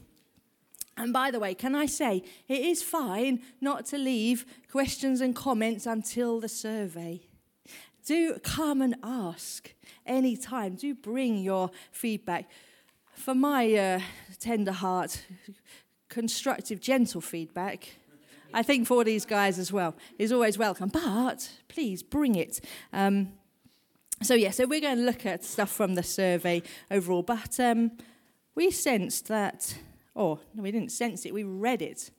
And 0.96 1.12
by 1.12 1.30
the 1.30 1.38
way, 1.38 1.54
can 1.54 1.74
I 1.74 1.86
say, 1.86 2.22
it 2.48 2.60
is 2.60 2.82
fine 2.82 3.40
not 3.60 3.86
to 3.86 3.98
leave 3.98 4.44
questions 4.70 5.20
and 5.20 5.34
comments 5.34 5.86
until 5.86 6.40
the 6.40 6.48
survey. 6.48 7.22
Do 8.04 8.38
come 8.42 8.82
and 8.82 8.96
ask 9.02 9.72
anytime. 10.04 10.74
Do 10.74 10.94
bring 10.94 11.38
your 11.38 11.70
feedback. 11.92 12.50
For 13.14 13.34
my 13.34 13.72
uh, 13.74 14.00
tender 14.38 14.72
heart, 14.72 15.22
constructive, 16.10 16.80
gentle 16.80 17.22
feedback, 17.22 17.96
I 18.52 18.62
think 18.62 18.86
for 18.86 19.04
these 19.04 19.24
guys 19.24 19.58
as 19.58 19.72
well, 19.72 19.94
is 20.18 20.32
always 20.32 20.58
welcome. 20.58 20.90
But 20.90 21.50
please 21.68 22.02
bring 22.02 22.34
it. 22.34 22.60
Um, 22.92 23.32
so, 24.22 24.34
yeah, 24.34 24.50
so 24.50 24.66
we're 24.66 24.82
going 24.82 24.98
to 24.98 25.02
look 25.02 25.24
at 25.24 25.44
stuff 25.44 25.70
from 25.70 25.94
the 25.94 26.02
survey 26.02 26.62
overall. 26.90 27.22
But 27.22 27.58
um, 27.58 27.92
we 28.54 28.70
sensed 28.70 29.28
that, 29.28 29.78
or 30.14 30.40
no, 30.54 30.62
we 30.62 30.70
didn't 30.70 30.92
sense 30.92 31.24
it, 31.24 31.32
we 31.32 31.44
read 31.44 31.80
it. 31.80 32.10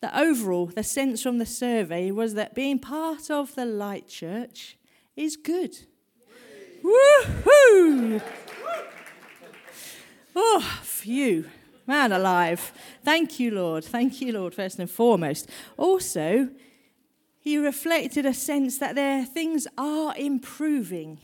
That 0.00 0.16
overall, 0.16 0.66
the 0.66 0.84
sense 0.84 1.22
from 1.22 1.38
the 1.38 1.46
survey 1.46 2.12
was 2.12 2.34
that 2.34 2.54
being 2.54 2.78
part 2.78 3.30
of 3.30 3.56
the 3.56 3.64
Light 3.66 4.06
Church 4.06 4.78
is 5.16 5.36
good. 5.36 5.76
Woohoo! 6.84 8.22
Oh, 10.36 10.80
phew. 10.82 11.46
Man 11.88 12.12
alive. 12.12 12.70
Thank 13.02 13.40
you, 13.40 13.50
Lord. 13.50 13.82
Thank 13.82 14.20
you, 14.20 14.32
Lord, 14.32 14.54
first 14.54 14.78
and 14.78 14.90
foremost. 14.90 15.48
Also, 15.78 16.50
he 17.40 17.56
reflected 17.56 18.26
a 18.26 18.34
sense 18.34 18.76
that 18.76 18.94
there 18.94 19.24
things 19.24 19.66
are 19.78 20.14
improving 20.14 21.18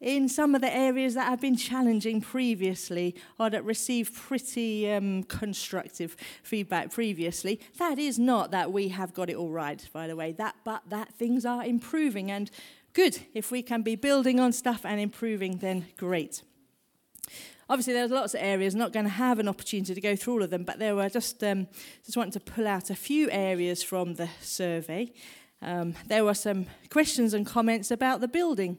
in 0.00 0.28
some 0.28 0.54
of 0.54 0.60
the 0.60 0.72
areas 0.72 1.14
that 1.14 1.24
have 1.24 1.40
been 1.40 1.56
challenging 1.56 2.20
previously 2.20 3.16
or 3.40 3.50
that 3.50 3.64
received 3.64 4.14
pretty 4.14 4.88
um, 4.92 5.24
constructive 5.24 6.16
feedback 6.44 6.92
previously. 6.92 7.58
That 7.78 7.98
is 7.98 8.16
not 8.16 8.52
that 8.52 8.70
we 8.70 8.88
have 8.88 9.12
got 9.12 9.28
it 9.28 9.34
all 9.34 9.50
right, 9.50 9.84
by 9.92 10.06
the 10.06 10.14
way, 10.14 10.30
that, 10.34 10.54
but 10.62 10.82
that 10.88 11.14
things 11.14 11.44
are 11.44 11.64
improving. 11.64 12.30
And 12.30 12.48
good, 12.92 13.18
if 13.34 13.50
we 13.50 13.60
can 13.60 13.82
be 13.82 13.96
building 13.96 14.38
on 14.38 14.52
stuff 14.52 14.86
and 14.86 15.00
improving, 15.00 15.56
then 15.56 15.86
great. 15.96 16.42
Obviously, 17.68 17.94
there's 17.94 18.10
lots 18.10 18.34
of 18.34 18.40
areas. 18.42 18.74
not 18.74 18.92
going 18.92 19.06
to 19.06 19.10
have 19.10 19.38
an 19.38 19.48
opportunity 19.48 19.94
to 19.94 20.00
go 20.00 20.14
through 20.14 20.34
all 20.34 20.42
of 20.42 20.50
them, 20.50 20.64
but 20.64 20.78
there 20.78 20.94
were 20.94 21.08
just 21.08 21.42
um, 21.42 21.66
just 22.04 22.16
wanting 22.16 22.32
to 22.32 22.40
pull 22.40 22.66
out 22.66 22.90
a 22.90 22.94
few 22.94 23.28
areas 23.30 23.82
from 23.82 24.14
the 24.14 24.28
survey. 24.40 25.12
Um, 25.62 25.94
there 26.06 26.24
were 26.24 26.34
some 26.34 26.66
questions 26.90 27.34
and 27.34 27.44
comments 27.44 27.90
about 27.90 28.20
the 28.20 28.28
building. 28.28 28.78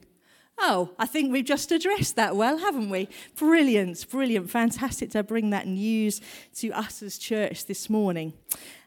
Oh, 0.60 0.90
I 0.98 1.06
think 1.06 1.32
we've 1.32 1.44
just 1.44 1.70
addressed 1.70 2.16
that 2.16 2.34
well, 2.34 2.58
haven't 2.58 2.90
we? 2.90 3.08
Brilliant, 3.36 4.08
brilliant, 4.10 4.50
fantastic 4.50 5.10
to 5.10 5.22
bring 5.22 5.50
that 5.50 5.66
news 5.66 6.20
to 6.56 6.70
us 6.70 7.02
as 7.02 7.16
church 7.18 7.66
this 7.66 7.88
morning. 7.88 8.32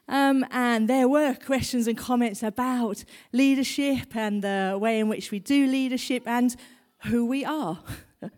Um, 0.07 0.45
and 0.51 0.89
there 0.89 1.07
were 1.07 1.33
questions 1.35 1.87
and 1.87 1.97
comments 1.97 2.43
about 2.43 3.05
leadership 3.31 4.15
and 4.15 4.43
the 4.43 4.77
way 4.81 4.99
in 4.99 5.07
which 5.07 5.31
we 5.31 5.39
do 5.39 5.65
leadership 5.67 6.23
and 6.25 6.55
who 7.03 7.25
we 7.25 7.45
are. 7.45 7.79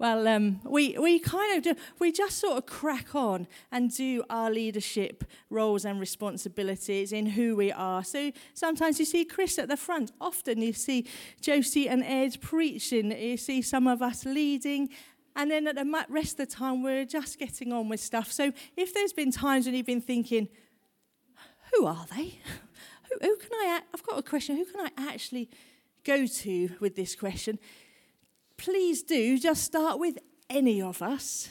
Well, 0.00 0.26
um, 0.28 0.62
we, 0.64 0.96
we 0.96 1.18
kind 1.18 1.58
of 1.58 1.62
do, 1.62 1.74
we 1.98 2.10
just 2.10 2.38
sort 2.38 2.56
of 2.56 2.64
crack 2.64 3.14
on 3.14 3.46
and 3.70 3.94
do 3.94 4.24
our 4.30 4.50
leadership 4.50 5.24
roles 5.50 5.84
and 5.84 6.00
responsibilities 6.00 7.12
in 7.12 7.26
who 7.26 7.54
we 7.54 7.70
are. 7.70 8.02
So 8.02 8.32
sometimes 8.54 8.98
you 8.98 9.04
see 9.04 9.26
Chris 9.26 9.58
at 9.58 9.68
the 9.68 9.76
front. 9.76 10.10
Often 10.18 10.62
you 10.62 10.72
see 10.72 11.06
Josie 11.42 11.86
and 11.86 12.02
Ed 12.02 12.40
preaching. 12.40 13.12
You 13.12 13.36
see 13.36 13.60
some 13.60 13.86
of 13.86 14.00
us 14.00 14.24
leading. 14.24 14.88
And 15.36 15.50
then 15.50 15.66
at 15.66 15.74
the 15.74 16.06
rest 16.08 16.40
of 16.40 16.48
the 16.48 16.56
time, 16.56 16.82
we're 16.82 17.04
just 17.04 17.38
getting 17.38 17.70
on 17.70 17.90
with 17.90 18.00
stuff. 18.00 18.32
So 18.32 18.52
if 18.78 18.94
there's 18.94 19.12
been 19.12 19.30
times 19.30 19.66
when 19.66 19.74
you've 19.74 19.84
been 19.84 20.00
thinking, 20.00 20.48
who 21.74 21.84
are 21.84 22.06
they? 22.16 22.38
Who, 23.10 23.26
who 23.26 23.36
can 23.38 23.50
I, 23.52 23.80
I've 23.92 24.04
got 24.04 24.20
a 24.20 24.22
question, 24.22 24.56
who 24.56 24.64
can 24.64 24.80
I 24.80 24.90
actually 24.96 25.50
go 26.04 26.26
to 26.26 26.70
with 26.78 26.94
this 26.94 27.16
question? 27.16 27.58
Please 28.60 29.02
do 29.02 29.38
just 29.38 29.64
start 29.64 29.98
with 29.98 30.18
any 30.50 30.82
of 30.82 31.00
us. 31.00 31.48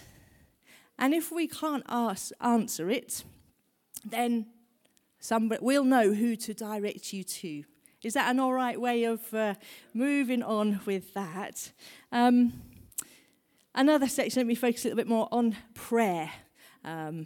And 0.99 1.12
if 1.12 1.32
we 1.32 1.47
can't 1.47 1.84
ask, 1.89 2.32
answer 2.39 2.88
it, 2.91 3.24
then 4.05 4.45
somebody, 5.20 5.60
we'll 5.60 5.86
know 5.86 6.14
who 6.14 6.36
to 6.36 6.53
direct 6.53 7.12
you 7.12 7.24
to. 7.24 7.64
Is 8.03 8.14
that 8.14 8.30
an 8.30 8.39
all 8.39 8.53
right 8.53 8.80
way 8.80 9.05
of 9.05 9.34
uh, 9.34 9.55
moving 9.91 10.43
on 10.43 10.82
with 10.86 11.16
that? 11.16 11.72
Um, 12.12 12.53
another 13.74 14.07
section, 14.07 14.41
let 14.41 14.47
me 14.47 14.53
focus 14.53 14.86
a 14.86 14.89
little 14.89 14.97
bit 14.97 15.07
more 15.07 15.28
on 15.32 15.55
prayer. 15.74 16.30
Um, 16.86 17.26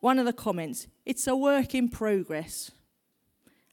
one 0.00 0.18
of 0.18 0.26
the 0.26 0.32
comments, 0.34 0.88
it's 1.06 1.26
a 1.26 1.34
work 1.34 1.74
in 1.74 1.88
progress. 1.88 2.70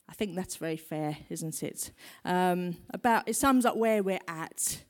I 0.09 0.13
think 0.13 0.35
that's 0.35 0.55
very 0.55 0.77
fair, 0.77 1.17
isn't 1.29 1.61
it? 1.61 1.91
Um, 2.25 2.77
about 2.89 3.29
it 3.29 3.35
sums 3.35 3.63
up 3.63 3.77
where 3.77 4.01
we're 4.01 4.19
at. 4.27 4.83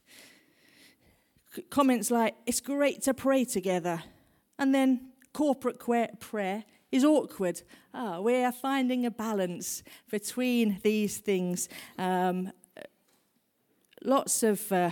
Comments 1.70 2.10
like, 2.10 2.36
it's 2.46 2.62
great 2.62 3.02
to 3.04 3.14
pray 3.14 3.44
together. 3.44 4.02
And 4.58 4.74
then 4.74 5.12
corporate 5.34 5.80
prayer 5.80 6.64
is 6.92 7.04
awkward. 7.04 7.62
Ah, 7.94 8.22
we 8.22 8.44
are 8.44 8.52
finding 8.52 9.06
a 9.06 9.12
balance 9.12 9.84
between 10.10 10.80
these 10.84 11.18
things. 11.18 11.68
Um, 11.98 12.54
lots 14.02 14.42
of 14.42 14.72
uh, 14.72 14.92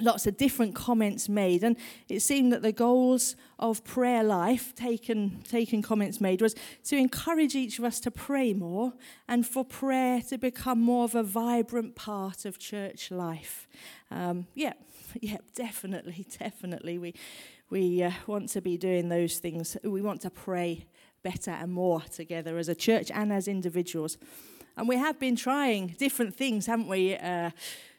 lots 0.00 0.26
of 0.26 0.36
different 0.36 0.74
comments 0.74 1.28
made, 1.28 1.62
and 1.62 1.76
it 2.08 2.20
seemed 2.20 2.52
that 2.52 2.62
the 2.62 2.72
goals 2.72 3.36
of 3.58 3.84
prayer 3.84 4.22
life, 4.22 4.74
taken 4.74 5.42
taken 5.48 5.82
comments 5.82 6.20
made, 6.20 6.40
was 6.40 6.54
to 6.84 6.96
encourage 6.96 7.54
each 7.54 7.78
of 7.78 7.84
us 7.84 8.00
to 8.00 8.10
pray 8.10 8.52
more, 8.52 8.94
and 9.28 9.46
for 9.46 9.64
prayer 9.64 10.20
to 10.22 10.38
become 10.38 10.80
more 10.80 11.04
of 11.04 11.14
a 11.14 11.22
vibrant 11.22 11.94
part 11.94 12.44
of 12.44 12.58
church 12.58 13.10
life. 13.10 13.68
Um, 14.10 14.46
yeah, 14.54 14.72
yeah, 15.20 15.38
definitely, 15.54 16.26
definitely, 16.38 16.98
we 16.98 17.14
we 17.70 18.02
uh, 18.02 18.12
want 18.26 18.48
to 18.50 18.60
be 18.60 18.76
doing 18.76 19.08
those 19.08 19.38
things. 19.38 19.76
We 19.82 20.02
want 20.02 20.20
to 20.22 20.30
pray 20.30 20.86
better 21.22 21.52
and 21.52 21.72
more 21.72 22.00
together 22.00 22.58
as 22.58 22.68
a 22.68 22.74
church 22.74 23.10
and 23.10 23.32
as 23.32 23.48
individuals. 23.48 24.18
And 24.76 24.88
we 24.88 24.96
have 24.96 25.18
been 25.18 25.36
trying 25.36 25.88
different 25.98 26.34
things, 26.34 26.66
haven't 26.66 26.88
we? 26.88 27.16
Uh, 27.16 27.50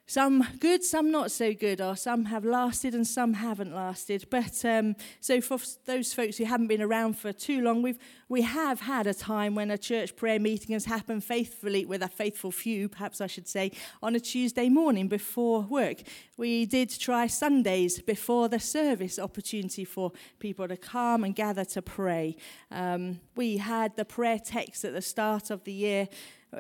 some 0.06 0.46
good, 0.60 0.84
some 0.84 1.12
not 1.12 1.32
so 1.32 1.54
good, 1.54 1.80
or 1.80 1.96
some 1.96 2.26
have 2.26 2.44
lasted 2.44 2.94
and 2.94 3.08
some 3.08 3.34
haven't 3.34 3.74
lasted. 3.74 4.28
But 4.30 4.64
um, 4.66 4.96
so 5.22 5.40
for 5.40 5.58
those 5.86 6.14
folks 6.14 6.38
who 6.38 6.46
haven't 6.46 6.68
been 6.68 6.82
around 6.82 7.18
for 7.18 7.32
too 7.32 7.62
long, 7.62 7.82
we've 7.82 8.00
we 8.28 8.42
have 8.42 8.82
had 8.82 9.06
a 9.08 9.14
time 9.14 9.54
when 9.54 9.70
a 9.70 9.78
church 9.78 10.16
prayer 10.16 10.40
meeting 10.40 10.74
has 10.74 10.86
happened 10.86 11.24
faithfully 11.24 11.86
with 11.86 12.02
a 12.02 12.08
faithful 12.08 12.52
few, 12.52 12.90
perhaps 12.90 13.22
I 13.22 13.28
should 13.28 13.48
say, 13.48 13.72
on 14.02 14.16
a 14.16 14.20
Tuesday 14.20 14.70
morning 14.70 15.08
before 15.08 15.62
work. 15.62 16.02
We 16.36 16.66
did 16.66 16.90
try 16.90 17.28
Sundays 17.28 18.02
before 18.02 18.50
the 18.50 18.60
service 18.60 19.20
opportunity 19.20 19.86
for 19.86 20.12
people 20.40 20.68
to 20.68 20.78
come 20.78 21.24
and 21.24 21.36
gather 21.36 21.64
to 21.66 21.82
pray. 21.82 22.36
Um, 22.72 23.20
we 23.36 23.58
had 23.58 23.96
the 23.96 24.06
prayer 24.06 24.40
text 24.40 24.84
at 24.84 24.94
the 24.94 25.02
start 25.02 25.52
of 25.52 25.64
the 25.64 25.74
year 25.74 26.08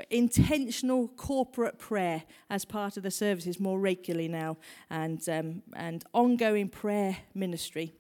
intentional 0.10 1.08
corporate 1.10 1.78
prayer 1.80 2.24
as 2.50 2.66
part 2.66 2.98
of 2.98 3.04
the 3.04 3.12
services 3.12 3.60
more 3.60 3.80
regularly 3.80 4.28
now 4.28 4.58
and, 4.90 5.28
um, 5.30 5.62
and 5.76 6.04
ongoing 6.14 6.70
prayer 6.70 7.18
ministry. 7.34 7.94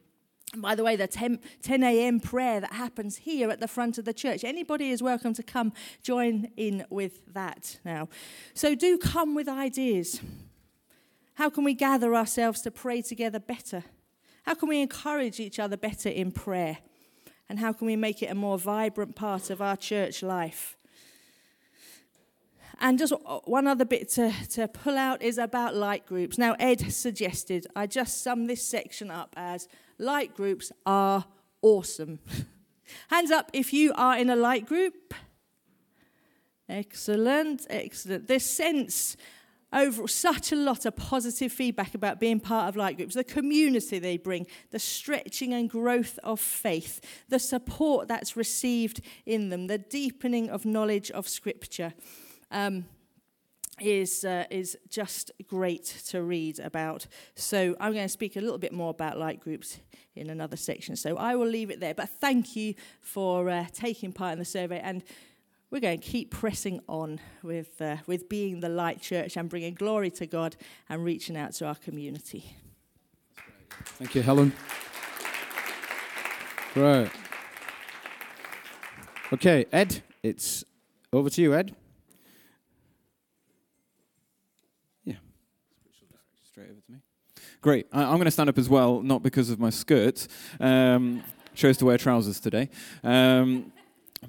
By 0.55 0.75
the 0.75 0.83
way, 0.83 0.95
the 0.95 1.07
10, 1.07 1.39
10 1.63 1.83
a.m. 1.83 2.19
prayer 2.19 2.59
that 2.59 2.73
happens 2.73 3.17
here 3.17 3.49
at 3.49 3.59
the 3.59 3.67
front 3.67 3.97
of 3.97 4.05
the 4.05 4.13
church, 4.13 4.43
anybody 4.43 4.91
is 4.91 5.01
welcome 5.01 5.33
to 5.33 5.43
come 5.43 5.73
join 6.03 6.51
in 6.55 6.85
with 6.91 7.21
that 7.33 7.79
now. 7.83 8.07
So 8.53 8.75
do 8.75 8.99
come 8.99 9.33
with 9.33 9.49
ideas. 9.49 10.21
How 11.35 11.49
can 11.49 11.63
we 11.63 11.73
gather 11.73 12.15
ourselves 12.15 12.61
to 12.61 12.71
pray 12.71 13.01
together 13.01 13.39
better? 13.39 13.83
How 14.43 14.53
can 14.53 14.69
we 14.69 14.81
encourage 14.81 15.39
each 15.39 15.57
other 15.57 15.77
better 15.77 16.09
in 16.09 16.31
prayer? 16.31 16.77
And 17.49 17.59
how 17.59 17.73
can 17.73 17.87
we 17.87 17.95
make 17.95 18.21
it 18.21 18.27
a 18.27 18.35
more 18.35 18.59
vibrant 18.59 19.15
part 19.15 19.49
of 19.49 19.61
our 19.61 19.75
church 19.75 20.21
life? 20.21 20.77
And 22.83 22.99
just 22.99 23.13
uh, 23.13 23.39
one 23.45 23.65
other 23.65 23.85
bit 23.85 24.09
to, 24.09 24.33
to 24.51 24.67
pull 24.67 24.97
out 24.97 25.21
is 25.21 25.37
about 25.37 25.73
light 25.73 26.05
groups. 26.05 26.37
Now, 26.37 26.57
Ed 26.59 26.91
suggested 26.91 27.65
I 27.77 27.87
just 27.87 28.21
sum 28.21 28.45
this 28.45 28.61
section 28.61 29.09
up 29.09 29.33
as 29.37 29.69
light 29.97 30.35
groups 30.35 30.69
are 30.85 31.23
awesome. 31.61 32.19
Hands 33.09 33.31
up 33.31 33.49
if 33.53 33.71
you 33.71 33.93
are 33.95 34.17
in 34.17 34.29
a 34.29 34.35
light 34.35 34.65
group. 34.65 35.13
Excellent, 36.67 37.65
excellent. 37.69 38.27
This 38.27 38.45
sense 38.45 39.15
over 39.71 40.05
such 40.05 40.51
a 40.51 40.55
lot 40.57 40.85
of 40.85 40.97
positive 40.97 41.53
feedback 41.53 41.95
about 41.95 42.19
being 42.19 42.41
part 42.41 42.67
of 42.67 42.75
light 42.75 42.97
groups, 42.97 43.15
the 43.15 43.23
community 43.23 43.97
they 43.97 44.17
bring, 44.17 44.45
the 44.71 44.77
stretching 44.77 45.53
and 45.53 45.69
growth 45.69 46.19
of 46.21 46.37
faith, 46.37 46.99
the 47.29 47.39
support 47.39 48.09
that's 48.09 48.35
received 48.35 48.99
in 49.25 49.47
them, 49.47 49.67
the 49.67 49.77
deepening 49.77 50.49
of 50.49 50.65
knowledge 50.65 51.09
of 51.11 51.29
Scripture. 51.29 51.93
Um, 52.53 52.85
is 53.81 54.23
uh, 54.23 54.45
is 54.49 54.77
just 54.89 55.31
great 55.47 55.85
to 56.07 56.21
read 56.21 56.59
about. 56.59 57.07
So 57.35 57.75
I'm 57.79 57.93
going 57.93 58.05
to 58.05 58.09
speak 58.09 58.35
a 58.35 58.41
little 58.41 58.57
bit 58.57 58.71
more 58.71 58.91
about 58.91 59.17
light 59.17 59.39
groups 59.39 59.79
in 60.15 60.29
another 60.29 60.57
section. 60.57 60.95
So 60.95 61.17
I 61.17 61.35
will 61.35 61.47
leave 61.47 61.69
it 61.69 61.79
there. 61.79 61.93
But 61.93 62.09
thank 62.09 62.55
you 62.55 62.75
for 63.01 63.49
uh, 63.49 63.65
taking 63.73 64.13
part 64.13 64.33
in 64.33 64.39
the 64.39 64.45
survey, 64.45 64.79
and 64.79 65.03
we're 65.71 65.79
going 65.79 65.99
to 65.99 66.07
keep 66.07 66.31
pressing 66.31 66.81
on 66.87 67.19
with 67.41 67.81
uh, 67.81 67.97
with 68.05 68.29
being 68.29 68.59
the 68.59 68.69
light 68.69 69.01
church 69.01 69.37
and 69.37 69.49
bringing 69.49 69.73
glory 69.73 70.11
to 70.11 70.27
God 70.27 70.55
and 70.89 71.03
reaching 71.03 71.35
out 71.35 71.53
to 71.53 71.65
our 71.65 71.75
community. 71.75 72.55
Thank 73.97 74.15
you, 74.15 74.21
Helen. 74.21 74.53
Right. 76.75 77.11
Okay, 79.31 79.65
Ed, 79.71 80.03
it's 80.21 80.63
over 81.11 81.29
to 81.29 81.41
you, 81.41 81.55
Ed. 81.55 81.75
Straight 86.53 86.69
over 86.69 86.81
to 86.81 86.91
me. 86.91 86.99
Great. 87.61 87.87
I, 87.91 88.03
I'm 88.03 88.17
going 88.17 88.25
to 88.25 88.31
stand 88.31 88.47
up 88.47 88.59
as 88.59 88.69
well, 88.69 89.01
not 89.01 89.23
because 89.23 89.49
of 89.49 89.59
my 89.59 89.71
skirt. 89.71 90.27
Um, 90.59 91.23
chose 91.55 91.77
to 91.77 91.85
wear 91.85 91.97
trousers 91.97 92.39
today. 92.39 92.69
Um, 93.03 93.73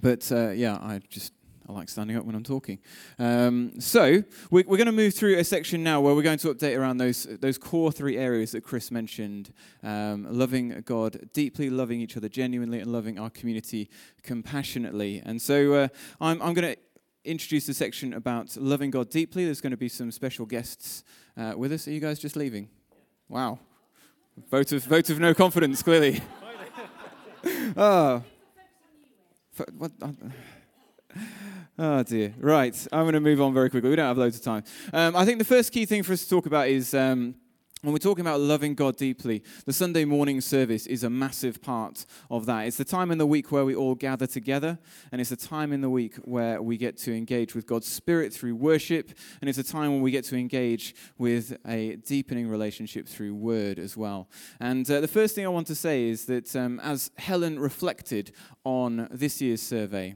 but 0.00 0.32
uh, 0.32 0.48
yeah, 0.52 0.76
I 0.76 1.02
just 1.10 1.34
I 1.68 1.72
like 1.74 1.90
standing 1.90 2.16
up 2.16 2.24
when 2.24 2.34
I'm 2.34 2.42
talking. 2.42 2.78
Um, 3.18 3.78
so 3.78 4.22
we're, 4.50 4.64
we're 4.66 4.78
going 4.78 4.86
to 4.86 4.92
move 4.92 5.12
through 5.12 5.36
a 5.36 5.44
section 5.44 5.84
now 5.84 6.00
where 6.00 6.14
we're 6.14 6.22
going 6.22 6.38
to 6.38 6.54
update 6.54 6.78
around 6.78 6.96
those 6.96 7.24
those 7.24 7.58
core 7.58 7.92
three 7.92 8.16
areas 8.16 8.52
that 8.52 8.62
Chris 8.62 8.90
mentioned: 8.90 9.52
um, 9.82 10.26
loving 10.30 10.82
God 10.86 11.28
deeply, 11.34 11.68
loving 11.68 12.00
each 12.00 12.16
other 12.16 12.30
genuinely, 12.30 12.80
and 12.80 12.90
loving 12.90 13.18
our 13.18 13.28
community 13.28 13.90
compassionately. 14.22 15.20
And 15.26 15.42
so 15.42 15.74
uh, 15.74 15.88
I'm 16.22 16.40
I'm 16.40 16.54
going 16.54 16.74
to 16.74 16.80
introduce 17.26 17.68
a 17.68 17.74
section 17.74 18.14
about 18.14 18.56
loving 18.56 18.90
God 18.90 19.10
deeply. 19.10 19.44
There's 19.44 19.60
going 19.60 19.72
to 19.72 19.76
be 19.76 19.90
some 19.90 20.10
special 20.10 20.46
guests 20.46 21.04
uh, 21.36 21.54
with 21.56 21.72
us. 21.72 21.88
Are 21.88 21.92
you 21.92 22.00
guys 22.00 22.18
just 22.18 22.36
leaving? 22.36 22.68
Wow. 23.28 23.58
Vote 24.50 24.72
of, 24.72 24.84
vote 24.84 25.10
of 25.10 25.20
no 25.20 25.34
confidence, 25.34 25.82
clearly. 25.82 26.20
oh. 27.76 28.22
What? 29.78 29.92
Oh 31.78 32.02
dear. 32.04 32.34
Right. 32.38 32.86
I'm 32.92 33.02
going 33.02 33.14
to 33.14 33.20
move 33.20 33.40
on 33.40 33.52
very 33.52 33.68
quickly. 33.70 33.90
We 33.90 33.96
don't 33.96 34.06
have 34.06 34.18
loads 34.18 34.36
of 34.36 34.42
time. 34.42 34.64
Um, 34.92 35.16
I 35.16 35.24
think 35.24 35.38
the 35.38 35.44
first 35.44 35.72
key 35.72 35.86
thing 35.86 36.02
for 36.02 36.12
us 36.12 36.22
to 36.22 36.30
talk 36.30 36.46
about 36.46 36.68
is 36.68 36.94
um, 36.94 37.34
when 37.84 37.92
we're 37.92 37.98
talking 37.98 38.22
about 38.22 38.40
loving 38.40 38.74
God 38.74 38.96
deeply, 38.96 39.42
the 39.66 39.72
Sunday 39.72 40.06
morning 40.06 40.40
service 40.40 40.86
is 40.86 41.04
a 41.04 41.10
massive 41.10 41.60
part 41.60 42.06
of 42.30 42.46
that. 42.46 42.66
It's 42.66 42.78
the 42.78 42.84
time 42.84 43.10
in 43.10 43.18
the 43.18 43.26
week 43.26 43.52
where 43.52 43.66
we 43.66 43.74
all 43.74 43.94
gather 43.94 44.26
together, 44.26 44.78
and 45.12 45.20
it's 45.20 45.32
a 45.32 45.36
time 45.36 45.70
in 45.70 45.82
the 45.82 45.90
week 45.90 46.16
where 46.24 46.62
we 46.62 46.78
get 46.78 46.96
to 46.98 47.14
engage 47.14 47.54
with 47.54 47.66
God's 47.66 47.86
Spirit 47.86 48.32
through 48.32 48.54
worship, 48.54 49.12
and 49.42 49.50
it's 49.50 49.58
a 49.58 49.62
time 49.62 49.92
when 49.92 50.00
we 50.00 50.10
get 50.10 50.24
to 50.24 50.36
engage 50.36 50.94
with 51.18 51.58
a 51.66 51.96
deepening 51.96 52.48
relationship 52.48 53.06
through 53.06 53.34
word 53.34 53.78
as 53.78 53.98
well. 53.98 54.30
And 54.60 54.90
uh, 54.90 55.02
the 55.02 55.08
first 55.08 55.34
thing 55.34 55.44
I 55.44 55.50
want 55.50 55.66
to 55.66 55.74
say 55.74 56.04
is 56.04 56.24
that 56.24 56.56
um, 56.56 56.80
as 56.80 57.10
Helen 57.18 57.58
reflected 57.58 58.32
on 58.64 59.08
this 59.10 59.42
year's 59.42 59.60
survey, 59.60 60.14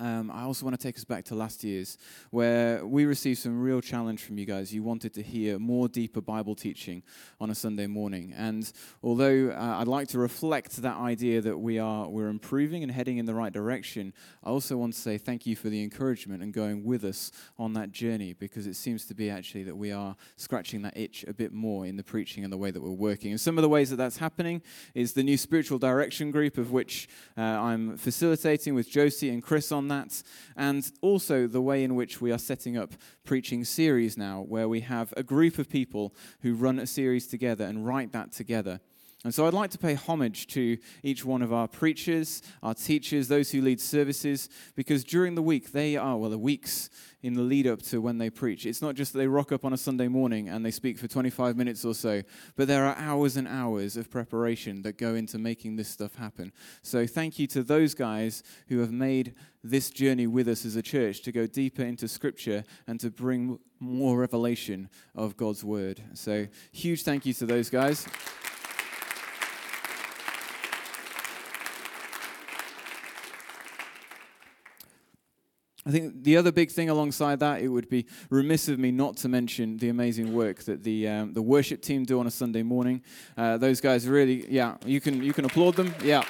um, 0.00 0.30
I 0.30 0.42
also 0.42 0.64
want 0.64 0.78
to 0.78 0.82
take 0.82 0.96
us 0.96 1.04
back 1.04 1.24
to 1.26 1.34
last 1.34 1.62
year's, 1.62 1.98
where 2.30 2.84
we 2.86 3.04
received 3.04 3.38
some 3.38 3.60
real 3.60 3.80
challenge 3.80 4.24
from 4.24 4.38
you 4.38 4.46
guys. 4.46 4.72
You 4.74 4.82
wanted 4.82 5.12
to 5.14 5.22
hear 5.22 5.58
more 5.58 5.88
deeper 5.88 6.20
Bible 6.20 6.54
teaching 6.54 7.02
on 7.40 7.50
a 7.50 7.54
Sunday 7.54 7.86
morning, 7.86 8.34
and 8.36 8.72
although 9.02 9.50
uh, 9.50 9.76
I'd 9.78 9.88
like 9.88 10.08
to 10.08 10.18
reflect 10.18 10.82
that 10.82 10.96
idea 10.96 11.40
that 11.42 11.58
we 11.58 11.78
are 11.78 12.08
we're 12.08 12.28
improving 12.28 12.82
and 12.82 12.90
heading 12.90 13.18
in 13.18 13.26
the 13.26 13.34
right 13.34 13.52
direction, 13.52 14.12
I 14.42 14.48
also 14.48 14.76
want 14.76 14.94
to 14.94 14.98
say 14.98 15.18
thank 15.18 15.46
you 15.46 15.54
for 15.54 15.68
the 15.68 15.82
encouragement 15.82 16.42
and 16.42 16.52
going 16.52 16.84
with 16.84 17.04
us 17.04 17.30
on 17.58 17.74
that 17.74 17.92
journey, 17.92 18.32
because 18.32 18.66
it 18.66 18.74
seems 18.76 19.04
to 19.06 19.14
be 19.14 19.28
actually 19.28 19.64
that 19.64 19.76
we 19.76 19.92
are 19.92 20.16
scratching 20.36 20.82
that 20.82 20.96
itch 20.96 21.24
a 21.28 21.34
bit 21.34 21.52
more 21.52 21.84
in 21.86 21.96
the 21.96 22.02
preaching 22.02 22.42
and 22.42 22.52
the 22.52 22.56
way 22.56 22.70
that 22.70 22.80
we're 22.82 22.90
working. 22.90 23.30
And 23.32 23.40
some 23.40 23.58
of 23.58 23.62
the 23.62 23.68
ways 23.68 23.90
that 23.90 23.96
that's 23.96 24.16
happening 24.16 24.62
is 24.94 25.12
the 25.12 25.22
new 25.22 25.36
spiritual 25.36 25.78
direction 25.78 26.30
group, 26.30 26.56
of 26.56 26.72
which 26.72 27.08
uh, 27.36 27.42
I'm 27.42 27.96
facilitating 27.96 28.74
with 28.74 28.88
Josie 28.88 29.28
and 29.28 29.42
Chris 29.42 29.70
on 29.72 29.88
that, 29.90 30.22
and 30.56 30.90
also 31.02 31.46
the 31.46 31.60
way 31.60 31.84
in 31.84 31.94
which 31.94 32.20
we 32.20 32.32
are 32.32 32.38
setting 32.38 32.76
up 32.76 32.92
preaching 33.24 33.64
series 33.64 34.16
now, 34.16 34.42
where 34.48 34.68
we 34.68 34.80
have 34.80 35.12
a 35.16 35.22
group 35.22 35.58
of 35.58 35.68
people 35.68 36.14
who 36.40 36.54
run 36.54 36.78
a 36.78 36.86
series 36.86 37.26
together 37.26 37.64
and 37.64 37.86
write 37.86 38.12
that 38.12 38.32
together. 38.32 38.80
And 39.22 39.34
so 39.34 39.46
I'd 39.46 39.52
like 39.52 39.70
to 39.72 39.78
pay 39.78 39.94
homage 39.94 40.46
to 40.48 40.78
each 41.02 41.26
one 41.26 41.42
of 41.42 41.52
our 41.52 41.68
preachers, 41.68 42.40
our 42.62 42.72
teachers, 42.72 43.28
those 43.28 43.50
who 43.50 43.60
lead 43.60 43.78
services, 43.78 44.48
because 44.74 45.04
during 45.04 45.34
the 45.34 45.42
week, 45.42 45.72
they 45.72 45.94
are, 45.94 46.16
well, 46.16 46.30
the 46.30 46.38
weeks 46.38 46.88
in 47.22 47.34
the 47.34 47.42
lead 47.42 47.66
up 47.66 47.82
to 47.82 48.00
when 48.00 48.16
they 48.16 48.30
preach. 48.30 48.64
It's 48.64 48.80
not 48.80 48.94
just 48.94 49.12
that 49.12 49.18
they 49.18 49.26
rock 49.26 49.52
up 49.52 49.66
on 49.66 49.74
a 49.74 49.76
Sunday 49.76 50.08
morning 50.08 50.48
and 50.48 50.64
they 50.64 50.70
speak 50.70 50.98
for 50.98 51.06
25 51.06 51.54
minutes 51.54 51.84
or 51.84 51.94
so, 51.94 52.22
but 52.56 52.66
there 52.66 52.86
are 52.86 52.96
hours 52.96 53.36
and 53.36 53.46
hours 53.46 53.98
of 53.98 54.10
preparation 54.10 54.80
that 54.82 54.96
go 54.96 55.14
into 55.14 55.38
making 55.38 55.76
this 55.76 55.88
stuff 55.88 56.14
happen. 56.14 56.50
So 56.80 57.06
thank 57.06 57.38
you 57.38 57.46
to 57.48 57.62
those 57.62 57.92
guys 57.92 58.42
who 58.68 58.78
have 58.78 58.90
made 58.90 59.34
this 59.62 59.90
journey 59.90 60.26
with 60.26 60.48
us 60.48 60.64
as 60.64 60.76
a 60.76 60.82
church 60.82 61.20
to 61.22 61.32
go 61.32 61.46
deeper 61.46 61.82
into 61.82 62.08
Scripture 62.08 62.64
and 62.86 62.98
to 63.00 63.10
bring 63.10 63.58
more 63.80 64.18
revelation 64.18 64.88
of 65.14 65.36
God's 65.36 65.62
Word. 65.62 66.00
So 66.14 66.46
huge 66.72 67.02
thank 67.02 67.26
you 67.26 67.34
to 67.34 67.44
those 67.44 67.68
guys. 67.68 68.06
I 75.86 75.90
think 75.90 76.24
the 76.24 76.36
other 76.36 76.52
big 76.52 76.70
thing 76.70 76.90
alongside 76.90 77.40
that, 77.40 77.62
it 77.62 77.68
would 77.68 77.88
be 77.88 78.06
remiss 78.28 78.68
of 78.68 78.78
me 78.78 78.90
not 78.90 79.16
to 79.18 79.28
mention 79.28 79.78
the 79.78 79.88
amazing 79.88 80.34
work 80.34 80.64
that 80.64 80.82
the 80.82 81.08
um, 81.08 81.32
the 81.32 81.42
worship 81.42 81.80
team 81.80 82.04
do 82.04 82.20
on 82.20 82.26
a 82.26 82.30
Sunday 82.30 82.62
morning. 82.62 83.02
Uh, 83.36 83.56
those 83.56 83.80
guys 83.80 84.06
really, 84.06 84.50
yeah, 84.52 84.76
you 84.84 85.00
can 85.00 85.22
you 85.22 85.32
can 85.32 85.46
applaud 85.46 85.76
them, 85.76 85.94
yeah. 86.04 86.22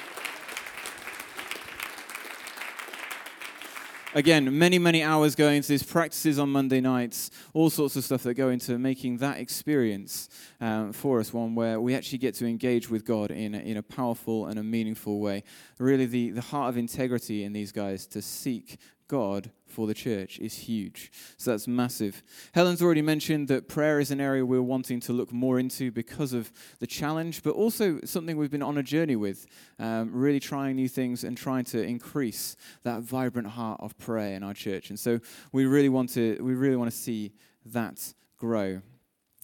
Again, 4.13 4.59
many, 4.59 4.81
many 4.81 5.05
hours 5.05 5.37
go 5.37 5.51
into 5.51 5.69
these 5.69 5.85
practices 5.85 6.41
on 6.41 6.51
Monday 6.51 6.81
nights, 6.81 7.31
all 7.53 7.71
sorts 7.71 7.95
of 7.95 8.05
stuff 8.05 8.25
that 8.25 8.35
go 8.35 8.49
into 8.49 8.77
making 8.77 9.19
that 9.19 9.39
experience 9.39 10.29
um, 10.61 10.93
for 10.93 11.21
us 11.21 11.33
one 11.33 11.55
where 11.55 11.81
we 11.81 11.95
actually 11.95 12.19
get 12.19 12.35
to 12.35 12.47
engage 12.47 12.91
with 12.91 13.05
God 13.05 13.31
in 13.31 13.55
a, 13.55 13.59
in 13.59 13.77
a 13.77 13.85
powerful 13.85 14.47
and 14.47 14.59
a 14.59 14.65
meaningful 14.65 15.21
way. 15.21 15.45
Really, 15.79 16.07
the, 16.07 16.31
the 16.31 16.41
heart 16.41 16.71
of 16.71 16.77
integrity 16.77 17.45
in 17.45 17.53
these 17.53 17.71
guys 17.71 18.05
to 18.09 18.21
seek 18.21 18.79
God 19.11 19.51
for 19.67 19.89
the 19.89 19.95
church 19.95 20.39
is 20.39 20.55
huge. 20.55 21.11
So 21.37 21.51
that's 21.51 21.67
massive. 21.67 22.23
Helen's 22.53 22.81
already 22.81 23.03
mentioned 23.03 23.49
that 23.49 23.67
prayer 23.67 23.99
is 23.99 24.13
an 24.13 24.21
area 24.21 24.47
we're 24.47 24.63
wanting 24.63 25.01
to 25.01 25.13
look 25.13 25.33
more 25.33 25.59
into 25.59 25.91
because 25.91 26.33
of 26.33 26.53
the 26.79 26.87
challenge, 26.87 27.43
but 27.43 27.51
also 27.57 27.99
something 28.05 28.37
we've 28.37 28.53
been 28.53 28.63
on 28.63 28.79
a 28.79 28.85
journey 28.85 29.17
with, 29.17 29.47
um, 29.81 30.13
really 30.13 30.39
trying 30.39 30.77
new 30.77 30.89
things 30.89 31.25
and 31.25 31.37
trying 31.37 31.65
to 31.65 31.83
increase 31.83 32.55
that 32.85 33.03
vibrant 33.03 33.49
heart 33.49 33.81
of 33.81 33.99
prayer 33.99 34.37
in 34.37 34.45
our 34.45 34.55
church. 34.55 34.91
And 34.91 34.99
so 34.99 35.19
we 35.51 35.67
really 35.67 35.89
want 35.89 36.11
to, 36.11 36.39
we 36.41 36.55
really 36.55 36.77
want 36.77 36.93
to 36.93 36.97
see 36.97 37.33
that 37.67 38.15
grow. 38.39 38.81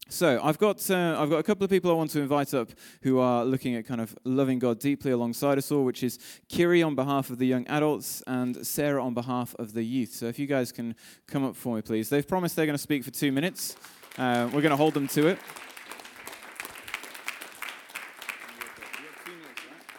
So 0.09 0.41
I've 0.41 0.59
got 0.59 0.89
uh, 0.89 1.17
I've 1.19 1.31
got 1.31 1.39
a 1.39 1.43
couple 1.43 1.65
of 1.65 1.71
people 1.71 1.91
I 1.91 1.95
want 1.95 2.11
to 2.11 2.21
invite 2.21 2.55
up 2.55 2.71
who 3.03 3.19
are 3.19 3.45
looking 3.45 3.75
at 3.75 3.87
kind 3.87 4.01
of 4.01 4.17
loving 4.25 4.61
God 4.61 4.79
deeply 4.79 5.11
alongside 5.11 5.59
us 5.59 5.73
all, 5.73 5.85
which 5.85 6.05
is 6.05 6.21
Kiri 6.49 6.81
on 6.81 6.95
behalf 6.95 7.29
of 7.29 7.39
the 7.39 7.47
young 7.47 7.67
adults 7.67 8.23
and 8.29 8.65
Sarah 8.65 9.05
on 9.05 9.15
behalf 9.15 9.57
of 9.59 9.73
the 9.73 9.83
youth. 9.83 10.13
So 10.13 10.27
if 10.27 10.39
you 10.39 10.47
guys 10.47 10.71
can 10.71 10.95
come 11.27 11.45
up 11.45 11.57
for 11.57 11.75
me, 11.75 11.83
please. 11.83 12.09
They've 12.09 12.27
promised 12.27 12.55
they're 12.55 12.67
going 12.67 12.79
to 12.79 12.83
speak 12.83 13.03
for 13.03 13.11
two 13.11 13.33
minutes. 13.33 13.77
Uh, 14.17 14.49
we're 14.53 14.63
going 14.63 14.71
to 14.71 14.77
hold 14.77 14.95
them 14.95 15.09
to 15.09 15.27
it. 15.27 15.39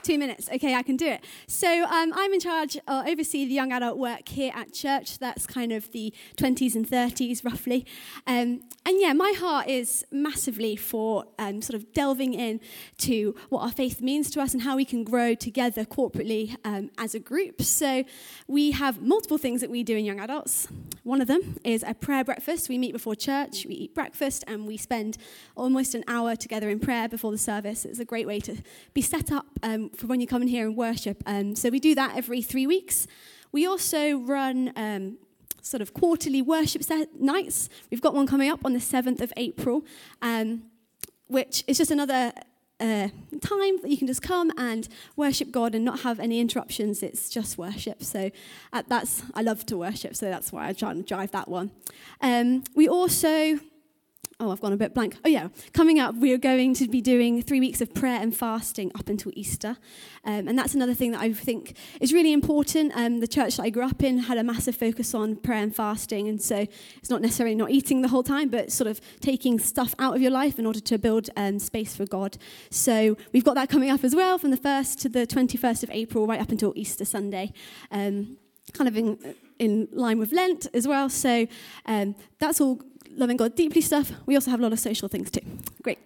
Two 0.07 0.17
minutes. 0.17 0.47
Okay, 0.49 0.73
I 0.73 0.83
can 0.83 0.95
do 0.95 1.05
it. 1.05 1.21
So 1.47 1.83
um, 1.83 2.13
I'm 2.15 2.31
in 2.31 2.39
charge, 2.39 2.77
uh, 2.87 3.03
oversee 3.05 3.45
the 3.45 3.53
young 3.53 3.73
adult 3.73 3.97
work 3.97 4.29
here 4.29 4.53
at 4.55 4.71
church. 4.71 5.19
That's 5.19 5.45
kind 5.45 5.73
of 5.73 5.91
the 5.91 6.13
20s 6.37 6.75
and 6.75 6.87
30s, 6.89 7.43
roughly. 7.43 7.85
Um, 8.25 8.61
and 8.85 9.01
yeah, 9.01 9.11
my 9.11 9.33
heart 9.37 9.67
is 9.67 10.05
massively 10.09 10.77
for 10.77 11.25
um, 11.37 11.61
sort 11.61 11.75
of 11.75 11.91
delving 11.91 12.33
in 12.33 12.61
to 12.99 13.35
what 13.49 13.63
our 13.63 13.71
faith 13.73 13.99
means 13.99 14.31
to 14.31 14.39
us 14.39 14.53
and 14.53 14.61
how 14.61 14.77
we 14.77 14.85
can 14.85 15.03
grow 15.03 15.35
together 15.35 15.83
corporately 15.83 16.55
um, 16.63 16.89
as 16.97 17.13
a 17.13 17.19
group. 17.19 17.61
So 17.61 18.05
we 18.47 18.71
have 18.71 19.01
multiple 19.01 19.37
things 19.37 19.59
that 19.59 19.69
we 19.69 19.83
do 19.83 19.97
in 19.97 20.05
young 20.05 20.21
adults. 20.21 20.69
One 21.03 21.19
of 21.19 21.27
them 21.27 21.57
is 21.65 21.83
a 21.85 21.93
prayer 21.93 22.23
breakfast. 22.23 22.69
We 22.69 22.77
meet 22.77 22.93
before 22.93 23.13
church, 23.15 23.65
we 23.65 23.75
eat 23.75 23.93
breakfast, 23.93 24.45
and 24.47 24.65
we 24.65 24.77
spend 24.77 25.17
almost 25.57 25.93
an 25.93 26.05
hour 26.07 26.37
together 26.37 26.69
in 26.69 26.79
prayer 26.79 27.09
before 27.09 27.31
the 27.31 27.37
service. 27.37 27.83
It's 27.83 27.99
a 27.99 28.05
great 28.05 28.25
way 28.25 28.39
to 28.39 28.55
be 28.93 29.01
set 29.01 29.33
up 29.33 29.47
um, 29.63 29.89
for 29.97 30.07
when 30.07 30.19
you 30.19 30.27
come 30.27 30.41
in 30.41 30.47
here 30.47 30.67
and 30.67 30.77
worship. 30.77 31.23
Um, 31.25 31.55
so 31.55 31.69
we 31.69 31.79
do 31.79 31.95
that 31.95 32.15
every 32.15 32.41
three 32.41 32.67
weeks. 32.67 33.07
We 33.51 33.65
also 33.65 34.17
run 34.17 34.71
um, 34.75 35.17
sort 35.61 35.81
of 35.81 35.93
quarterly 35.93 36.41
worship 36.41 36.83
nights. 37.19 37.69
We've 37.91 38.01
got 38.01 38.13
one 38.13 38.27
coming 38.27 38.49
up 38.49 38.65
on 38.65 38.73
the 38.73 38.79
7th 38.79 39.21
of 39.21 39.33
April, 39.37 39.85
um, 40.21 40.63
which 41.27 41.63
is 41.67 41.77
just 41.77 41.91
another 41.91 42.31
uh, 42.79 43.07
time 43.41 43.81
that 43.81 43.89
you 43.89 43.97
can 43.97 44.07
just 44.07 44.21
come 44.21 44.51
and 44.57 44.87
worship 45.15 45.51
God 45.51 45.73
and 45.73 45.83
not 45.83 46.01
have 46.01 46.19
any 46.19 46.39
interruptions. 46.39 47.01
It's 47.01 47.29
just 47.29 47.57
worship. 47.57 48.03
So 48.03 48.29
uh, 48.71 48.83
that's 48.87 49.23
I 49.33 49.41
love 49.41 49.65
to 49.67 49.77
worship, 49.77 50.15
so 50.15 50.29
that's 50.29 50.51
why 50.51 50.67
I 50.67 50.73
try 50.73 50.91
and 50.91 51.05
drive 51.05 51.31
that 51.31 51.47
one. 51.47 51.71
Um, 52.21 52.63
we 52.75 52.87
also 52.87 53.59
oh, 54.39 54.51
I've 54.51 54.61
gone 54.61 54.73
a 54.73 54.77
bit 54.77 54.93
blank. 54.93 55.17
Oh, 55.25 55.29
yeah. 55.29 55.47
Coming 55.73 55.99
up, 55.99 56.15
we 56.15 56.31
are 56.31 56.37
going 56.37 56.75
to 56.75 56.87
be 56.87 57.01
doing 57.01 57.41
three 57.41 57.59
weeks 57.59 57.81
of 57.81 57.93
prayer 57.93 58.21
and 58.21 58.35
fasting 58.35 58.91
up 58.93 59.09
until 59.09 59.31
Easter. 59.35 59.77
Um, 60.25 60.47
and 60.47 60.57
that's 60.57 60.75
another 60.75 60.93
thing 60.93 61.11
that 61.11 61.21
I 61.21 61.33
think 61.33 61.75
is 61.99 62.13
really 62.13 62.31
important. 62.33 62.91
Um, 62.95 63.19
the 63.19 63.27
church 63.27 63.57
that 63.57 63.63
I 63.63 63.69
grew 63.71 63.83
up 63.83 64.03
in 64.03 64.19
had 64.19 64.37
a 64.37 64.43
massive 64.43 64.75
focus 64.75 65.15
on 65.15 65.37
prayer 65.37 65.63
and 65.63 65.75
fasting. 65.75 66.27
And 66.27 66.39
so 66.39 66.67
it's 66.97 67.09
not 67.09 67.21
necessarily 67.21 67.55
not 67.55 67.71
eating 67.71 68.03
the 68.03 68.09
whole 68.09 68.21
time, 68.21 68.49
but 68.49 68.71
sort 68.71 68.87
of 68.87 69.01
taking 69.21 69.57
stuff 69.57 69.95
out 69.97 70.15
of 70.15 70.21
your 70.21 70.31
life 70.31 70.59
in 70.59 70.67
order 70.67 70.81
to 70.81 70.99
build 70.99 71.31
um, 71.35 71.57
space 71.57 71.95
for 71.95 72.05
God. 72.05 72.37
So 72.69 73.17
we've 73.33 73.45
got 73.45 73.55
that 73.55 73.69
coming 73.69 73.89
up 73.89 74.03
as 74.03 74.15
well 74.15 74.37
from 74.37 74.51
the 74.51 74.57
1st 74.57 74.99
to 75.01 75.09
the 75.09 75.25
21st 75.25 75.81
of 75.81 75.89
April, 75.89 76.27
right 76.27 76.39
up 76.39 76.49
until 76.49 76.73
Easter 76.75 77.05
Sunday. 77.05 77.53
Um, 77.89 78.37
kind 78.73 78.87
of 78.87 78.97
in, 78.97 79.35
in 79.57 79.87
line 79.91 80.19
with 80.19 80.31
Lent 80.31 80.67
as 80.73 80.87
well. 80.87 81.09
So 81.09 81.47
um, 81.85 82.15
that's 82.39 82.61
all 82.61 82.81
loving 83.17 83.35
God 83.37 83.55
deeply 83.55 83.81
stuff, 83.81 84.11
we 84.25 84.35
also 84.35 84.51
have 84.51 84.59
a 84.59 84.63
lot 84.63 84.71
of 84.71 84.79
social 84.79 85.07
things 85.07 85.31
too. 85.31 85.41
Great. 85.81 85.99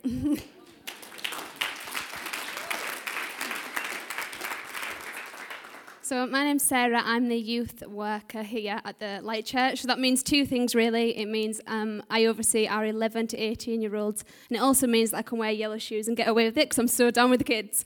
So, 6.04 6.28
my 6.28 6.44
name's 6.44 6.64
Sarah. 6.64 7.02
I'm 7.06 7.30
the 7.30 7.38
youth 7.38 7.88
worker 7.88 8.44
here 8.44 8.82
at 8.84 9.00
the 9.00 9.22
Light 9.24 9.46
Church. 9.46 9.80
So, 9.84 9.88
that 9.88 9.98
means 9.98 10.22
two 10.22 10.46
things 10.46 10.76
really. 10.76 11.18
It 11.18 11.28
means 11.28 11.62
um, 11.68 12.04
I 12.10 12.26
oversee 12.26 12.68
our 12.68 12.86
11 12.86 13.28
to 13.28 13.38
18 13.38 13.82
year 13.82 13.96
olds, 13.96 14.26
and 14.50 14.58
it 14.58 14.60
also 14.60 14.88
means 14.88 15.12
that 15.12 15.18
I 15.20 15.22
can 15.22 15.38
wear 15.38 15.52
yellow 15.52 15.78
shoes 15.78 16.10
and 16.10 16.18
get 16.18 16.28
away 16.28 16.44
with 16.44 16.58
it 16.58 16.66
because 16.66 16.80
I'm 16.80 16.90
so 16.90 17.12
down 17.12 17.30
with 17.30 17.40
the 17.40 17.46
kids. 17.46 17.86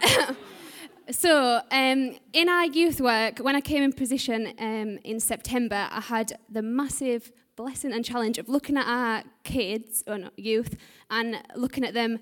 so, 1.10 1.60
um, 1.70 2.16
in 2.32 2.48
our 2.48 2.64
youth 2.64 2.98
work, 2.98 3.40
when 3.40 3.56
I 3.56 3.60
came 3.60 3.82
in 3.82 3.92
position 3.92 4.54
um, 4.58 4.98
in 5.04 5.20
September, 5.20 5.86
I 5.90 6.00
had 6.00 6.32
the 6.48 6.62
massive 6.62 7.30
blessing 7.56 7.92
and 7.92 8.04
challenge 8.04 8.38
of 8.38 8.48
looking 8.48 8.76
at 8.76 8.86
our 8.86 9.24
kids, 9.42 10.04
or 10.06 10.18
not, 10.18 10.38
youth, 10.38 10.76
and 11.10 11.42
looking 11.54 11.84
at 11.84 11.94
them 11.94 12.18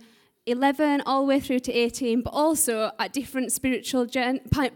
11 0.46 1.00
all 1.06 1.22
the 1.22 1.26
way 1.26 1.40
through 1.40 1.58
to 1.58 1.72
18, 1.72 2.20
but 2.20 2.30
also 2.30 2.90
at 2.98 3.12
different 3.14 3.50
spiritual 3.50 4.06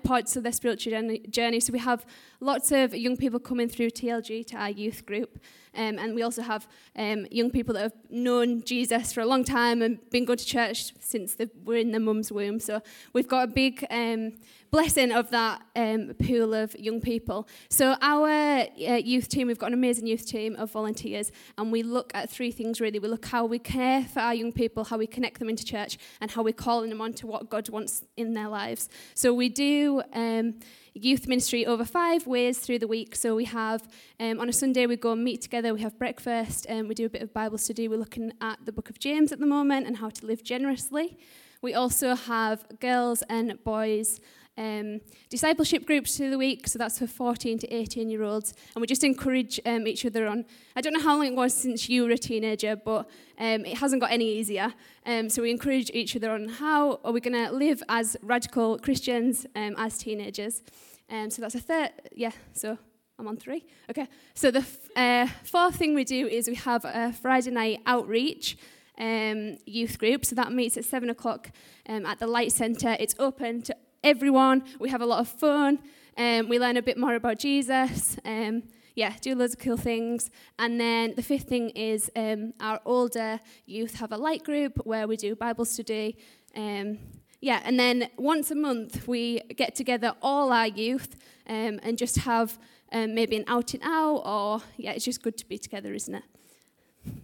parts 0.03 0.35
of 0.35 0.43
their 0.43 0.53
spiritual 0.53 1.21
journey. 1.29 1.61
So 1.61 1.73
we 1.75 1.79
have 1.79 2.07
lots 2.41 2.73
of 2.73 2.95
young 2.95 3.19
people 3.19 3.39
coming 3.39 3.69
through 3.69 3.91
TLG 3.91 4.47
to 4.47 4.57
our 4.57 4.71
youth 4.71 5.05
group. 5.05 5.39
Um, 5.79 5.99
and 5.99 6.15
we 6.15 6.23
also 6.23 6.43
have 6.43 6.67
um, 6.97 7.27
young 7.31 7.51
people 7.51 7.73
that 7.75 7.83
have 7.83 7.93
known 8.11 8.63
Jesus 8.65 9.13
for 9.13 9.21
a 9.21 9.27
long 9.27 9.45
time 9.45 9.81
and 9.81 9.99
been 10.11 10.25
going 10.25 10.39
to 10.39 10.45
church 10.45 10.93
since 10.99 11.37
they 11.37 11.47
were 11.65 11.77
in 11.77 11.93
their 11.93 12.01
mum's 12.01 12.33
womb. 12.33 12.59
So 12.59 12.83
we've 13.13 13.29
got 13.29 13.45
a 13.45 13.47
big 13.47 13.87
um, 13.89 14.33
blessing 14.71 15.13
of 15.13 15.31
that 15.31 15.63
um, 15.77 16.15
pool 16.19 16.53
of 16.53 16.75
young 16.79 17.01
people. 17.01 17.49
So 17.71 17.95
our 18.03 18.29
uh, 18.29 18.67
youth 18.75 19.29
team, 19.29 19.47
we've 19.47 19.59
got 19.59 19.69
an 19.69 19.75
amazing 19.75 20.07
youth 20.07 20.27
team 20.27 20.57
of 20.57 20.73
volunteers, 20.73 21.31
and 21.57 21.71
we 21.71 21.83
look 21.83 22.11
at 22.15 22.29
three 22.29 22.51
things 22.51 22.81
really. 22.81 22.99
We 22.99 23.09
look 23.09 23.27
how 23.27 23.45
we 23.47 23.59
care 23.59 24.05
for 24.05 24.21
our 24.21 24.35
young 24.35 24.53
people, 24.53 24.85
how 24.85 24.99
we 24.99 25.07
connect 25.07 25.39
them 25.39 25.49
into 25.49 25.65
church, 25.65 25.97
and 26.21 26.31
how 26.31 26.43
we're 26.43 26.53
calling 26.53 26.91
them 26.91 27.01
on 27.01 27.13
to 27.15 27.27
what 27.27 27.49
God 27.49 27.69
wants 27.69 28.05
in 28.17 28.35
their 28.35 28.49
lives. 28.49 28.89
So 29.15 29.33
we 29.33 29.49
do 29.49 30.03
um, 30.13 30.55
youth 30.95 31.29
ministry 31.29 31.67
over 31.67 31.85
five 31.85 32.27
ways 32.27 32.59
through 32.59 32.79
the 32.79 32.89
week. 32.89 33.17
So 33.17 33.35
we 33.35 33.45
have 33.47 33.89
um, 34.21 34.41
on 34.41 34.49
a 34.49 34.53
Sunday 34.53 34.87
we 34.87 34.97
go 34.97 35.13
and 35.13 35.25
meet 35.25 35.43
together, 35.43 35.75
we 35.75 35.81
have 35.83 35.99
breakfast, 35.99 36.67
and 36.69 36.81
um, 36.81 36.89
we 36.89 36.95
do 36.95 37.07
a 37.07 37.09
bit 37.09 37.23
of 37.23 37.33
Bible 37.33 37.59
study. 37.59 37.89
We're 37.89 37.99
looking 37.99 38.33
at 38.41 38.59
the 38.65 38.73
book 38.73 38.91
of 38.91 38.99
James 38.99 39.33
at 39.33 39.39
the 39.39 39.47
moment 39.47 39.87
and 39.87 39.97
how 39.99 40.11
to 40.11 40.27
live 40.27 40.43
generously. 40.43 41.19
We 41.61 41.75
also 41.75 42.15
have 42.15 42.67
girls 42.81 43.23
and 43.29 43.63
boys 43.65 44.21
um, 44.59 45.01
discipleship 45.31 45.87
groups 45.87 46.17
through 46.17 46.31
the 46.31 46.39
week, 46.39 46.67
so 46.67 46.79
that's 46.79 46.99
for 46.99 47.07
14 47.07 47.61
to 47.61 47.73
18 47.73 48.11
year 48.11 48.25
olds. 48.25 48.53
And 48.75 48.81
we 48.81 48.87
just 48.87 49.05
encourage 49.05 49.61
um, 49.65 49.87
each 49.87 50.05
other 50.05 50.27
on. 50.27 50.45
I 50.75 50.81
don't 50.81 50.93
know 50.93 51.01
how 51.01 51.17
long 51.17 51.27
it 51.27 51.35
was 51.35 51.55
since 51.55 51.89
you 51.89 52.03
were 52.03 52.11
a 52.11 52.19
teenager, 52.19 52.75
but 52.75 53.09
um, 53.39 53.65
it 53.65 53.79
hasn't 53.79 54.03
got 54.03 54.11
any 54.11 54.29
easier. 54.29 54.75
Um, 55.07 55.31
so 55.31 55.43
we 55.43 55.51
encourage 55.51 55.91
each 55.95 56.17
other 56.17 56.33
on 56.33 56.49
how 56.49 57.01
are 57.05 57.13
we 57.13 57.21
going 57.21 57.47
to 57.47 57.53
live 57.53 57.83
as 57.89 58.17
radical 58.21 58.79
Christians 58.79 59.47
um, 59.55 59.77
as 59.79 59.97
teenagers. 59.97 60.63
Um, 61.09 61.31
so 61.31 61.41
that's 61.41 61.55
a 61.55 61.61
third, 61.61 61.93
yeah, 62.15 62.33
so 62.53 62.77
I'm 63.19 63.29
on 63.29 63.37
three. 63.37 63.65
Okay, 63.89 64.09
so 64.35 64.51
the 64.51 64.59
f- 64.59 64.91
uh, 64.97 65.29
fourth 65.45 65.77
thing 65.77 65.95
we 65.95 66.05
do 66.05 66.27
is 66.27 66.49
we 66.49 66.57
have 66.57 66.85
a 66.85 67.13
Friday 67.13 67.51
night 67.51 67.81
outreach. 67.87 68.59
Um, 69.01 69.59
youth 69.65 69.97
group. 69.97 70.25
So 70.25 70.35
that 70.35 70.53
meets 70.53 70.77
at 70.77 70.85
seven 70.85 71.09
o'clock 71.09 71.53
um, 71.89 72.05
at 72.05 72.19
the 72.19 72.27
Light 72.27 72.51
Centre. 72.51 72.97
It's 72.99 73.15
open 73.21 73.63
to 73.63 73.77
everyone. 74.09 74.65
We 74.81 74.89
have 74.89 75.03
a 75.03 75.07
lot 75.07 75.21
of 75.21 75.29
fun. 75.29 75.81
Um, 76.17 76.49
we 76.49 76.59
learn 76.59 76.79
a 76.79 76.83
bit 76.83 76.97
more 76.97 77.15
about 77.15 77.39
Jesus. 77.39 78.17
Um, 78.25 78.63
yeah, 78.95 79.13
do 79.21 79.35
loads 79.35 79.53
of 79.53 79.61
cool 79.61 79.77
things. 79.77 80.31
And 80.59 80.81
then 80.81 81.13
the 81.15 81.23
fifth 81.23 81.47
thing 81.47 81.69
is 81.71 82.11
um, 82.17 82.55
our 82.59 82.81
older 82.87 83.39
youth 83.67 83.97
have 83.97 84.11
a 84.11 84.17
light 84.17 84.45
group 84.45 84.79
where 84.87 85.07
we 85.07 85.19
do 85.19 85.37
Bible 85.37 85.67
study. 85.67 86.17
Um, 86.57 86.99
yeah, 87.43 87.61
and 87.65 87.79
then 87.79 88.09
once 88.17 88.51
a 88.51 88.55
month 88.55 89.07
we 89.07 89.41
get 89.57 89.75
together 89.75 90.15
all 90.23 90.53
our 90.53 90.69
youth 90.69 91.15
um, 91.47 91.79
and 91.83 91.99
just 91.99 92.17
have 92.21 92.59
um, 92.91 93.15
maybe 93.15 93.37
an 93.37 93.45
outing 93.47 93.83
out, 93.83 94.23
or 94.25 94.63
yeah, 94.79 94.93
it's 94.93 95.05
just 95.05 95.23
good 95.23 95.37
to 95.37 95.47
be 95.47 95.59
together, 95.59 95.93
isn't 95.93 96.15
it? 96.15 96.25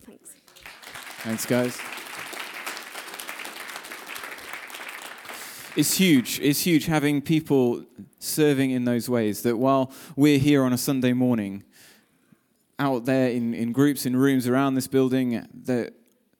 Thanks. 0.05 0.35
Thanks, 1.23 1.47
guys. 1.47 2.04
It's 5.77 5.97
huge. 5.97 6.39
It's 6.39 6.61
huge 6.61 6.87
having 6.87 7.21
people 7.21 7.85
serving 8.21 8.71
in 8.71 8.85
those 8.85 9.09
ways 9.09 9.43
that 9.43 9.57
while 9.57 9.91
we're 10.15 10.39
here 10.39 10.63
on 10.63 10.73
a 10.73 10.79
Sunday 10.79 11.13
morning, 11.13 11.65
out 12.79 13.07
there 13.07 13.31
in, 13.31 13.55
in 13.55 13.73
groups, 13.73 14.07
in 14.07 14.17
rooms 14.17 14.47
around 14.47 14.75
this 14.75 14.87
building, 14.87 15.45
that 15.65 15.95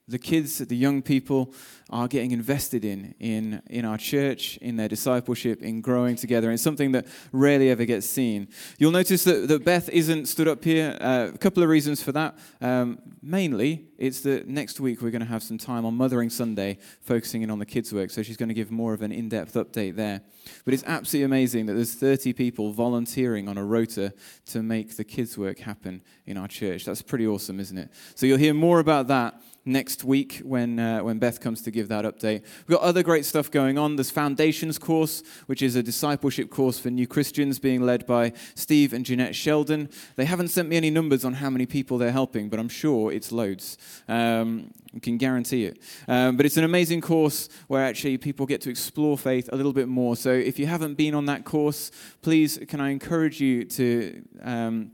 the 0.07 0.19
kids, 0.19 0.59
the 0.59 0.77
young 0.77 1.01
people 1.01 1.55
are 1.89 2.09
getting 2.09 2.33
invested 2.33 2.85
in, 2.85 3.15
in, 3.21 3.63
in 3.71 3.85
our 3.85 3.97
church, 3.97 4.59
in 4.59 4.77
their 4.77 4.89
discipleship, 4.89 5.63
in 5.63 5.81
growing 5.81 6.17
together. 6.17 6.51
It's 6.51 6.63
something 6.63 6.93
that 6.93 7.07
rarely 7.33 7.71
ever 7.71 7.85
gets 7.87 8.09
seen. 8.09 8.49
You'll 8.79 8.91
notice 8.91 9.25
that, 9.25 9.49
that 9.49 9.65
Beth 9.65 9.89
isn't 9.89 10.27
stood 10.27 10.49
up 10.49 10.63
here. 10.63 10.97
Uh, 11.01 11.31
a 11.33 11.39
couple 11.39 11.63
of 11.63 11.71
reasons 11.71 12.03
for 12.03 12.13
that. 12.13 12.37
Um, 12.61 12.99
mainly, 13.23 13.87
it's 13.97 14.21
that 14.23 14.47
next 14.47 14.79
week 14.79 15.01
we're 15.01 15.11
going 15.11 15.23
to 15.23 15.29
have 15.29 15.43
some 15.43 15.57
time 15.57 15.87
on 15.87 15.95
Mothering 15.95 16.31
Sunday 16.31 16.79
focusing 17.01 17.43
in 17.43 17.51
on 17.51 17.59
the 17.59 17.67
kids' 17.67 17.93
work. 17.93 18.11
So 18.11 18.23
she's 18.23 18.37
going 18.37 18.51
to 18.51 18.55
give 18.55 18.71
more 18.71 18.93
of 18.93 19.01
an 19.01 19.13
in 19.13 19.31
depth 19.31 19.55
update 19.55 19.97
there. 19.97 20.21
But 20.67 20.75
it's 20.75 20.85
absolutely 20.87 21.25
amazing 21.25 21.67
that 21.67 21.75
there's 21.75 21.95
30 21.95 22.35
people 22.35 22.73
volunteering 22.73 23.49
on 23.49 23.57
a 23.57 23.65
rota 23.65 24.13
to 24.47 24.63
make 24.63 24.97
the 24.97 25.05
kids' 25.05 25.39
work 25.39 25.61
happen 25.61 26.03
in 26.27 26.37
our 26.37 26.49
church. 26.49 26.85
That's 26.85 27.03
pretty 27.03 27.27
awesome, 27.27 27.59
isn't 27.59 27.79
it? 27.79 27.91
So 28.15 28.27
you'll 28.27 28.39
hear 28.39 28.55
more 28.55 28.81
about 28.81 29.07
that 29.09 29.41
next 29.65 30.05
week 30.05 30.41
when, 30.45 30.79
uh, 30.79 31.01
when 31.01 31.19
Beth 31.19 31.41
comes 31.41 31.63
to 31.63 31.71
give 31.71 31.89
that 31.89 32.05
update. 32.05 32.43
We've 32.67 32.79
got 32.79 32.83
other 32.83 33.03
great 33.03 33.25
stuff 33.25 33.51
going 33.51 33.79
on. 33.79 33.97
There's 33.97 34.11
Foundations 34.11 34.79
course, 34.79 35.23
which 35.47 35.63
is 35.63 35.77
a 35.77 35.83
discipleship 35.83 36.51
course 36.51 36.79
for 36.79 36.91
new 36.91 37.07
Christians 37.07 37.59
being 37.59 37.83
led 37.83 38.07
by 38.07 38.33
Steve 38.55 38.93
and 38.93 39.05
Jeanette 39.05 39.35
Sheldon. 39.35 39.89
They 40.17 40.25
haven't 40.25 40.49
sent 40.49 40.69
me 40.69 40.77
any 40.77 40.91
numbers 40.91 41.25
on 41.25 41.35
how 41.35 41.51
many 41.51 41.67
people 41.67 41.99
they're 41.99 42.13
helping, 42.13 42.49
but 42.49 42.59
I'm 42.59 42.69
sure 42.69 43.13
it's 43.13 43.33
loads. 43.33 43.79
Um, 44.09 44.71
I 44.95 44.99
can 44.99 45.19
guarantee 45.19 45.65
it. 45.65 45.79
Um, 46.07 46.37
but 46.37 46.47
it's 46.47 46.57
an 46.57 46.65
amazing 46.65 47.01
course 47.01 47.49
where 47.67 47.85
actually 47.85 48.19
people 48.19 48.47
get 48.47 48.61
to 48.63 48.71
explore 48.71 49.19
faith 49.19 49.49
a 49.53 49.57
little 49.57 49.73
bit 49.73 49.89
more. 49.89 50.17
So 50.17 50.31
if 50.31 50.59
you 50.59 50.67
haven't 50.67 50.95
been 50.95 51.15
on 51.15 51.27
that 51.27 51.45
course, 51.45 51.91
please 52.23 52.59
can 52.69 52.81
I 52.81 52.91
encourage 52.91 53.41
you 53.41 53.65
to. 53.65 54.23
Um, 54.43 54.93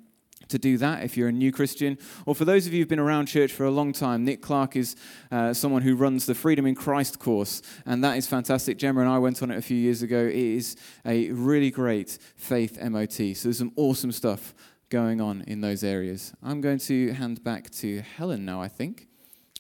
to 0.51 0.59
do 0.59 0.79
that 0.79 1.03
if 1.03 1.17
you're 1.17 1.29
a 1.29 1.33
new 1.33 1.51
Christian. 1.51 1.99
Or 2.27 2.35
for 2.35 2.45
those 2.45 2.67
of 2.67 2.73
you 2.73 2.81
who've 2.81 2.89
been 2.89 2.99
around 2.99 3.27
church 3.27 3.53
for 3.53 3.65
a 3.65 3.71
long 3.71 3.93
time, 3.93 4.25
Nick 4.25 4.43
Clark 4.43 4.77
is 4.77 4.97
uh, 5.31 5.53
someone 5.53 5.83
who 5.83 5.97
runs 5.97 6.27
the 6.27 6.35
Freedom 6.35 6.67
in 6.67 6.75
Christ 6.75 7.19
course, 7.19 7.63
and 7.87 8.05
that 8.05 8.17
is 8.17 8.27
fantastic. 8.27 8.79
Gemma 8.79 9.01
and 9.01 9.09
I 9.09 9.19
went 9.19 9.43
on 9.43 9.51
it 9.51 9.59
a 9.59 9.63
few 9.63 9.77
years 9.77 10.03
ago. 10.03 10.19
It 10.19 10.35
is 10.35 10.77
a 11.05 11.31
really 11.31 11.71
great 11.71 12.19
faith 12.37 12.81
MOT. 12.81 13.13
So 13.13 13.49
there's 13.49 13.59
some 13.59 13.73
awesome 13.77 14.13
stuff 14.13 14.55
going 14.91 15.21
on 15.21 15.43
in 15.47 15.61
those 15.61 15.83
areas. 15.83 16.33
I'm 16.43 16.61
going 16.61 16.79
to 16.79 17.13
hand 17.13 17.43
back 17.43 17.71
to 17.71 18.03
Helen 18.03 18.45
now, 18.45 18.61
I 18.61 18.69
think, 18.69 19.07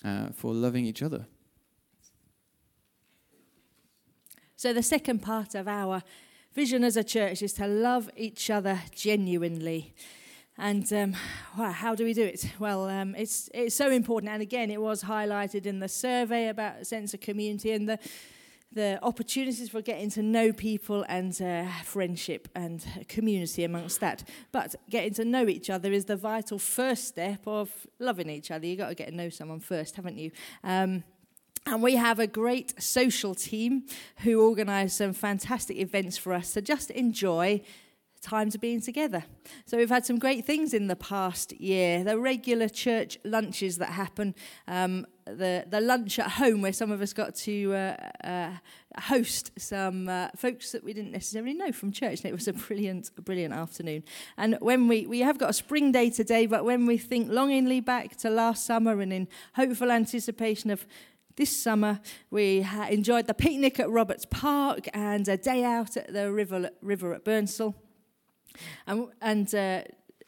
uh, 0.05 0.30
for 0.32 0.53
loving 0.53 0.84
each 0.84 1.03
other. 1.03 1.26
So, 4.57 4.74
the 4.74 4.82
second 4.82 5.20
part 5.22 5.55
of 5.55 5.66
our 5.66 6.03
vision 6.53 6.84
as 6.84 6.97
a 6.97 7.05
church 7.05 7.41
is 7.41 7.55
to 7.55 7.66
love 7.66 8.11
each 8.16 8.51
other 8.51 8.82
genuinely. 8.95 9.95
And 10.63 10.93
um, 10.93 11.13
how 11.57 11.95
do 11.95 12.05
we 12.05 12.13
do 12.13 12.23
it? 12.23 12.45
Well, 12.59 12.87
um, 12.87 13.15
it's, 13.15 13.49
it's 13.55 13.75
so 13.75 13.91
important. 13.91 14.31
And 14.31 14.43
again, 14.43 14.71
it 14.71 14.79
was 14.79 15.03
highlighted 15.03 15.65
in 15.65 15.79
the 15.79 15.89
survey 15.89 16.49
about 16.49 16.87
sense 16.87 17.15
of 17.15 17.21
community 17.21 17.73
and 17.73 17.89
the, 17.89 17.99
the 18.71 18.99
opportunities 19.03 19.71
for 19.71 19.81
getting 19.81 20.11
to 20.11 20.23
know 20.23 20.53
people 20.53 21.07
and 21.09 21.41
uh, 21.41 21.65
friendship 21.83 22.47
and 22.55 22.85
community 23.09 23.65
amongst 23.65 24.01
that. 24.01 24.23
But 24.53 24.75
getting 24.91 25.15
to 25.15 25.25
know 25.25 25.49
each 25.49 25.71
other 25.71 25.91
is 25.93 26.05
the 26.05 26.17
vital 26.17 26.59
first 26.59 27.09
step 27.09 27.41
of 27.47 27.71
loving 27.99 28.29
each 28.29 28.51
other. 28.51 28.67
You've 28.67 28.81
got 28.81 28.91
to 28.91 28.95
get 28.95 29.09
to 29.09 29.17
know 29.17 29.31
someone 29.31 29.61
first, 29.61 29.97
haven't 29.97 30.19
you? 30.19 30.31
Um, 30.63 31.05
and 31.65 31.83
we 31.83 31.97
have 31.97 32.19
a 32.19 32.27
great 32.27 32.83
social 32.83 33.35
team 33.35 33.85
who 34.25 34.47
organise 34.47 34.93
some 34.93 35.15
fantastic 35.15 35.79
events 35.79 36.19
for 36.19 36.35
us 36.35 36.53
to 36.53 36.61
just 36.61 36.91
enjoy 36.91 37.63
times 38.21 38.55
of 38.55 38.61
being 38.61 38.81
together. 38.81 39.25
So 39.66 39.77
we've 39.77 39.89
had 39.89 40.05
some 40.05 40.18
great 40.18 40.45
things 40.45 40.75
in 40.75 40.89
the 40.89 40.97
past 40.97 41.53
year. 41.53 42.05
The 42.05 42.18
regular 42.18 42.68
church 42.68 43.18
lunches 43.25 43.79
that 43.79 43.91
happen, 43.91 44.35
um, 44.68 45.07
the 45.25 45.64
the 45.68 45.81
lunch 45.81 46.18
at 46.18 46.33
home 46.33 46.61
where 46.61 46.73
some 46.73 46.91
of 46.91 47.01
us 47.01 47.12
got 47.12 47.35
to 47.37 47.75
uh, 47.75 48.11
uh, 48.25 48.51
host 49.03 49.53
some 49.59 50.09
uh, 50.09 50.29
folks 50.37 50.73
that 50.73 50.85
we 50.85 50.93
didn't 50.93 51.12
necessarily 51.12 51.55
know 51.55 51.73
from 51.73 51.93
church, 51.93 52.21
and 52.21 52.27
it 52.27 52.33
was 52.35 52.49
a 52.49 52.53
brilliant, 52.53 53.11
brilliant 53.25 53.55
afternoon. 53.55 54.05
And 54.37 54.57
when 54.61 54.89
we 54.89 55.07
we 55.07 55.21
have 55.21 55.39
got 55.39 55.51
a 55.51 55.55
spring 55.55 55.93
day 55.93 56.11
today, 56.11 56.47
but 56.47 56.64
when 56.64 56.87
we 56.87 56.99
think 56.99 57.31
longingly 57.31 57.81
back 57.81 58.16
to 58.16 58.31
last 58.31 58.66
summer 58.66 59.01
and 59.01 59.12
in 59.12 59.29
hopeful 59.55 59.91
anticipation 59.91 60.71
of 60.71 60.87
this 61.37 61.57
summer, 61.57 62.01
we 62.31 62.66
enjoyed 62.91 63.27
the 63.27 63.35
picnic 63.35 63.81
at 63.81 63.89
Roberts 63.89 64.27
Park 64.29 64.89
and 64.93 65.27
a 65.29 65.39
day 65.39 65.64
out 65.64 65.97
at 65.97 66.12
the 66.12 66.31
river, 66.31 66.71
river 66.83 67.14
at 67.14 67.25
Burnsall. 67.25 67.75
And, 68.87 69.09
and 69.21 69.55
uh, 69.55 69.83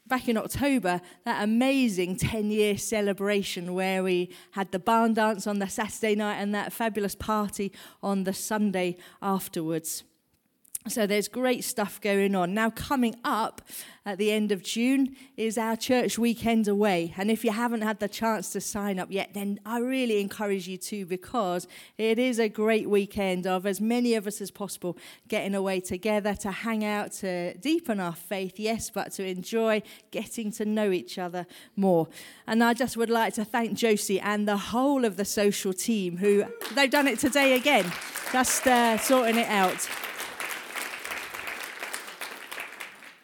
back 0.07 0.27
in 0.27 0.37
October, 0.37 1.01
that 1.25 1.43
amazing 1.43 2.17
10 2.17 2.51
year 2.51 2.77
celebration 2.77 3.73
where 3.73 4.03
we 4.03 4.29
had 4.51 4.71
the 4.71 4.79
barn 4.79 5.13
dance 5.13 5.47
on 5.47 5.59
the 5.59 5.67
Saturday 5.67 6.15
night 6.15 6.35
and 6.35 6.53
that 6.53 6.73
fabulous 6.73 7.15
party 7.15 7.71
on 8.01 8.23
the 8.23 8.33
Sunday 8.33 8.97
afterwards. 9.21 10.03
So 10.87 11.07
there's 11.07 11.29
great 11.29 11.63
stuff 11.63 12.01
going 12.01 12.35
on. 12.35 12.53
Now, 12.53 12.69
coming 12.69 13.15
up 13.23 13.61
at 14.05 14.17
the 14.17 14.33
end 14.33 14.51
of 14.51 14.61
June 14.63 15.15
is 15.37 15.57
our 15.57 15.77
church 15.77 16.19
weekend 16.19 16.67
away. 16.67 17.13
And 17.15 17.31
if 17.31 17.45
you 17.45 17.51
haven't 17.51 17.83
had 17.83 18.01
the 18.01 18.09
chance 18.09 18.49
to 18.51 18.59
sign 18.59 18.99
up 18.99 19.07
yet, 19.09 19.33
then 19.33 19.61
I 19.65 19.79
really 19.79 20.19
encourage 20.19 20.67
you 20.67 20.77
to 20.77 21.05
because 21.05 21.67
it 21.97 22.19
is 22.19 22.37
a 22.37 22.49
great 22.49 22.89
weekend 22.89 23.47
of 23.47 23.65
as 23.65 23.79
many 23.79 24.13
of 24.15 24.27
us 24.27 24.41
as 24.41 24.51
possible 24.51 24.97
getting 25.29 25.55
away 25.55 25.79
together 25.79 26.33
to 26.35 26.51
hang 26.51 26.83
out, 26.83 27.13
to 27.13 27.57
deepen 27.59 28.01
our 28.01 28.15
faith, 28.15 28.59
yes, 28.59 28.89
but 28.89 29.13
to 29.13 29.25
enjoy 29.25 29.81
getting 30.11 30.51
to 30.51 30.65
know 30.65 30.91
each 30.91 31.17
other 31.17 31.47
more. 31.77 32.09
And 32.45 32.61
I 32.61 32.73
just 32.73 32.97
would 32.97 33.09
like 33.09 33.35
to 33.35 33.45
thank 33.45 33.77
Josie 33.77 34.19
and 34.19 34.45
the 34.45 34.57
whole 34.57 35.05
of 35.05 35.15
the 35.15 35.25
social 35.25 35.71
team 35.71 36.17
who 36.17 36.43
they've 36.75 36.91
done 36.91 37.07
it 37.07 37.19
today 37.19 37.55
again, 37.55 37.89
just 38.33 38.67
uh, 38.67 38.97
sorting 38.97 39.37
it 39.37 39.47
out. 39.47 39.87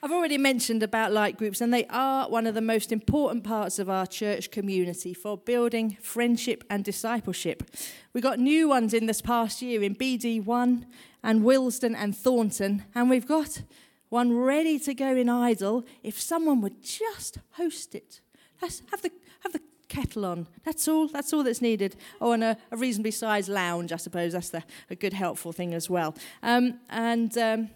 I've 0.01 0.13
already 0.13 0.37
mentioned 0.37 0.81
about 0.81 1.11
light 1.11 1.37
groups, 1.37 1.59
and 1.59 1.73
they 1.73 1.85
are 1.87 2.29
one 2.29 2.47
of 2.47 2.55
the 2.55 2.61
most 2.61 2.93
important 2.93 3.43
parts 3.43 3.79
of 3.79 3.89
our 3.89 4.07
church 4.07 4.49
community 4.49 5.13
for 5.13 5.37
building 5.37 5.97
friendship 6.01 6.63
and 6.69 6.85
discipleship. 6.85 7.63
We 8.13 8.21
got 8.21 8.39
new 8.39 8.69
ones 8.69 8.93
in 8.93 9.07
this 9.07 9.21
past 9.21 9.61
year 9.61 9.83
in 9.83 9.95
BD1 9.95 10.85
and 11.21 11.43
Wilsden 11.43 11.95
and 11.97 12.15
Thornton, 12.15 12.85
and 12.95 13.09
we've 13.09 13.27
got 13.27 13.63
one 14.07 14.37
ready 14.37 14.79
to 14.79 14.93
go 14.93 15.17
in 15.17 15.27
Idle 15.27 15.83
if 16.01 16.17
someone 16.17 16.61
would 16.61 16.81
just 16.81 17.39
host 17.51 17.93
it. 17.93 18.21
Let's 18.61 18.81
have 18.91 19.01
the, 19.01 19.11
have 19.41 19.51
the 19.51 19.61
kettle 19.89 20.23
on. 20.23 20.47
That's 20.63 20.87
all. 20.87 21.09
That's 21.09 21.33
all 21.33 21.43
that's 21.43 21.61
needed. 21.61 21.97
Oh, 22.21 22.31
and 22.31 22.43
a, 22.43 22.57
a 22.71 22.77
reasonably 22.77 23.11
sized 23.11 23.49
lounge, 23.49 23.91
I 23.91 23.97
suppose. 23.97 24.31
That's 24.31 24.49
the, 24.49 24.63
a 24.89 24.95
good, 24.95 25.11
helpful 25.11 25.51
thing 25.51 25.73
as 25.73 25.89
well. 25.89 26.15
Um, 26.41 26.79
and 26.89 27.37
um, 27.37 27.69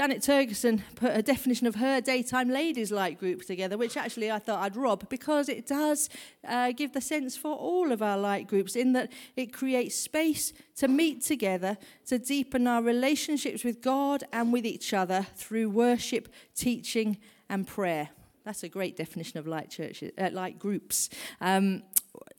Janet 0.00 0.22
Turgeson 0.22 0.80
put 0.94 1.14
a 1.14 1.20
definition 1.20 1.66
of 1.66 1.74
her 1.74 2.00
daytime 2.00 2.48
ladies 2.48 2.90
light 2.90 3.18
group 3.18 3.44
together, 3.44 3.76
which 3.76 3.98
actually 3.98 4.30
I 4.30 4.38
thought 4.38 4.60
I'd 4.60 4.74
rob 4.74 5.06
because 5.10 5.46
it 5.50 5.66
does 5.66 6.08
uh, 6.48 6.72
give 6.72 6.94
the 6.94 7.02
sense 7.02 7.36
for 7.36 7.54
all 7.54 7.92
of 7.92 8.00
our 8.00 8.16
light 8.16 8.48
groups 8.48 8.76
in 8.76 8.94
that 8.94 9.12
it 9.36 9.52
creates 9.52 9.94
space 9.94 10.54
to 10.76 10.88
meet 10.88 11.22
together, 11.22 11.76
to 12.06 12.18
deepen 12.18 12.66
our 12.66 12.80
relationships 12.82 13.62
with 13.62 13.82
God 13.82 14.24
and 14.32 14.54
with 14.54 14.64
each 14.64 14.94
other 14.94 15.26
through 15.34 15.68
worship, 15.68 16.32
teaching, 16.54 17.18
and 17.50 17.66
prayer. 17.66 18.08
That's 18.46 18.62
a 18.62 18.70
great 18.70 18.96
definition 18.96 19.38
of 19.38 19.46
light 19.46 19.68
churches, 19.68 20.12
uh, 20.16 20.30
light 20.32 20.58
groups. 20.58 21.10
Um, 21.42 21.82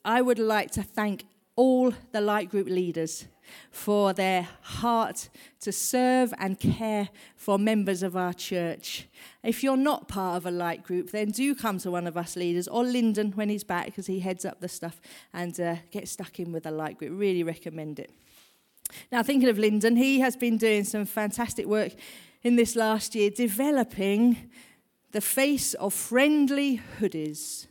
I 0.03 0.23
would 0.23 0.39
like 0.39 0.71
to 0.71 0.81
thank 0.81 1.25
all 1.55 1.93
the 2.11 2.21
light 2.21 2.49
group 2.49 2.67
leaders 2.67 3.27
for 3.71 4.13
their 4.13 4.47
heart 4.61 5.29
to 5.61 5.71
serve 5.71 6.33
and 6.37 6.59
care 6.59 7.09
for 7.35 7.57
members 7.57 8.03
of 8.03 8.15
our 8.15 8.33
church. 8.33 9.07
If 9.43 9.63
you're 9.63 9.77
not 9.77 10.07
part 10.07 10.37
of 10.37 10.45
a 10.45 10.51
light 10.51 10.83
group, 10.83 11.11
then 11.11 11.29
do 11.31 11.53
come 11.55 11.77
to 11.79 11.91
one 11.91 12.07
of 12.07 12.17
us 12.17 12.35
leaders 12.35 12.67
or 12.67 12.83
Lyndon 12.83 13.31
when 13.33 13.49
he's 13.49 13.63
back 13.63 13.85
because 13.85 14.07
he 14.07 14.19
heads 14.19 14.45
up 14.45 14.59
the 14.59 14.69
stuff 14.69 14.99
and 15.33 15.59
uh, 15.59 15.75
get 15.91 16.07
stuck 16.07 16.39
in 16.39 16.51
with 16.51 16.65
a 16.65 16.71
light 16.71 16.97
group. 16.97 17.11
Really 17.19 17.43
recommend 17.43 17.99
it. 17.99 18.11
Now, 19.11 19.23
thinking 19.23 19.49
of 19.49 19.57
Lyndon, 19.57 19.95
he 19.95 20.19
has 20.19 20.35
been 20.35 20.57
doing 20.57 20.83
some 20.83 21.05
fantastic 21.05 21.65
work 21.65 21.93
in 22.43 22.55
this 22.55 22.75
last 22.75 23.15
year 23.15 23.29
developing 23.29 24.49
the 25.11 25.21
face 25.21 25.73
of 25.75 25.93
friendly 25.93 26.81
hoodies. 26.99 27.67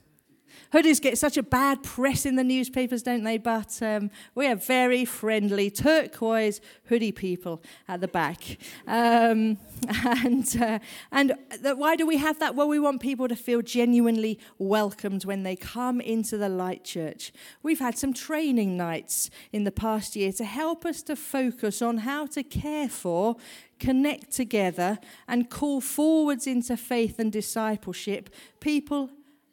Hoodies 0.73 1.01
get 1.01 1.19
such 1.19 1.37
a 1.37 1.43
bad 1.43 1.83
press 1.83 2.25
in 2.25 2.37
the 2.37 2.45
newspapers, 2.45 3.03
don't 3.03 3.25
they? 3.25 3.39
But 3.39 3.81
um, 3.83 4.11
we 4.37 4.47
are 4.47 4.55
very 4.55 5.05
friendly, 5.05 5.69
turquoise 5.69 6.61
hoodie 6.85 7.11
people 7.11 7.61
at 7.89 8.01
the 8.01 8.07
back. 8.07 8.59
Um, 8.87 9.59
and 10.05 10.57
uh, 10.61 10.79
and 11.11 11.35
why 11.75 11.97
do 11.97 12.07
we 12.07 12.19
have 12.19 12.39
that? 12.39 12.55
Well, 12.55 12.69
we 12.69 12.79
want 12.79 13.01
people 13.01 13.27
to 13.27 13.35
feel 13.35 13.63
genuinely 13.63 14.39
welcomed 14.59 15.25
when 15.25 15.43
they 15.43 15.57
come 15.57 16.01
into 16.01 16.37
the 16.37 16.49
Light 16.49 16.85
Church. 16.85 17.33
We've 17.65 17.81
had 17.81 17.99
some 17.99 18.13
training 18.13 18.77
nights 18.77 19.29
in 19.53 19.65
the 19.65 19.73
past 19.73 20.15
year 20.15 20.31
to 20.33 20.45
help 20.45 20.87
us 20.87 21.03
to 21.03 21.17
focus 21.17 21.83
on 21.83 21.99
how 21.99 22.27
to 22.27 22.45
care 22.45 22.89
for 22.89 23.37
connect 23.81 24.31
together 24.31 24.99
and 25.27 25.49
call 25.49 25.81
forwards 25.81 26.47
into 26.47 26.77
faith 26.77 27.19
and 27.19 27.33
discipleship 27.33 28.29
people 28.61 29.11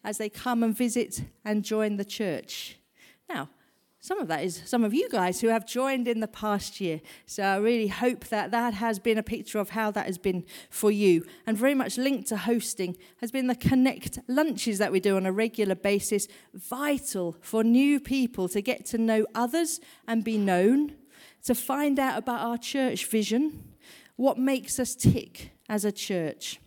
as 0.08 0.18
they 0.18 0.30
come 0.30 0.64
and 0.64 0.76
visit 0.76 1.22
and 1.43 1.66
join 1.66 1.97
the 1.97 2.05
church. 2.05 2.78
Now, 3.28 3.49
some 3.99 4.20
of 4.20 4.30
that 4.30 4.41
is 4.41 4.62
some 4.66 4.86
of 4.86 4.93
you 4.93 5.10
guys 5.10 5.41
who 5.41 5.49
have 5.49 5.68
joined 5.68 6.08
in 6.08 6.22
the 6.22 6.30
past 6.30 6.80
year. 6.80 7.01
So 7.26 7.43
I 7.43 7.58
really 7.58 7.89
hope 7.89 8.28
that 8.28 8.51
that 8.51 8.74
has 8.76 8.99
been 8.99 9.18
a 9.18 9.24
picture 9.24 9.60
of 9.60 9.72
how 9.72 9.91
that 9.91 10.05
has 10.05 10.18
been 10.18 10.45
for 10.70 10.91
you. 10.91 11.26
And 11.45 11.58
very 11.58 11.74
much 11.74 11.97
linked 11.97 12.30
to 12.30 12.38
hosting 12.38 12.95
has 13.20 13.32
been 13.32 13.47
the 13.47 13.55
Connect 13.55 14.20
lunches 14.30 14.78
that 14.78 14.93
we 14.93 15.01
do 15.01 15.18
on 15.18 15.26
a 15.26 15.32
regular 15.34 15.76
basis, 15.76 16.30
vital 16.53 17.36
for 17.41 17.62
new 17.62 17.99
people 17.99 18.47
to 18.47 18.62
get 18.62 18.86
to 18.86 18.97
know 18.97 19.26
others 19.36 19.82
and 20.08 20.24
be 20.24 20.38
known, 20.38 20.95
to 21.43 21.53
find 21.53 21.99
out 21.99 22.18
about 22.18 22.39
our 22.39 22.58
church 22.58 23.08
vision, 23.08 23.74
what 24.16 24.38
makes 24.38 24.80
us 24.80 24.95
tick 24.95 25.51
as 25.68 25.84
a 25.84 25.91
church. 25.91 26.62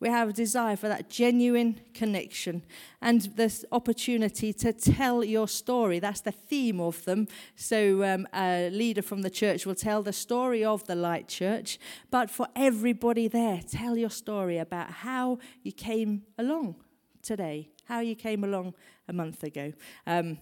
We 0.00 0.08
have 0.08 0.28
a 0.28 0.32
desire 0.32 0.76
for 0.76 0.88
that 0.88 1.10
genuine 1.10 1.80
connection 1.92 2.62
and 3.02 3.22
this 3.34 3.64
opportunity 3.72 4.52
to 4.52 4.72
tell 4.72 5.24
your 5.24 5.48
story. 5.48 5.98
That's 5.98 6.20
the 6.20 6.32
theme 6.32 6.80
of 6.80 7.04
them. 7.04 7.26
So, 7.56 8.04
um, 8.04 8.28
a 8.32 8.70
leader 8.70 9.02
from 9.02 9.22
the 9.22 9.30
church 9.30 9.66
will 9.66 9.74
tell 9.74 10.02
the 10.02 10.12
story 10.12 10.64
of 10.64 10.86
the 10.86 10.94
Light 10.94 11.26
Church, 11.26 11.78
but 12.10 12.30
for 12.30 12.46
everybody 12.54 13.26
there, 13.26 13.60
tell 13.68 13.96
your 13.96 14.10
story 14.10 14.58
about 14.58 14.90
how 14.90 15.38
you 15.62 15.72
came 15.72 16.22
along 16.38 16.76
today, 17.22 17.70
how 17.84 18.00
you 18.00 18.14
came 18.14 18.44
along 18.44 18.74
a 19.08 19.12
month 19.12 19.42
ago. 19.42 19.72
Um, 20.06 20.38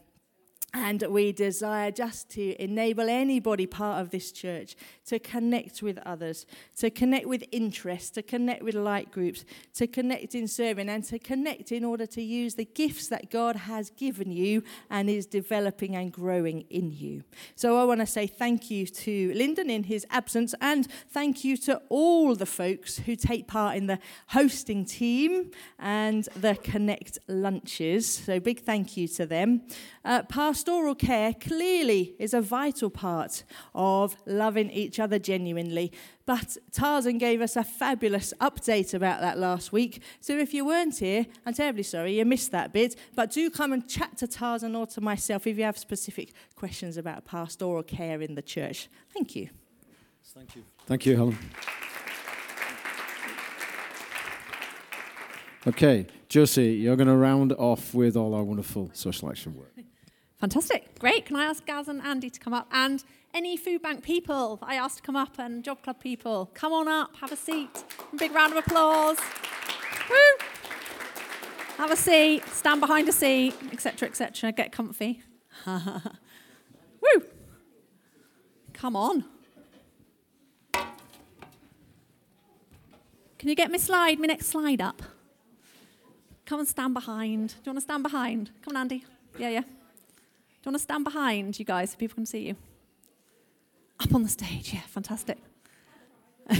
and 0.74 1.02
we 1.08 1.32
desire 1.32 1.90
just 1.90 2.28
to 2.30 2.62
enable 2.62 3.08
anybody 3.08 3.66
part 3.66 4.00
of 4.00 4.10
this 4.10 4.30
church 4.30 4.76
to 5.06 5.18
connect 5.18 5.80
with 5.80 5.98
others, 6.04 6.44
to 6.76 6.90
connect 6.90 7.26
with 7.26 7.44
interests, 7.50 8.10
to 8.10 8.22
connect 8.22 8.62
with 8.62 8.74
light 8.74 9.10
groups, 9.10 9.44
to 9.74 9.86
connect 9.86 10.34
in 10.34 10.46
serving, 10.46 10.88
and 10.88 11.04
to 11.04 11.18
connect 11.18 11.72
in 11.72 11.84
order 11.84 12.04
to 12.06 12.22
use 12.22 12.56
the 12.56 12.64
gifts 12.64 13.08
that 13.08 13.30
God 13.30 13.56
has 13.56 13.90
given 13.90 14.30
you 14.30 14.62
and 14.90 15.08
is 15.08 15.24
developing 15.24 15.96
and 15.96 16.12
growing 16.12 16.62
in 16.68 16.90
you. 16.90 17.22
So 17.54 17.80
I 17.80 17.84
want 17.84 18.00
to 18.00 18.06
say 18.06 18.26
thank 18.26 18.70
you 18.70 18.86
to 18.86 19.32
Lyndon 19.34 19.70
in 19.70 19.84
his 19.84 20.06
absence, 20.10 20.54
and 20.60 20.86
thank 21.08 21.44
you 21.44 21.56
to 21.58 21.80
all 21.88 22.34
the 22.34 22.46
folks 22.46 22.98
who 22.98 23.16
take 23.16 23.46
part 23.46 23.76
in 23.76 23.86
the 23.86 23.98
hosting 24.28 24.84
team 24.84 25.50
and 25.78 26.24
the 26.36 26.54
Connect 26.56 27.18
lunches. 27.28 28.06
So 28.06 28.40
big 28.40 28.60
thank 28.60 28.96
you 28.96 29.08
to 29.08 29.26
them. 29.26 29.62
Uh, 30.04 30.22
pastoral 30.56 30.94
care 30.94 31.34
clearly 31.34 32.14
is 32.18 32.32
a 32.32 32.40
vital 32.40 32.88
part 32.88 33.44
of 33.74 34.16
loving 34.24 34.70
each 34.70 34.98
other 34.98 35.18
genuinely. 35.18 35.92
But 36.24 36.56
Tarzan 36.72 37.18
gave 37.18 37.42
us 37.42 37.56
a 37.56 37.62
fabulous 37.62 38.32
update 38.40 38.94
about 38.94 39.20
that 39.20 39.36
last 39.36 39.70
week. 39.70 40.00
So 40.20 40.38
if 40.38 40.54
you 40.54 40.64
weren't 40.64 40.96
here, 40.96 41.26
I'm 41.44 41.52
terribly 41.52 41.82
sorry 41.82 42.18
you 42.18 42.24
missed 42.24 42.52
that 42.52 42.72
bit. 42.72 42.96
But 43.14 43.32
do 43.32 43.50
come 43.50 43.74
and 43.74 43.86
chat 43.86 44.16
to 44.16 44.26
Tarzan 44.26 44.74
or 44.74 44.86
to 44.86 45.02
myself 45.02 45.46
if 45.46 45.58
you 45.58 45.64
have 45.64 45.76
specific 45.76 46.32
questions 46.54 46.96
about 46.96 47.26
pastoral 47.26 47.82
care 47.82 48.22
in 48.22 48.34
the 48.34 48.40
church. 48.40 48.88
Thank 49.12 49.36
you. 49.36 49.50
Thank 50.24 50.56
you. 50.56 50.64
Thank 50.86 51.04
you, 51.04 51.16
Helen. 51.16 51.38
Okay, 55.66 56.06
Josie, 56.30 56.76
you're 56.76 56.96
going 56.96 57.08
to 57.08 57.16
round 57.16 57.52
off 57.52 57.92
with 57.92 58.16
all 58.16 58.34
our 58.34 58.42
wonderful 58.42 58.88
social 58.94 59.28
action 59.28 59.54
work. 59.54 59.76
Fantastic. 60.38 60.98
Great. 60.98 61.26
Can 61.26 61.36
I 61.36 61.44
ask 61.44 61.64
Gaz 61.64 61.88
and 61.88 62.02
Andy 62.02 62.28
to 62.28 62.38
come 62.38 62.52
up? 62.52 62.68
And 62.70 63.02
any 63.32 63.56
food 63.56 63.82
bank 63.82 64.02
people 64.02 64.58
I 64.62 64.74
asked 64.74 64.98
to 64.98 65.02
come 65.02 65.16
up 65.16 65.38
and 65.38 65.64
job 65.64 65.82
club 65.82 66.00
people, 66.00 66.50
come 66.54 66.72
on 66.72 66.88
up, 66.88 67.16
have 67.16 67.32
a 67.32 67.36
seat. 67.36 67.84
Big 68.16 68.32
round 68.32 68.52
of 68.52 68.58
applause. 68.58 69.18
Woo! 70.10 70.16
Have 71.78 71.90
a 71.90 71.96
seat, 71.96 72.46
stand 72.48 72.80
behind 72.80 73.08
a 73.08 73.12
seat, 73.12 73.54
etc., 73.72 74.08
etc. 74.08 74.52
Get 74.52 74.72
comfy. 74.72 75.22
Woo! 75.66 77.22
Come 78.72 78.96
on. 78.96 79.24
Can 83.38 83.50
you 83.50 83.54
get 83.54 83.70
me 83.70 83.78
slide, 83.78 84.18
my 84.18 84.26
next 84.26 84.46
slide 84.46 84.80
up? 84.80 85.02
Come 86.46 86.60
and 86.60 86.68
stand 86.68 86.94
behind. 86.94 87.50
Do 87.50 87.54
you 87.64 87.70
want 87.72 87.78
to 87.78 87.82
stand 87.82 88.02
behind? 88.02 88.50
Come 88.62 88.76
on, 88.76 88.82
Andy. 88.82 89.04
Yeah, 89.38 89.50
yeah. 89.50 89.62
You 90.66 90.70
want 90.70 90.80
to 90.80 90.82
stand 90.82 91.04
behind, 91.04 91.58
you 91.60 91.64
guys, 91.64 91.92
so 91.92 91.96
people 91.96 92.16
can 92.16 92.26
see 92.26 92.48
you? 92.48 92.56
Up 94.00 94.12
on 94.12 94.24
the 94.24 94.28
stage, 94.28 94.74
yeah, 94.74 94.80
fantastic. 94.80 95.38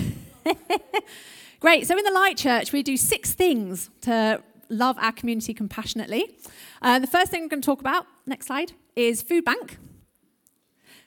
Great. 1.61 1.89
So 1.89 1.99
in 1.99 2.05
the 2.05 2.13
Light 2.13 2.37
Church, 2.37 2.73
we 2.73 2.85
do 2.85 2.97
six 2.97 3.33
things 3.33 3.91
to 4.03 4.45
love 4.69 4.97
our 5.01 5.11
community 5.11 5.53
compassionately. 5.53 6.37
Uh, 6.81 7.01
the 7.01 7.09
first 7.09 7.33
thing 7.33 7.43
I'm 7.43 7.49
going 7.49 7.61
to 7.61 7.67
talk 7.67 7.81
about, 7.81 8.07
next 8.27 8.47
slide, 8.47 8.75
is 8.95 9.23
Food 9.23 9.45
Bank. 9.45 9.77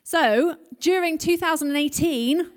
So 0.04 0.58
during 0.82 1.18
2018, 1.18 2.52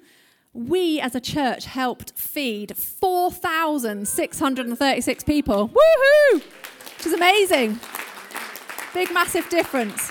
we 0.55 0.99
as 0.99 1.14
a 1.14 1.20
church 1.20 1.66
helped 1.66 2.18
feed 2.18 2.76
4,636 2.76 5.22
people. 5.22 5.68
Woohoo! 5.68 6.43
Which 6.97 7.07
is 7.07 7.12
amazing. 7.12 7.78
Big, 8.93 9.12
massive 9.12 9.49
difference. 9.49 10.11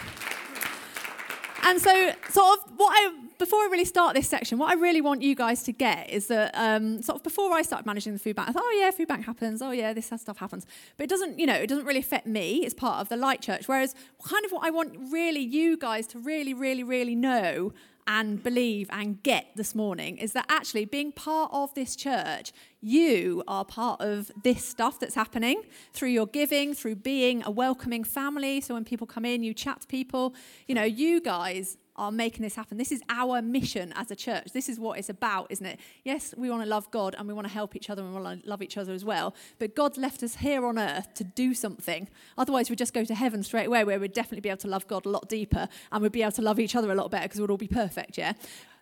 And 1.64 1.80
so, 1.82 2.14
sort 2.30 2.60
of, 2.60 2.72
what 2.78 2.92
I 2.94 3.14
before 3.42 3.60
I 3.60 3.70
really 3.72 3.86
start 3.86 4.16
this 4.16 4.30
section, 4.30 4.60
what 4.60 4.70
I 4.70 4.76
really 4.76 5.02
want 5.02 5.24
you 5.24 5.34
guys 5.34 5.64
to 5.64 5.72
get 5.72 6.12
is 6.12 6.28
that 6.28 6.52
um, 6.54 7.02
sort 7.02 7.18
of 7.18 7.24
before 7.24 7.52
I 7.54 7.64
started 7.64 7.88
managing 7.88 8.14
the 8.14 8.20
food 8.20 8.36
bank, 8.36 8.50
I 8.50 8.52
thought, 8.52 8.64
oh 8.64 8.80
yeah, 8.80 8.92
food 8.92 9.08
bank 9.08 9.26
happens. 9.26 9.64
Oh 9.64 9.72
yeah, 9.72 9.94
this 9.94 10.12
stuff 10.16 10.38
happens. 10.38 10.68
But 10.96 11.06
it 11.06 11.10
doesn't, 11.10 11.40
you 11.40 11.48
know, 11.48 11.56
it 11.56 11.68
doesn't 11.68 11.86
really 11.86 12.00
affect 12.00 12.28
me. 12.28 12.64
It's 12.64 12.76
part 12.76 13.02
of 13.02 13.10
the 13.10 13.18
Light 13.18 13.42
Church. 13.42 13.68
Whereas, 13.68 13.96
kind 14.24 14.46
of 14.46 14.52
what 14.52 14.64
I 14.64 14.70
want 14.70 14.96
really 15.12 15.40
you 15.40 15.76
guys 15.76 16.06
to 16.08 16.20
really, 16.20 16.54
really, 16.54 16.84
really 16.84 17.16
know 17.16 17.74
and 18.08 18.44
believe 18.44 18.90
and 18.92 19.22
get 19.24 19.48
this 19.56 19.74
morning 19.76 20.18
is 20.18 20.34
that 20.34 20.46
actually 20.50 20.86
being 20.86 21.12
part 21.12 21.50
of 21.54 21.74
this 21.74 21.96
church, 21.96 22.52
you 22.82 23.44
are 23.48 23.64
part 23.64 24.02
of 24.02 24.32
this 24.44 24.66
stuff 24.66 25.00
that's 25.00 25.16
happening 25.16 25.64
through 25.94 26.10
your 26.10 26.28
giving, 26.28 26.74
through 26.74 26.96
being 26.96 27.44
a 27.46 27.52
welcoming 27.52 28.04
family. 28.04 28.62
So 28.62 28.74
when 28.74 28.86
people 28.86 29.08
come 29.08 29.26
in, 29.26 29.44
you 29.44 29.54
chat 29.54 29.82
to 29.82 29.88
people. 29.88 30.34
You 30.68 30.76
know, 30.76 30.84
you 30.84 31.22
guys 31.22 31.78
are 32.02 32.12
making 32.12 32.42
this 32.42 32.56
happen. 32.56 32.80
This 32.80 32.92
is 32.92 33.02
our 33.10 33.44
mission 33.44 33.94
as 33.96 34.10
a 34.10 34.16
church. 34.16 34.54
This 34.54 34.68
is 34.68 34.80
what 34.80 34.98
it's 34.98 35.10
about, 35.10 35.52
isn't 35.52 35.66
it? 35.66 35.80
Yes, 36.04 36.34
we 36.36 36.50
want 36.50 36.64
to 36.64 36.68
love 36.68 36.90
God 36.90 37.16
and 37.18 37.28
we 37.28 37.34
want 37.34 37.46
to 37.46 37.54
help 37.54 37.76
each 37.76 37.92
other 37.92 38.02
and 38.02 38.14
we 38.14 38.20
want 38.20 38.44
to 38.44 38.50
love 38.50 38.64
each 38.64 38.76
other 38.76 38.92
as 38.92 39.06
well. 39.06 39.36
But 39.60 39.76
God's 39.76 40.00
left 40.00 40.24
us 40.24 40.38
here 40.38 40.66
on 40.66 40.80
earth 40.80 41.14
to 41.14 41.24
do 41.24 41.54
something. 41.54 42.10
Otherwise, 42.40 42.72
we'd 42.72 42.80
just 42.80 42.96
go 42.96 43.06
to 43.06 43.14
heaven 43.14 43.44
straight 43.44 43.68
away 43.68 43.84
where 43.84 44.00
we'd 44.00 44.14
definitely 44.14 44.42
be 44.42 44.50
able 44.50 44.58
to 44.58 44.68
love 44.68 44.88
God 44.88 45.06
a 45.06 45.10
lot 45.10 45.30
deeper 45.30 45.70
and 45.92 46.02
we'd 46.02 46.12
be 46.12 46.24
able 46.24 46.32
to 46.32 46.42
love 46.42 46.60
each 46.60 46.76
other 46.76 46.92
a 46.92 46.96
lot 46.96 47.12
better 47.12 47.26
because 47.26 47.40
we'd 47.40 47.52
all 47.52 47.58
be 47.58 47.68
perfect, 47.68 48.18
yeah? 48.18 48.34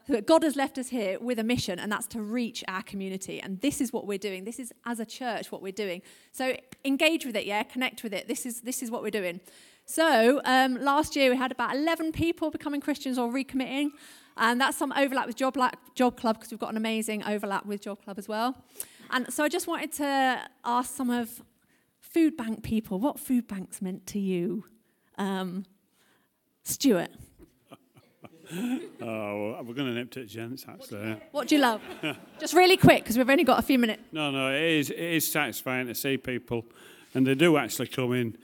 But 0.08 0.26
God 0.26 0.44
has 0.44 0.56
left 0.56 0.78
us 0.78 0.88
here 0.88 1.20
with 1.20 1.38
a 1.38 1.44
mission, 1.44 1.78
and 1.78 1.92
that's 1.92 2.08
to 2.08 2.22
reach 2.22 2.64
our 2.68 2.82
community. 2.82 3.40
And 3.40 3.62
this 3.62 3.80
is 3.80 3.94
what 3.94 4.08
we're 4.08 4.18
doing. 4.18 4.44
This 4.44 4.58
is, 4.58 4.74
as 4.86 5.00
a 5.00 5.06
church, 5.06 5.52
what 5.52 5.62
we're 5.62 5.72
doing. 5.72 6.02
So 6.32 6.56
engage 6.84 7.28
with 7.28 7.36
it, 7.36 7.46
yeah? 7.46 7.62
Connect 7.62 8.02
with 8.02 8.14
it. 8.14 8.28
This 8.28 8.48
is, 8.48 8.62
this 8.62 8.82
is 8.82 8.90
what 8.90 9.04
we're 9.04 9.12
doing. 9.12 9.40
So 9.90 10.40
um, 10.46 10.76
last 10.76 11.16
year 11.16 11.32
we 11.32 11.36
had 11.36 11.52
about 11.52 11.76
11 11.76 12.12
people 12.12 12.52
becoming 12.52 12.80
Christians 12.80 13.18
or 13.18 13.28
recommitting. 13.28 13.90
And 14.38 14.62
that's 14.62 14.78
some 14.78 14.94
overlap 14.96 15.26
with 15.26 15.36
Job, 15.36 15.58
Job 15.96 16.16
Club 16.16 16.36
because 16.36 16.52
we've 16.52 16.60
got 16.60 16.70
an 16.70 16.78
amazing 16.78 17.24
overlap 17.24 17.66
with 17.66 17.82
Job 17.82 18.04
Club 18.04 18.20
as 18.20 18.28
well. 18.28 18.56
And 19.10 19.34
so 19.34 19.44
I 19.44 19.50
just 19.50 19.66
wanted 19.66 19.92
to 19.94 20.42
ask 20.64 20.96
some 20.96 21.10
of 21.10 21.42
food 22.00 22.38
bank 22.38 22.62
people 22.62 23.00
what 23.00 23.20
food 23.20 23.48
banks 23.48 23.82
meant 23.82 24.06
to 24.08 24.20
you. 24.20 24.64
Um, 25.18 25.66
Stuart. 26.62 27.10
oh, 29.02 29.64
we're 29.64 29.74
going 29.74 29.88
to 29.88 29.94
nip 29.94 30.12
to 30.12 30.24
gents, 30.24 30.66
actually. 30.70 31.18
What 31.32 31.48
do 31.48 31.56
you 31.56 31.62
love? 31.62 31.82
Just 32.40 32.54
really 32.54 32.78
quick, 32.78 33.02
because 33.04 33.18
we've 33.18 33.30
only 33.30 33.44
got 33.44 33.58
a 33.58 33.64
few 33.64 33.80
minutes. 33.80 34.04
No, 34.12 34.30
no, 34.30 34.54
it 34.54 34.62
is, 34.62 34.92
it 34.92 35.00
is 35.00 35.32
satisfying 35.32 35.88
to 35.88 35.96
see 35.96 36.16
people, 36.18 36.66
and 37.16 37.26
they 37.26 37.34
do 37.34 37.58
actually 37.58 37.88
come 37.88 38.14
in 38.14 38.38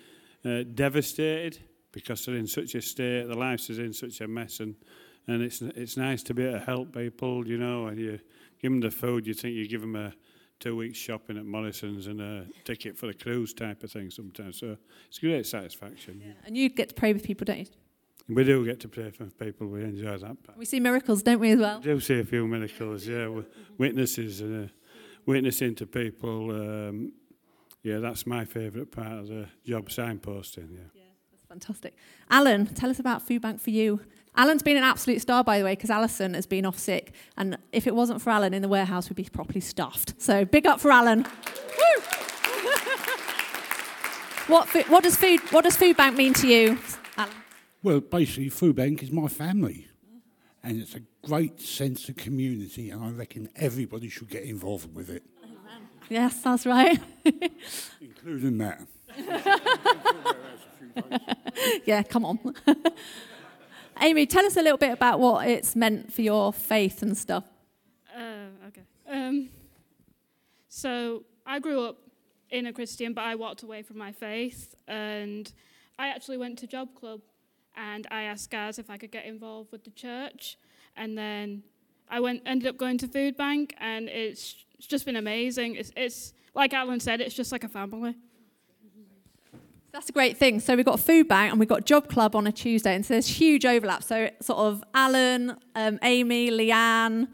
uh, 0.46 0.64
devastated 0.74 1.60
because 1.92 2.26
they're 2.26 2.36
in 2.36 2.48
such 2.48 2.76
a 2.76 2.82
state, 2.82 3.28
their 3.28 3.36
lives 3.36 3.70
is 3.70 3.80
in 3.80 3.94
such 3.94 4.22
a 4.22 4.28
mess, 4.28 4.60
and, 4.60 4.76
and 5.28 5.42
it's, 5.42 5.62
it's 5.62 5.98
nice 5.98 6.22
to 6.24 6.34
be 6.34 6.44
able 6.44 6.60
to 6.60 6.66
help 6.66 6.94
people, 6.94 7.48
you 7.48 7.58
know, 7.58 7.88
and 7.88 7.98
you 7.98 8.20
give 8.62 8.72
them 8.72 8.82
the 8.82 8.92
food, 8.92 9.26
you 9.26 9.34
think 9.34 9.56
you 9.56 9.68
give 9.68 9.82
them 9.82 9.96
a 9.96 10.14
two 10.60 10.76
weeks 10.76 10.98
shopping 10.98 11.38
at 11.38 11.46
Morrison's 11.46 12.08
and 12.08 12.22
a 12.22 12.46
ticket 12.64 12.98
for 12.98 13.08
the 13.08 13.14
cruise 13.14 13.54
type 13.54 13.84
of 13.84 13.92
thing 13.92 14.10
sometimes. 14.10 14.60
So 14.60 14.78
it's 15.08 15.20
great 15.20 15.46
satisfaction. 15.46 16.22
Yeah. 16.26 16.34
And 16.46 16.56
you 16.56 16.70
get 16.70 16.90
to 16.90 16.96
pray 16.96 17.14
with 17.14 17.24
people, 17.24 17.46
don't 17.46 17.60
you? 17.60 17.66
We 18.28 18.44
do 18.44 18.66
get 18.66 18.80
to 18.80 18.88
pray 18.88 19.12
for 19.12 19.26
people. 19.26 19.68
We 19.68 19.84
enjoy 19.84 20.18
that. 20.18 20.44
Part. 20.44 20.58
We 20.58 20.66
see 20.66 20.80
miracles, 20.80 21.22
don't 21.22 21.40
we, 21.40 21.52
as 21.52 21.60
well? 21.60 21.78
We 21.78 21.84
do 21.84 22.00
see 22.00 22.20
a 22.20 22.24
few 22.24 22.48
miracles, 22.48 23.06
yeah. 23.06 23.30
Witnesses 23.78 24.42
and 24.42 24.66
uh, 24.66 24.72
witnessing 25.26 25.76
to 25.76 25.86
people. 25.86 26.52
Um, 26.52 27.12
yeah, 27.86 28.00
that's 28.00 28.26
my 28.26 28.46
favourite 28.46 28.90
part 28.92 29.12
of 29.12 29.28
the 29.28 29.48
job 29.64 29.90
signposting. 29.90 30.72
Yeah. 30.72 30.80
yeah, 30.96 31.04
that's 31.32 31.46
fantastic. 31.48 31.96
Alan, 32.32 32.66
tell 32.66 32.90
us 32.90 32.98
about 32.98 33.22
Food 33.22 33.44
Bank 33.44 33.62
for 33.62 33.70
you. 33.70 34.02
Alan's 34.36 34.64
been 34.64 34.76
an 34.76 34.82
absolute 34.84 35.22
star, 35.22 35.44
by 35.44 35.60
the 35.60 35.66
way, 35.66 35.74
because 35.74 35.92
Alison 35.92 36.34
has 36.34 36.48
been 36.48 36.66
off 36.66 36.80
sick. 36.80 37.14
And 37.38 37.60
if 37.72 37.86
it 37.86 37.94
wasn't 37.94 38.24
for 38.24 38.32
Alan 38.32 38.56
in 38.56 38.64
the 38.64 38.68
warehouse, 38.68 39.08
we'd 39.08 39.18
be 39.18 39.26
properly 39.26 39.62
stuffed. 39.62 40.16
So 40.18 40.46
big 40.46 40.66
up 40.66 40.80
for 40.80 40.92
Alan. 40.92 41.26
what, 44.48 44.68
what, 44.90 45.04
does 45.04 45.16
food, 45.16 45.42
what 45.52 45.64
does 45.64 45.78
Food 45.78 45.96
Bank 45.96 46.18
mean 46.18 46.34
to 46.34 46.48
you, 46.48 46.80
Alan? 47.18 47.36
Well, 47.84 48.00
basically, 48.00 48.50
Food 48.50 48.78
Bank 48.78 49.04
is 49.04 49.12
my 49.12 49.28
family. 49.28 49.90
And 50.64 50.82
it's 50.82 50.96
a 50.96 51.02
great 51.24 51.62
sense 51.62 52.10
of 52.10 52.16
community, 52.16 52.90
and 52.90 53.04
I 53.04 53.12
reckon 53.12 53.50
everybody 53.56 54.10
should 54.10 54.30
get 54.30 54.42
involved 54.42 54.96
with 54.96 55.12
it. 55.12 55.22
Yes, 56.10 56.42
that's 56.42 56.66
right. 56.66 57.00
Including 58.02 58.58
that. 58.60 58.82
yeah, 61.86 62.04
come 62.04 62.26
on. 62.26 62.40
Amy, 64.02 64.26
tell 64.26 64.46
us 64.46 64.58
a 64.58 64.62
little 64.62 64.78
bit 64.78 64.92
about 64.92 65.20
what 65.20 65.48
it's 65.48 65.76
meant 65.76 66.14
for 66.14 66.22
your 66.22 66.52
faith 66.52 67.02
and 67.02 67.18
stuff. 67.18 67.46
Uh, 68.16 68.48
okay. 68.68 68.82
Um, 69.10 69.50
so 70.68 71.24
I 71.46 71.60
grew 71.60 71.86
up 71.86 71.98
in 72.50 72.68
a 72.68 72.74
Christian, 72.74 73.14
but 73.14 73.24
I 73.24 73.36
walked 73.36 73.64
away 73.64 73.82
from 73.82 73.98
my 73.98 74.12
faith, 74.12 74.76
and 74.88 75.52
I 75.98 76.10
actually 76.10 76.38
went 76.38 76.60
to 76.60 76.68
Job 76.68 76.94
Club, 76.94 77.22
and 77.76 78.06
I 78.12 78.24
asked 78.24 78.52
Gaz 78.52 78.80
if 78.80 78.90
I 78.90 78.98
could 78.98 79.12
get 79.12 79.26
involved 79.26 79.72
with 79.72 79.84
the 79.84 79.92
church, 79.92 80.58
and 80.96 81.18
then 81.18 81.64
I 82.10 82.20
went 82.20 82.44
ended 82.46 82.68
up 82.68 82.78
going 82.78 82.98
to 83.00 83.08
Food 83.08 83.38
Bank, 83.38 83.76
and 83.80 84.10
it's 84.10 84.65
it's 84.86 84.92
just 84.92 85.06
been 85.08 85.16
amazing. 85.16 85.78
It's, 85.78 85.92
it's 85.98 86.32
like 86.54 86.72
Alan 86.72 87.00
said, 87.00 87.20
it's 87.20 87.34
just 87.34 87.52
like 87.52 87.64
a 87.64 87.68
family. 87.68 88.16
That's 89.92 90.10
a 90.10 90.12
great 90.12 90.38
thing. 90.38 90.60
So 90.60 90.76
we've 90.76 90.86
got 90.86 91.00
food 91.00 91.28
bank 91.28 91.50
and 91.50 91.60
we've 91.60 91.68
got 91.68 91.86
job 91.86 92.08
club 92.08 92.36
on 92.36 92.46
a 92.46 92.52
Tuesday, 92.52 92.94
and 92.94 93.04
so 93.04 93.16
there's 93.16 93.28
huge 93.28 93.66
overlap. 93.66 94.04
So 94.04 94.30
sort 94.42 94.60
of 94.60 94.84
Alan, 94.94 95.58
um, 95.74 95.98
Amy, 96.04 96.52
Leanne, 96.52 97.30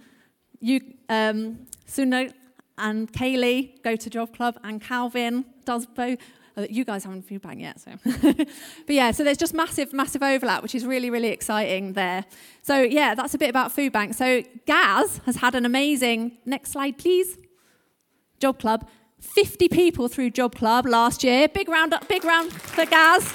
you, 0.61 0.79
um, 1.09 1.67
Suna, 1.87 2.29
and 2.77 3.11
Kaylee 3.11 3.83
go 3.83 3.97
to 3.97 4.09
job 4.09 4.33
club, 4.33 4.57
and 4.63 4.81
Calvin 4.81 5.43
does 5.65 5.85
both. 5.85 6.19
Uh, 6.55 6.67
you 6.69 6.85
guys 6.85 7.03
haven't 7.03 7.23
food 7.23 7.41
bank 7.41 7.59
yet, 7.59 7.81
so. 7.81 7.91
but 8.21 8.45
yeah, 8.95 9.11
so 9.11 9.25
there's 9.25 9.37
just 9.37 9.53
massive, 9.53 9.91
massive 9.91 10.23
overlap, 10.23 10.63
which 10.63 10.75
is 10.75 10.85
really, 10.85 11.09
really 11.09 11.29
exciting 11.29 11.93
there. 11.93 12.23
So 12.61 12.81
yeah, 12.81 13.13
that's 13.13 13.33
a 13.33 13.37
bit 13.37 13.49
about 13.49 13.73
food 13.73 13.91
bank. 13.91 14.13
So 14.13 14.41
Gaz 14.65 15.19
has 15.25 15.35
had 15.35 15.53
an 15.53 15.65
amazing. 15.65 16.37
Next 16.45 16.71
slide, 16.71 16.97
please. 16.97 17.37
Job 18.41 18.59
Club. 18.59 18.87
50 19.19 19.69
people 19.69 20.07
through 20.07 20.31
Job 20.31 20.55
Club 20.55 20.85
last 20.85 21.23
year. 21.23 21.47
Big 21.47 21.69
round 21.69 21.93
up, 21.93 22.07
big 22.07 22.25
round 22.25 22.51
for 22.51 22.85
Gaz. 22.85 23.33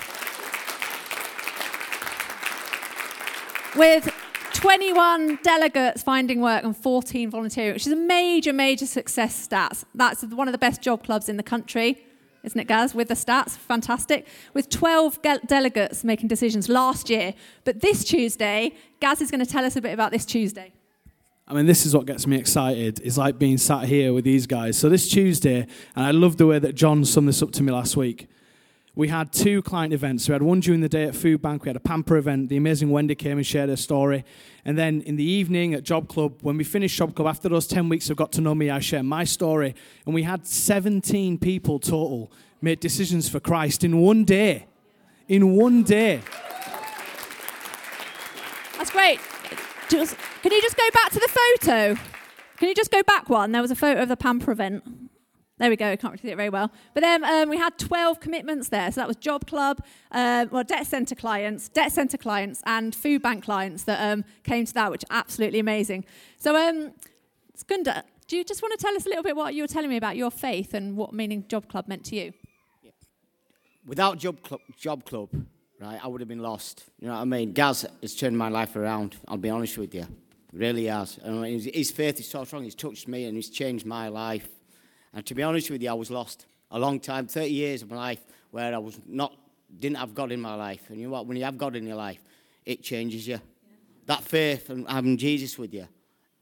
With 3.77 4.13
21 4.53 5.39
delegates 5.43 6.03
finding 6.03 6.41
work 6.41 6.65
and 6.65 6.77
14 6.77 7.31
volunteering, 7.31 7.75
which 7.75 7.87
is 7.87 7.93
a 7.93 7.97
major, 7.97 8.53
major 8.53 8.87
success 8.87 9.47
stats. 9.47 9.85
That's 9.95 10.25
one 10.25 10.49
of 10.49 10.53
the 10.53 10.59
best 10.59 10.83
job 10.83 11.05
clubs 11.05 11.29
in 11.29 11.37
the 11.37 11.43
country 11.43 12.03
isn't 12.47 12.61
it, 12.61 12.69
Gaz? 12.69 12.95
With 12.95 13.09
the 13.09 13.15
stats, 13.15 13.51
fantastic. 13.51 14.27
With 14.55 14.71
12 14.71 15.21
delegates 15.47 16.05
making 16.05 16.29
decisions 16.29 16.69
last 16.69 17.11
year. 17.11 17.35
But 17.65 17.81
this 17.81 18.05
Tuesday, 18.05 18.73
Gaz 19.01 19.21
is 19.21 19.33
going 19.33 19.45
to 19.45 19.51
tell 19.51 19.65
us 19.65 19.75
a 19.75 19.81
bit 19.81 19.93
about 19.93 20.13
this 20.13 20.25
Tuesday. 20.25 20.73
I 21.49 21.55
mean, 21.55 21.67
this 21.67 21.87
is 21.87 21.95
what 21.95 22.07
gets 22.07 22.27
me 22.27 22.37
excited. 22.37 23.01
It's 23.05 23.17
like 23.17 23.39
being 23.39 23.57
sat 23.57 23.85
here 23.85 24.13
with 24.13 24.25
these 24.25 24.49
guys. 24.49 24.77
So 24.77 24.89
this 24.89 25.09
Tuesday, 25.09 25.67
and 25.95 26.05
I 26.05 26.11
love 26.11 26.39
the 26.39 26.47
way 26.47 26.59
that 26.59 26.75
John 26.75 27.05
summed 27.05 27.29
this 27.29 27.41
up 27.41 27.53
to 27.53 27.63
me 27.63 27.73
last 27.73 27.97
week. 27.97 28.27
We 28.97 29.09
had 29.09 29.33
two 29.33 29.63
client 29.63 29.93
events. 29.93 30.27
We 30.27 30.33
had 30.33 30.43
one 30.43 30.59
during 30.59 30.81
the 30.81 30.89
day 30.89 31.05
at 31.05 31.15
Food 31.15 31.43
Bank. 31.43 31.63
We 31.63 31.69
had 31.69 31.77
a 31.77 31.81
pamper 31.81 32.17
event. 32.17 32.49
The 32.49 32.57
amazing 32.57 32.91
Wendy 32.91 33.15
came 33.15 33.37
and 33.37 33.47
shared 33.47 33.69
her 33.69 33.77
story. 33.77 34.25
And 34.65 34.77
then 34.77 35.03
in 35.03 35.17
the 35.17 35.23
evening 35.23 35.75
at 35.75 35.85
Job 35.85 36.09
Club, 36.09 36.39
when 36.41 36.57
we 36.57 36.65
finished 36.65 36.97
Job 36.97 37.15
Club, 37.15 37.29
after 37.29 37.49
those 37.49 37.67
10 37.69 37.91
weeks 37.91 38.11
of 38.11 38.17
Got 38.17 38.33
to 38.33 38.41
Know 38.41 38.55
Me, 38.55 38.71
I 38.71 38.81
shared 38.81 39.05
my 39.05 39.23
story. 39.23 39.75
And 40.07 40.15
we 40.15 40.23
had 40.25 40.47
17 40.47 41.39
people 41.39 41.79
total 41.79 42.33
make 42.61 42.81
decisions 42.81 43.29
for 43.29 43.39
Christ 43.39 43.85
in 43.85 43.99
one 43.99 44.25
day. 44.25 44.67
In 45.29 45.55
one 45.55 45.83
day. 45.83 46.23
That's 48.79 48.91
great. 48.91 49.21
Just, 49.89 50.16
can 50.43 50.53
you 50.53 50.61
just 50.62 50.76
go 50.76 50.89
back 50.93 51.11
to 51.12 51.20
the 51.20 51.28
photo? 51.28 52.01
Can 52.57 52.68
you 52.68 52.74
just 52.74 52.91
go 52.91 53.03
back 53.05 53.28
one? 53.28 53.53
There 53.53 53.62
was 53.62 53.70
a 53.70 53.76
photo 53.76 54.03
of 54.03 54.09
the 54.09 54.16
Pamper 54.16 54.51
event. 54.51 54.82
There 55.59 55.70
we 55.70 55.76
go. 55.76 55.91
I 55.91 55.97
can't 55.97 56.20
see 56.20 56.28
it 56.28 56.37
very 56.37 56.51
well. 56.51 56.70
But 56.93 57.01
then 57.03 57.24
um, 57.24 57.49
we 57.49 57.57
had 57.57 57.78
12 57.78 58.20
commitments 58.20 58.68
there. 58.68 58.91
So 58.91 59.01
that 59.01 59.09
was 59.09 59.16
Job 59.16 59.47
Club, 59.47 59.82
uh, 60.12 60.47
well, 60.51 60.64
debt 60.64 60.87
centre 60.87 61.14
clients, 61.14 61.68
debt 61.68 61.93
centre 61.93 62.18
clients, 62.18 62.62
and 62.66 62.95
food 62.95 63.22
bank 63.22 63.45
clients 63.45 63.84
that 63.84 64.12
um, 64.12 64.24
came 64.43 64.66
to 64.66 64.74
that, 64.74 64.91
which 64.91 65.05
absolutely 65.11 65.61
amazing. 65.61 66.05
So, 66.37 66.57
um, 66.57 66.93
Skunda, 67.57 68.03
do 68.26 68.37
you 68.37 68.45
just 68.45 68.61
want 68.61 68.78
to 68.78 68.84
tell 68.84 68.95
us 68.97 69.07
a 69.07 69.09
little 69.09 69.22
bit 69.22 69.37
what 69.37 69.55
you 69.55 69.62
were 69.62 69.68
telling 69.68 69.89
me 69.89 69.97
about 69.97 70.16
your 70.16 70.30
faith 70.30 70.74
and 70.74 70.97
what 70.97 71.14
meaning 71.14 71.45
Job 71.49 71.68
Club 71.68 71.87
meant 71.89 72.05
to 72.07 72.16
you? 72.16 72.32
Without 73.87 74.18
Job 74.18 74.39
Job 74.76 75.05
Club, 75.05 75.30
right, 75.81 76.03
I 76.03 76.07
would 76.07 76.20
have 76.20 76.29
been 76.29 76.43
lost. 76.43 76.85
You 76.99 77.09
know 77.09 77.14
what 77.14 77.20
I 77.20 77.24
mean? 77.24 77.53
Gaz 77.53 77.87
has 78.03 78.14
turned 78.14 78.37
my 78.37 78.49
life 78.49 78.77
around. 78.77 79.16
I'll 79.29 79.37
be 79.37 79.51
honest 79.51 79.79
with 79.79 79.95
you, 79.95 80.07
really 80.53 80.87
has. 80.87 81.18
I 81.24 81.31
mean, 81.31 81.61
his 81.61 81.91
faith 81.91 82.18
is 82.20 82.29
so 82.29 82.45
strong. 82.45 82.64
He's 82.64 82.74
touched 82.74 83.09
me 83.09 83.24
and 83.24 83.37
he's 83.37 83.51
changed 83.51 83.87
my 83.87 84.09
life. 84.09 84.49
And 85.12 85.24
to 85.27 85.35
be 85.35 85.43
honest 85.43 85.70
with 85.70 85.83
you, 85.83 85.91
I 85.91 85.95
was 85.95 86.11
lost 86.11 86.47
a 86.70 86.79
long 86.79 87.01
time, 87.01 87.27
30 87.27 87.49
years 87.49 87.83
of 87.83 87.91
my 87.91 87.97
life, 87.97 88.20
where 88.51 88.74
I 88.74 88.79
was 88.79 88.99
not, 89.07 89.35
didn't 89.79 89.99
have 89.99 90.14
God 90.14 90.33
in 90.33 90.41
my 90.41 90.55
life. 90.55 90.89
And 90.89 90.99
you 90.99 91.07
know 91.07 91.12
what? 91.12 91.27
When 91.27 91.37
you 91.37 91.45
have 91.45 91.59
God 91.59 91.77
in 91.77 91.87
your 91.87 91.97
life, 91.97 92.22
it 92.64 92.83
changes 92.83 93.27
you. 93.27 93.35
Yeah. 93.35 93.41
That 94.07 94.22
faith 94.22 94.70
and 94.70 94.89
having 94.89 95.16
Jesus 95.16 95.59
with 95.59 95.72
you, 95.72 95.87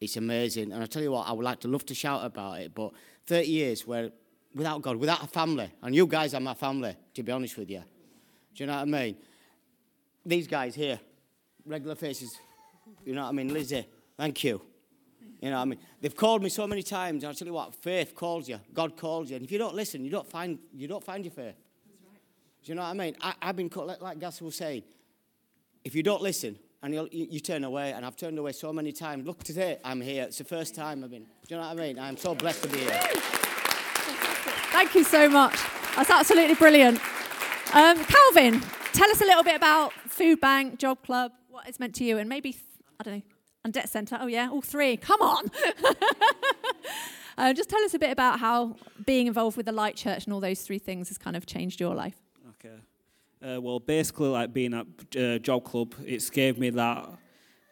it's 0.01 0.17
amazing. 0.17 0.73
And 0.73 0.83
I 0.83 0.87
tell 0.87 1.03
you 1.03 1.13
what, 1.13 1.29
I 1.29 1.33
would 1.33 1.45
like 1.45 1.61
to 1.61 1.69
love 1.69 1.85
to 1.87 1.95
shout 1.95 2.25
about 2.25 2.61
it, 2.61 2.75
but 2.75 2.93
30 3.27 3.47
years 3.47 3.87
where 3.87 4.11
without 4.55 4.83
God, 4.83 4.97
without 4.97 5.23
a 5.23 5.27
family, 5.27 5.71
and 5.83 5.95
you 5.95 6.07
guys 6.07 6.35
are 6.35 6.41
my 6.41 6.55
family, 6.55 6.95
to 7.15 7.23
be 7.23 7.33
honest 7.33 7.57
with 7.57 7.71
you. 7.71 7.83
Do 8.55 8.63
you 8.63 8.67
know 8.67 8.75
what 8.75 8.83
I 8.83 8.85
mean? 8.85 9.17
These 10.25 10.47
guys 10.47 10.75
here, 10.75 11.01
regular 11.67 11.95
faces, 11.95 12.39
You 13.05 13.15
know 13.15 13.23
what 13.23 13.29
I 13.29 13.33
mean? 13.33 13.53
Lizzie, 13.53 13.87
thank 14.17 14.45
you. 14.45 14.63
You 15.41 15.51
know 15.51 15.57
what 15.57 15.63
I 15.63 15.65
mean? 15.67 15.79
They've 16.01 16.17
called 16.17 16.43
me 16.43 16.49
so 16.49 16.67
many 16.67 16.83
times. 16.83 17.23
And 17.23 17.29
I'll 17.29 17.35
tell 17.35 17.47
you 17.47 17.53
what, 17.53 17.75
faith 17.75 18.15
calls 18.15 18.49
you. 18.49 18.59
God 18.73 18.97
calls 18.97 19.31
you. 19.31 19.37
And 19.37 19.45
if 19.45 19.53
you 19.53 19.59
don't 19.59 19.75
listen, 19.75 20.05
you 20.05 20.11
don't 20.11 20.29
find, 20.29 20.59
you 20.73 20.89
don't 20.89 21.05
find 21.05 21.25
your 21.25 21.33
faith. 21.33 21.57
Do 22.65 22.73
you 22.73 22.77
know 22.77 22.83
what 22.83 22.89
I 22.89 22.95
mean? 22.95 23.15
I, 23.21 23.35
have 23.43 23.57
been 23.57 23.71
like, 23.75 24.01
like 24.01 24.19
Gaz 24.19 24.41
was 24.41 24.57
saying, 24.57 24.85
if 25.85 25.95
you 25.95 26.03
don't 26.03 26.23
listen 26.23 26.59
and 26.83 26.95
you, 26.95 27.09
you 27.13 27.41
turn 27.41 27.65
away, 27.65 27.93
and 27.93 28.07
I've 28.07 28.17
turned 28.17 28.39
away 28.39 28.53
so 28.53 28.73
many 28.73 28.93
times. 28.93 29.27
Look, 29.27 29.43
today 29.43 29.79
I'm 29.85 30.01
here. 30.01 30.25
It's 30.25 30.39
the 30.39 30.45
first 30.45 30.75
time 30.75 31.05
I've 31.05 31.11
been. 31.11 31.25
Do 31.25 31.55
you 31.55 31.57
know 31.57 31.63
what 31.63 31.79
I 31.79 31.81
mean? 31.81 31.99
I'm 31.99 32.17
so 32.17 32.35
blessed 32.35 32.63
to 32.63 32.69
be 32.69 32.79
here. 32.79 33.01
Thank 34.73 34.95
you 34.95 35.05
so 35.05 35.29
much. 35.29 35.59
That's 35.97 36.11
absolutely 36.11 36.55
brilliant. 36.55 37.01
Um, 37.75 38.05
Calvin, 38.05 38.61
tell 38.93 39.11
us 39.11 39.21
a 39.21 39.25
little 39.25 39.43
bit 39.43 39.57
about 39.57 39.93
Food 39.93 40.41
Bank, 40.41 40.79
Job 40.79 41.03
Club, 41.03 41.33
what 41.51 41.67
it's 41.69 41.81
meant 41.81 41.93
to 41.97 42.05
you, 42.05 42.19
and 42.19 42.29
maybe, 42.29 42.57
I 43.01 43.03
don't 43.03 43.15
know, 43.17 43.23
and 43.65 43.73
Debt 43.73 43.89
Centre. 43.89 44.17
Oh, 44.21 44.29
yeah, 44.29 44.49
all 44.49 44.63
three. 44.63 44.97
Come 44.97 45.21
on. 45.21 45.51
uh, 47.37 47.53
just 47.53 47.69
tell 47.69 47.83
us 47.83 47.93
a 47.93 47.99
bit 47.99 48.13
about 48.13 48.39
how 48.39 48.77
being 49.05 49.27
involved 49.27 49.57
with 49.57 49.67
the 49.67 49.73
Light 49.73 49.97
Church 49.97 50.25
and 50.25 50.33
all 50.33 50.39
those 50.39 50.61
three 50.61 50.79
things 50.79 51.09
has 51.09 51.19
kind 51.19 51.35
of 51.35 51.47
changed 51.47 51.81
your 51.81 51.97
life. 51.97 52.15
Okay. 52.51 52.77
Uh, 53.43 53.61
well, 53.61 53.81
basically, 53.81 54.29
like 54.29 54.53
being 54.53 54.73
at 54.73 54.87
uh, 55.21 55.39
Job 55.41 55.65
Club, 55.65 55.97
it's 56.07 56.31
gave 56.31 56.59
me 56.59 56.71
that 56.71 57.09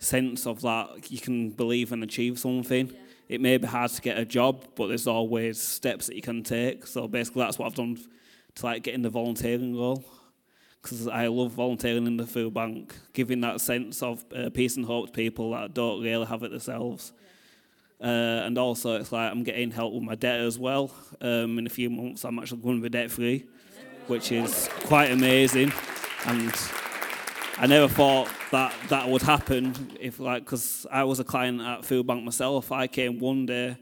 sense 0.00 0.48
of 0.48 0.62
that 0.62 1.12
you 1.12 1.20
can 1.20 1.50
believe 1.50 1.92
and 1.92 2.02
achieve 2.02 2.40
something. 2.40 2.88
Yeah. 2.88 2.98
It 3.28 3.40
may 3.40 3.56
be 3.56 3.68
hard 3.68 3.92
to 3.92 4.02
get 4.02 4.18
a 4.18 4.24
job, 4.24 4.66
but 4.74 4.88
there's 4.88 5.06
always 5.06 5.62
steps 5.62 6.08
that 6.08 6.16
you 6.16 6.22
can 6.22 6.42
take. 6.42 6.88
So 6.88 7.06
basically, 7.06 7.44
that's 7.44 7.56
what 7.56 7.66
I've 7.66 7.76
done 7.76 7.98
to 8.56 8.66
like 8.66 8.82
get 8.82 8.94
in 8.94 9.02
the 9.02 9.10
volunteering 9.10 9.76
role 9.76 10.04
because 10.82 11.06
I 11.06 11.28
love 11.28 11.52
volunteering 11.52 12.06
in 12.06 12.16
the 12.16 12.26
food 12.26 12.52
bank, 12.52 12.94
giving 13.12 13.40
that 13.42 13.60
sense 13.60 14.02
of 14.02 14.24
uh, 14.34 14.50
peace 14.50 14.76
and 14.76 14.84
hope 14.84 15.06
to 15.06 15.12
people 15.12 15.52
that 15.52 15.74
don't 15.74 16.02
really 16.02 16.26
have 16.26 16.42
it 16.42 16.50
themselves. 16.50 17.12
Uh, 18.00 18.42
and 18.44 18.58
also, 18.58 18.96
it's 18.96 19.12
like 19.12 19.30
I'm 19.30 19.44
getting 19.44 19.70
help 19.70 19.94
with 19.94 20.02
my 20.02 20.16
debt 20.16 20.40
as 20.40 20.58
well. 20.58 20.90
Um, 21.20 21.58
in 21.60 21.66
a 21.66 21.70
few 21.70 21.88
months, 21.88 22.24
I'm 22.24 22.36
actually 22.40 22.62
going 22.62 22.78
to 22.78 22.82
be 22.82 22.88
debt 22.88 23.12
free, 23.12 23.46
which 24.08 24.32
is 24.32 24.68
quite 24.84 25.12
amazing. 25.12 25.72
And 26.26 26.52
I 27.58 27.68
never 27.68 27.86
thought 27.86 28.28
that 28.50 28.74
that 28.88 29.08
would 29.08 29.22
happen 29.22 29.96
if, 30.00 30.18
like, 30.18 30.44
because 30.44 30.84
I 30.90 31.04
was 31.04 31.20
a 31.20 31.24
client 31.24 31.60
at 31.60 31.84
Food 31.84 32.08
Bank 32.08 32.24
myself. 32.24 32.72
I 32.72 32.88
came 32.88 33.20
one 33.20 33.46
day 33.46 33.76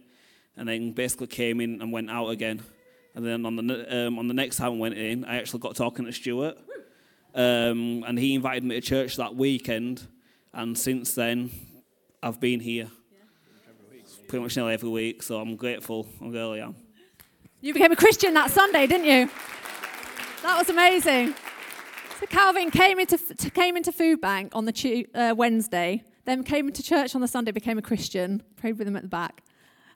and 0.55 0.69
then 0.69 0.93
basically 0.93 1.29
came 1.29 1.63
in 1.63 1.81
and 1.81 1.91
went 1.91 2.11
out 2.11 2.29
again. 2.29 2.61
And 3.15 3.27
then 3.27 3.45
on 3.45 3.57
the 3.57 4.07
um, 4.07 4.19
on 4.19 4.29
the 4.29 4.35
next 4.35 4.57
time 4.57 4.73
I 4.73 4.77
went 4.77 4.95
in, 4.95 5.25
I 5.25 5.37
actually 5.37 5.61
got 5.61 5.77
talking 5.77 6.05
to 6.05 6.13
Stuart. 6.13 6.59
Um, 7.35 8.05
and 8.07 8.19
he 8.19 8.35
invited 8.35 8.65
me 8.65 8.75
to 8.75 8.81
church 8.81 9.17
that 9.17 9.37
weekend, 9.37 10.07
and 10.53 10.77
since 10.77 11.15
then, 11.15 11.51
I've 12.23 12.41
been 12.41 12.61
here 12.61 12.89
pretty 14.29 14.43
much 14.43 14.57
nearly 14.57 14.75
every 14.75 14.89
week. 14.89 15.23
So 15.23 15.41
I'm 15.41 15.57
grateful. 15.57 16.07
I 16.21 16.29
really 16.29 16.61
am. 16.61 16.77
You 17.61 17.75
became 17.75 17.93
a 17.93 17.97
Christian 17.97 18.35
that 18.35 18.51
Sunday, 18.51 18.87
didn't 18.87 19.07
you? 19.07 19.31
That 20.43 20.57
was 20.57 20.71
amazing. 20.71 21.35
So 22.19 22.27
Calvin 22.27 22.71
came 22.71 22.99
into 22.99 23.19
came 23.51 23.77
into 23.77 23.93
Food 23.93 24.21
Bank 24.21 24.53
on 24.55 24.65
the 24.65 25.07
uh, 25.15 25.35
Wednesday, 25.37 26.03
then 26.25 26.43
came 26.43 26.69
into 26.69 26.83
church 26.83 27.15
on 27.15 27.21
the 27.21 27.29
Sunday, 27.29 27.51
became 27.51 27.79
a 27.79 27.83
Christian, 27.83 28.43
prayed 28.57 28.79
with 28.79 28.89
him 28.89 28.97
at 28.97 29.03
the 29.03 29.09
back, 29.09 29.43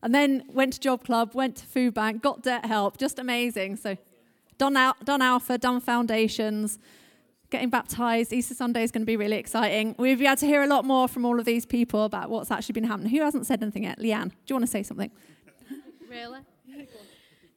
and 0.04 0.14
then 0.14 0.44
went 0.52 0.74
to 0.74 0.80
Job 0.80 1.02
Club, 1.02 1.34
went 1.34 1.56
to 1.56 1.66
Food 1.66 1.94
Bank, 1.94 2.22
got 2.22 2.42
debt 2.42 2.66
help, 2.66 2.98
just 2.98 3.18
amazing. 3.18 3.76
So 3.76 3.96
done, 4.58 4.76
out, 4.76 5.02
done 5.06 5.22
Alpha, 5.22 5.56
done 5.56 5.80
Foundations, 5.80 6.78
getting 7.48 7.70
baptized. 7.70 8.30
Easter 8.30 8.54
Sunday 8.54 8.82
is 8.82 8.90
going 8.90 9.00
to 9.00 9.06
be 9.06 9.16
really 9.16 9.38
exciting. 9.38 9.94
We've 9.98 10.20
had 10.20 10.36
to 10.38 10.46
hear 10.46 10.62
a 10.62 10.66
lot 10.66 10.84
more 10.84 11.08
from 11.08 11.24
all 11.24 11.40
of 11.40 11.46
these 11.46 11.64
people 11.64 12.04
about 12.04 12.28
what's 12.28 12.50
actually 12.50 12.74
been 12.74 12.84
happening. 12.84 13.10
Who 13.12 13.22
hasn't 13.22 13.46
said 13.46 13.62
anything 13.62 13.84
yet? 13.84 13.98
Leanne, 13.98 14.28
do 14.28 14.36
you 14.48 14.54
want 14.56 14.64
to 14.64 14.70
say 14.70 14.82
something? 14.82 15.10
really? 16.08 16.40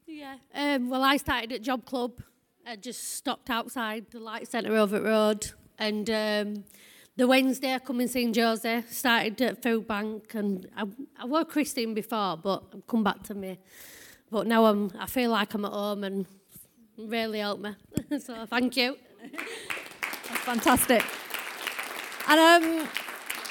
Yeah. 0.08 0.38
Um, 0.56 0.90
well, 0.90 1.04
I 1.04 1.18
started 1.18 1.52
at 1.52 1.62
Job 1.62 1.86
Club. 1.86 2.22
I 2.66 2.78
just 2.78 3.16
stopped 3.16 3.50
outside 3.50 4.06
the 4.12 4.20
Light 4.20 4.48
Centre 4.48 4.74
over 4.76 5.02
Road. 5.02 5.52
And 5.78 6.10
um, 6.10 6.64
the 7.18 7.28
Wednesday 7.28 7.74
I 7.74 7.80
come 7.80 8.00
in 8.00 8.08
St. 8.08 8.34
Josie, 8.34 8.84
started 8.90 9.42
at 9.42 9.64
Food 9.64 9.88
Bank. 9.88 10.36
And 10.36 10.70
I, 10.78 10.86
I 11.20 11.26
was 11.26 11.46
Christian 11.50 11.96
before, 11.96 12.38
but 12.38 12.64
I've 12.74 12.86
come 12.86 13.04
back 13.04 13.24
to 13.24 13.34
me. 13.34 13.58
But 14.30 14.46
now 14.46 14.66
I'm, 14.66 14.92
I 15.00 15.08
feel 15.08 15.32
like 15.32 15.54
I'm 15.56 15.66
at 15.66 15.72
home 15.72 16.04
and 16.04 16.28
really 16.98 17.40
helped 17.40 17.64
me. 17.64 17.72
so 18.20 18.46
thank 18.46 18.78
you. 18.78 18.98
That's 19.32 20.42
fantastic. 20.42 21.04
And 22.28 22.40
um, 22.40 22.88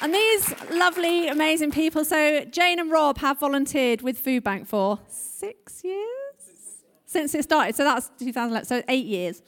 and 0.03 0.14
these 0.14 0.55
lovely, 0.71 1.29
amazing 1.29 1.73
people. 1.73 2.05
So 2.05 2.45
Jane 2.45 2.79
and 2.79 2.91
Rob 2.91 3.19
have 3.19 3.41
volunteered 3.41 4.03
with 4.03 4.19
Food 4.19 4.45
Bank 4.45 4.69
for 4.69 5.01
six 5.09 5.83
years 5.83 6.07
since 7.07 7.35
it 7.35 7.43
started. 7.45 7.75
So 7.75 7.83
that's 7.83 8.11
2011. 8.19 8.67
So 8.67 8.83
eight 8.89 9.07
years. 9.07 9.43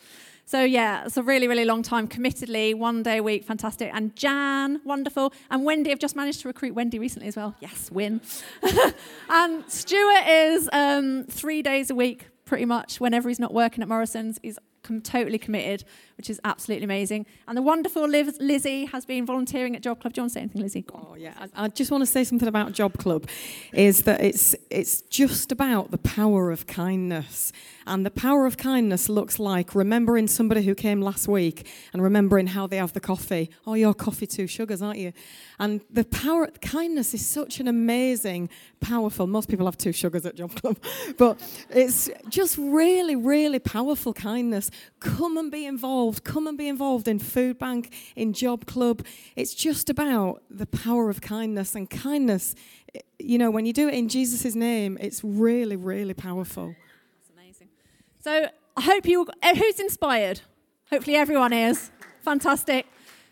So 0.49 0.65
yeah, 0.65 1.05
it's 1.05 1.19
a 1.19 1.23
really, 1.23 1.47
really 1.47 1.67
long 1.67 1.83
time. 1.83 2.09
Committedly, 2.09 2.75
one 2.75 3.03
day 3.03 3.19
a 3.19 3.23
week, 3.23 3.45
fantastic. 3.45 3.91
And 3.93 4.17
Jan, 4.17 4.81
wonderful. 4.83 5.35
And 5.51 5.63
Wendy, 5.63 5.93
I've 5.93 5.99
just 5.99 6.17
managed 6.17 6.41
to 6.41 6.49
recruit 6.49 6.75
Wendy 6.75 6.99
recently 6.99 7.29
as 7.29 7.37
well. 7.37 7.55
Yes, 7.61 7.91
win. 7.91 8.23
and 9.29 9.71
Stuart 9.71 10.27
is 10.27 10.71
um, 10.73 11.27
three 11.29 11.61
days 11.61 11.91
a 11.91 11.95
week, 11.95 12.29
pretty 12.47 12.65
much. 12.65 12.99
Whenever 12.99 13.29
he's 13.29 13.39
not 13.39 13.53
working 13.53 13.83
at 13.83 13.91
Morrison's, 13.91 14.39
he's 14.43 14.59
com- 14.83 15.03
totally 15.03 15.37
committed, 15.37 15.85
which 16.19 16.29
is 16.29 16.41
absolutely 16.45 16.85
amazing. 16.85 17.25
And 17.47 17.57
the 17.57 17.63
wonderful 17.63 18.07
Liz- 18.07 18.39
Lizzie 18.41 18.87
has 18.87 19.07
been 19.07 19.25
volunteering 19.25 19.77
at 19.77 19.83
Job 19.83 20.01
Club. 20.01 20.13
Do 20.13 20.19
you 20.19 20.23
want 20.25 20.33
to 20.33 20.35
say 20.35 20.41
anything, 20.41 20.63
Lizzie? 20.63 20.85
Oh 20.93 21.15
yeah, 21.17 21.33
I, 21.39 21.65
I 21.65 21.69
just 21.69 21.93
want 21.93 22.03
to 22.03 22.07
say 22.07 22.25
something 22.25 22.49
about 22.49 22.73
Job 22.73 22.99
Club, 22.99 23.29
is 23.73 24.03
that 24.03 24.21
it's 24.21 24.57
it's 24.69 25.03
just 25.03 25.53
about 25.53 25.93
the 25.93 25.99
power 25.99 26.51
of 26.51 26.67
kindness, 26.67 27.53
and 27.87 28.05
the 28.05 28.11
power 28.11 28.47
of 28.47 28.57
kindness 28.57 29.09
looks 29.09 29.39
like 29.39 29.77
remembering 29.77 30.27
somebody 30.27 30.65
who 30.65 30.75
came 30.75 31.01
last 31.01 31.29
week 31.29 31.67
and 31.93 32.03
remembering 32.03 32.49
how 32.49 32.67
they 32.67 32.79
have 32.79 32.93
the 32.95 33.01
coffee. 33.01 33.49
Oh, 33.65 33.75
your 33.75 33.95
coffee 33.95 34.27
two 34.27 34.49
sugars, 34.49 34.83
aren't 34.83 34.99
you? 34.99 35.13
And 35.61 35.81
the 35.89 36.05
power 36.05 36.49
kindness 36.61 37.15
is 37.15 37.25
such 37.25 37.61
an 37.61 37.69
amazing, 37.69 38.49
powerful. 38.81 39.29
Most 39.29 39.49
people 39.49 39.67
have 39.67 39.79
two 39.79 39.93
sugars 39.93 40.27
at 40.27 40.35
Job 40.35 40.55
Club, 40.57 40.79
but 41.17 41.39
it's 41.71 42.11
just 42.29 42.59
really, 42.59 43.15
really 43.15 43.61
powerful 43.61 44.13
kindness. 44.13 44.71
Come 44.99 45.37
and 45.37 45.51
be 45.53 45.65
involved. 45.65 46.08
Come 46.13 46.47
and 46.47 46.57
be 46.57 46.69
involved 46.69 47.09
in 47.09 47.19
Food 47.19 47.59
Bank, 47.59 47.95
in 48.17 48.33
Job 48.33 48.67
Club. 48.67 49.05
It's 49.37 49.55
just 49.55 49.91
about 49.91 50.43
the 50.51 50.67
power 50.67 51.11
of 51.11 51.21
kindness 51.21 51.75
and 51.75 51.89
kindness. 51.89 52.55
You 53.19 53.39
know, 53.39 53.51
when 53.51 53.67
you 53.67 53.73
do 53.73 53.89
it 53.89 53.95
in 53.95 54.09
Jesus' 54.09 54.55
name, 54.55 54.99
it's 55.01 55.23
really, 55.23 55.77
really 55.77 56.15
powerful. 56.15 56.75
That's 57.19 57.31
amazing. 57.37 57.69
So 58.21 58.49
I 58.77 58.81
hope 58.81 59.07
you. 59.07 59.27
Uh, 59.43 59.55
who's 59.55 59.79
inspired? 59.81 60.41
Hopefully 60.91 61.17
everyone 61.17 61.53
is. 61.53 61.91
Fantastic. 62.23 62.87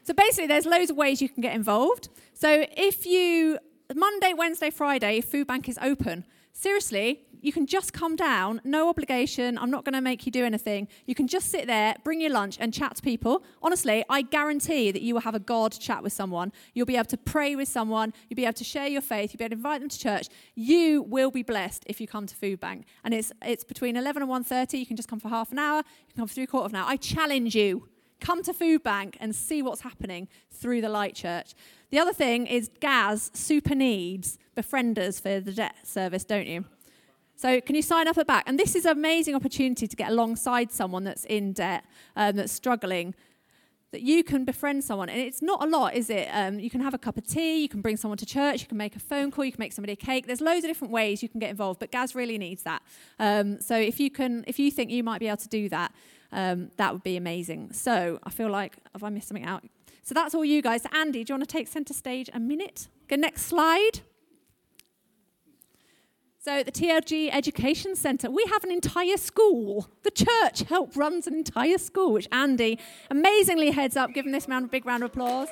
So 0.04 0.14
basically, 0.14 0.46
there's 0.46 0.66
loads 0.66 0.90
of 0.90 0.96
ways 0.96 1.20
you 1.20 1.28
can 1.28 1.40
get 1.42 1.54
involved. 1.54 2.08
So 2.34 2.66
if 2.76 3.06
you 3.06 3.58
Monday, 3.94 4.32
Wednesday, 4.32 4.70
Friday, 4.70 5.20
Food 5.20 5.46
Bank 5.46 5.68
is 5.68 5.78
open. 5.80 6.24
Seriously, 6.52 7.20
you 7.46 7.52
can 7.52 7.64
just 7.64 7.92
come 7.92 8.16
down, 8.16 8.60
no 8.64 8.88
obligation. 8.88 9.56
I'm 9.56 9.70
not 9.70 9.84
going 9.84 9.92
to 9.92 10.00
make 10.00 10.26
you 10.26 10.32
do 10.32 10.44
anything. 10.44 10.88
You 11.06 11.14
can 11.14 11.28
just 11.28 11.48
sit 11.48 11.68
there, 11.68 11.94
bring 12.02 12.20
your 12.20 12.32
lunch, 12.32 12.56
and 12.58 12.74
chat 12.74 12.96
to 12.96 13.02
people. 13.02 13.44
Honestly, 13.62 14.04
I 14.10 14.22
guarantee 14.22 14.90
that 14.90 15.00
you 15.00 15.14
will 15.14 15.20
have 15.20 15.36
a 15.36 15.38
God 15.38 15.70
chat 15.70 16.02
with 16.02 16.12
someone. 16.12 16.50
You'll 16.74 16.86
be 16.86 16.96
able 16.96 17.04
to 17.04 17.16
pray 17.16 17.54
with 17.54 17.68
someone. 17.68 18.12
You'll 18.28 18.34
be 18.34 18.46
able 18.46 18.54
to 18.54 18.64
share 18.64 18.88
your 18.88 19.00
faith. 19.00 19.32
You'll 19.32 19.38
be 19.38 19.44
able 19.44 19.50
to 19.50 19.58
invite 19.58 19.80
them 19.80 19.88
to 19.88 19.96
church. 19.98 20.26
You 20.56 21.02
will 21.02 21.30
be 21.30 21.44
blessed 21.44 21.84
if 21.86 22.00
you 22.00 22.08
come 22.08 22.26
to 22.26 22.34
Food 22.34 22.58
Bank. 22.58 22.84
And 23.04 23.14
it's, 23.14 23.30
it's 23.44 23.62
between 23.62 23.96
11 23.96 24.22
and 24.22 24.30
1.30. 24.30 24.80
You 24.80 24.86
can 24.86 24.96
just 24.96 25.08
come 25.08 25.20
for 25.20 25.28
half 25.28 25.52
an 25.52 25.60
hour. 25.60 25.76
You 25.76 26.14
can 26.14 26.22
come 26.22 26.26
for 26.26 26.34
three 26.34 26.46
quarter 26.46 26.66
of 26.66 26.72
an 26.72 26.78
hour. 26.78 26.86
I 26.88 26.96
challenge 26.96 27.54
you 27.54 27.88
Come 28.20 28.42
to 28.44 28.54
Food 28.54 28.82
Bank 28.82 29.16
and 29.20 29.34
see 29.34 29.62
what's 29.62 29.82
happening 29.82 30.28
through 30.50 30.80
the 30.80 30.88
Light 30.88 31.14
Church. 31.14 31.54
The 31.90 31.98
other 31.98 32.12
thing 32.12 32.46
is 32.46 32.70
Gaz 32.80 33.30
super 33.34 33.74
needs 33.74 34.38
befrienders 34.56 35.20
for 35.20 35.38
the 35.38 35.52
debt 35.52 35.74
service, 35.84 36.24
don't 36.24 36.46
you? 36.46 36.64
So 37.36 37.60
can 37.60 37.76
you 37.76 37.82
sign 37.82 38.08
up 38.08 38.16
at 38.18 38.26
back? 38.26 38.44
And 38.46 38.58
this 38.58 38.74
is 38.74 38.86
an 38.86 38.92
amazing 38.92 39.34
opportunity 39.34 39.86
to 39.86 39.96
get 39.96 40.10
alongside 40.10 40.72
someone 40.72 41.04
that's 41.04 41.24
in 41.26 41.52
debt, 41.52 41.84
um, 42.16 42.36
that's 42.36 42.52
struggling, 42.52 43.14
that 43.92 44.02
you 44.02 44.24
can 44.24 44.44
befriend 44.44 44.82
someone. 44.82 45.08
And 45.08 45.20
it's 45.20 45.42
not 45.42 45.62
a 45.62 45.66
lot, 45.66 45.94
is 45.94 46.10
it? 46.10 46.28
Um, 46.32 46.58
you 46.58 46.70
can 46.70 46.80
have 46.80 46.94
a 46.94 46.98
cup 46.98 47.16
of 47.16 47.26
tea, 47.26 47.60
you 47.60 47.68
can 47.68 47.82
bring 47.82 47.96
someone 47.96 48.18
to 48.18 48.26
church, 48.26 48.62
you 48.62 48.66
can 48.66 48.78
make 48.78 48.96
a 48.96 48.98
phone 48.98 49.30
call, 49.30 49.44
you 49.44 49.52
can 49.52 49.60
make 49.60 49.72
somebody 49.72 49.92
a 49.92 49.96
cake. 49.96 50.26
There's 50.26 50.40
loads 50.40 50.64
of 50.64 50.70
different 50.70 50.92
ways 50.92 51.22
you 51.22 51.28
can 51.28 51.38
get 51.40 51.50
involved, 51.50 51.78
but 51.78 51.90
Gaz 51.90 52.14
really 52.14 52.38
needs 52.38 52.62
that. 52.62 52.82
Um, 53.18 53.60
so 53.60 53.76
if 53.76 54.00
you 54.00 54.10
can, 54.10 54.44
if 54.46 54.58
you 54.58 54.70
think 54.70 54.90
you 54.90 55.04
might 55.04 55.20
be 55.20 55.28
able 55.28 55.36
to 55.38 55.48
do 55.48 55.68
that, 55.68 55.92
um, 56.32 56.70
that 56.78 56.92
would 56.92 57.04
be 57.04 57.16
amazing. 57.16 57.72
So 57.72 58.18
I 58.24 58.30
feel 58.30 58.50
like, 58.50 58.76
have 58.92 59.04
I 59.04 59.10
missed 59.10 59.28
something 59.28 59.44
out? 59.46 59.62
So 60.02 60.14
that's 60.14 60.34
all 60.34 60.44
you 60.44 60.62
guys. 60.62 60.82
Andy, 60.92 61.24
do 61.24 61.32
you 61.32 61.38
want 61.38 61.48
to 61.48 61.52
take 61.52 61.68
centre 61.68 61.94
stage 61.94 62.30
a 62.32 62.40
minute? 62.40 62.88
Go 63.08 63.16
next 63.16 63.42
slide. 63.42 64.00
So 66.46 66.62
the 66.62 66.70
TLG 66.70 67.30
Education 67.32 67.96
Centre, 67.96 68.30
we 68.30 68.44
have 68.52 68.62
an 68.62 68.70
entire 68.70 69.16
school. 69.16 69.90
The 70.04 70.12
church 70.12 70.60
help 70.68 70.94
runs 70.94 71.26
an 71.26 71.34
entire 71.34 71.76
school, 71.76 72.12
which 72.12 72.28
Andy 72.30 72.78
amazingly 73.10 73.72
heads 73.72 73.96
up. 73.96 74.14
Give 74.14 74.24
him 74.24 74.30
this 74.30 74.46
round 74.46 74.66
a 74.66 74.68
big 74.68 74.86
round 74.86 75.02
of 75.02 75.10
applause. 75.10 75.48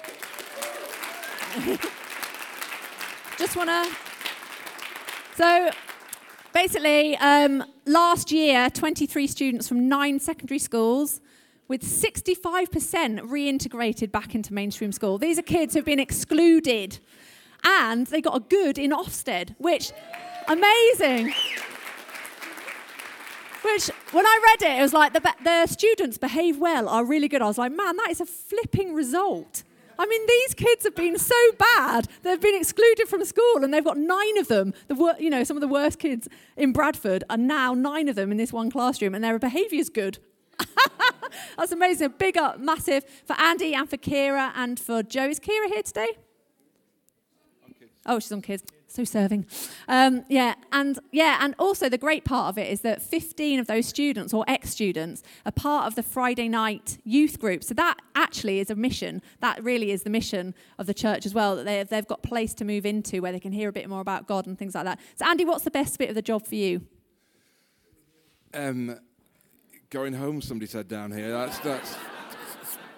Just 3.38 3.56
want 3.56 3.70
to. 3.70 3.90
So, 5.34 5.70
basically, 6.52 7.16
um, 7.16 7.64
last 7.86 8.30
year, 8.30 8.70
23 8.70 9.26
students 9.26 9.66
from 9.66 9.88
nine 9.88 10.20
secondary 10.20 10.60
schools 10.60 11.20
with 11.66 11.82
65% 11.82 13.18
reintegrated 13.22 14.12
back 14.12 14.36
into 14.36 14.54
mainstream 14.54 14.92
school. 14.92 15.18
These 15.18 15.40
are 15.40 15.42
kids 15.42 15.74
who've 15.74 15.84
been 15.84 15.98
excluded. 15.98 17.00
And 17.64 18.06
they 18.08 18.20
got 18.20 18.36
a 18.36 18.40
good 18.40 18.78
in 18.78 18.90
Ofsted, 18.92 19.56
which, 19.58 19.90
amazing. 20.48 21.32
Which, 23.62 23.90
when 24.12 24.26
I 24.26 24.40
read 24.60 24.70
it, 24.70 24.78
it 24.78 24.82
was 24.82 24.92
like 24.92 25.14
the, 25.14 25.20
be- 25.20 25.44
the 25.44 25.66
students 25.66 26.18
behave 26.18 26.58
well, 26.58 26.88
are 26.88 27.04
really 27.04 27.28
good. 27.28 27.40
I 27.40 27.46
was 27.46 27.56
like, 27.56 27.72
man, 27.72 27.96
that 27.96 28.10
is 28.10 28.20
a 28.20 28.26
flipping 28.26 28.92
result. 28.92 29.62
I 29.98 30.06
mean, 30.06 30.26
these 30.26 30.54
kids 30.54 30.84
have 30.84 30.94
been 30.94 31.18
so 31.18 31.34
bad, 31.58 32.08
they've 32.22 32.40
been 32.40 32.56
excluded 32.56 33.08
from 33.08 33.24
school, 33.24 33.62
and 33.62 33.72
they've 33.72 33.84
got 33.84 33.96
nine 33.96 34.38
of 34.38 34.48
them. 34.48 34.74
The 34.88 34.94
wor- 34.94 35.14
you 35.18 35.30
know, 35.30 35.44
some 35.44 35.56
of 35.56 35.60
the 35.60 35.68
worst 35.68 35.98
kids 35.98 36.28
in 36.56 36.72
Bradford 36.72 37.24
are 37.30 37.36
now 37.36 37.74
nine 37.74 38.08
of 38.08 38.16
them 38.16 38.30
in 38.30 38.36
this 38.36 38.52
one 38.52 38.70
classroom, 38.70 39.14
and 39.14 39.22
their 39.22 39.38
behaviour 39.38 39.80
is 39.80 39.88
good. 39.88 40.18
That's 41.56 41.72
amazing. 41.72 42.14
Big 42.18 42.36
up, 42.36 42.58
massive 42.58 43.04
for 43.24 43.38
Andy 43.40 43.74
and 43.74 43.88
for 43.88 43.96
Kira 43.96 44.52
and 44.54 44.78
for 44.78 45.02
Joe. 45.02 45.28
Is 45.28 45.40
Kira 45.40 45.68
here 45.68 45.82
today? 45.82 46.08
Oh, 48.06 48.18
she's 48.18 48.32
on 48.32 48.42
kids. 48.42 48.64
So 48.94 49.02
serving. 49.02 49.46
Um, 49.88 50.24
yeah, 50.28 50.54
and 50.70 51.00
yeah, 51.10 51.38
and 51.40 51.56
also 51.58 51.88
the 51.88 51.98
great 51.98 52.24
part 52.24 52.50
of 52.50 52.58
it 52.58 52.70
is 52.70 52.82
that 52.82 53.02
15 53.02 53.58
of 53.58 53.66
those 53.66 53.86
students 53.86 54.32
or 54.32 54.44
ex-students 54.46 55.24
are 55.44 55.50
part 55.50 55.88
of 55.88 55.96
the 55.96 56.02
Friday 56.04 56.48
night 56.48 56.98
youth 57.02 57.40
group. 57.40 57.64
So 57.64 57.74
that 57.74 57.96
actually 58.14 58.60
is 58.60 58.70
a 58.70 58.76
mission. 58.76 59.20
That 59.40 59.60
really 59.64 59.90
is 59.90 60.04
the 60.04 60.10
mission 60.10 60.54
of 60.78 60.86
the 60.86 60.94
church 60.94 61.26
as 61.26 61.34
well. 61.34 61.56
That 61.56 61.64
they, 61.64 61.82
they've 61.82 62.06
got 62.06 62.22
place 62.22 62.54
to 62.54 62.64
move 62.64 62.86
into 62.86 63.20
where 63.20 63.32
they 63.32 63.40
can 63.40 63.50
hear 63.50 63.68
a 63.68 63.72
bit 63.72 63.88
more 63.88 64.00
about 64.00 64.28
God 64.28 64.46
and 64.46 64.56
things 64.56 64.76
like 64.76 64.84
that. 64.84 65.00
So 65.16 65.26
Andy, 65.26 65.44
what's 65.44 65.64
the 65.64 65.72
best 65.72 65.98
bit 65.98 66.08
of 66.08 66.14
the 66.14 66.22
job 66.22 66.46
for 66.46 66.54
you? 66.54 66.82
Um, 68.54 68.96
going 69.90 70.12
home, 70.12 70.40
somebody 70.40 70.70
said 70.70 70.86
down 70.86 71.10
here. 71.10 71.32
That's 71.32 71.58
that's 71.58 71.96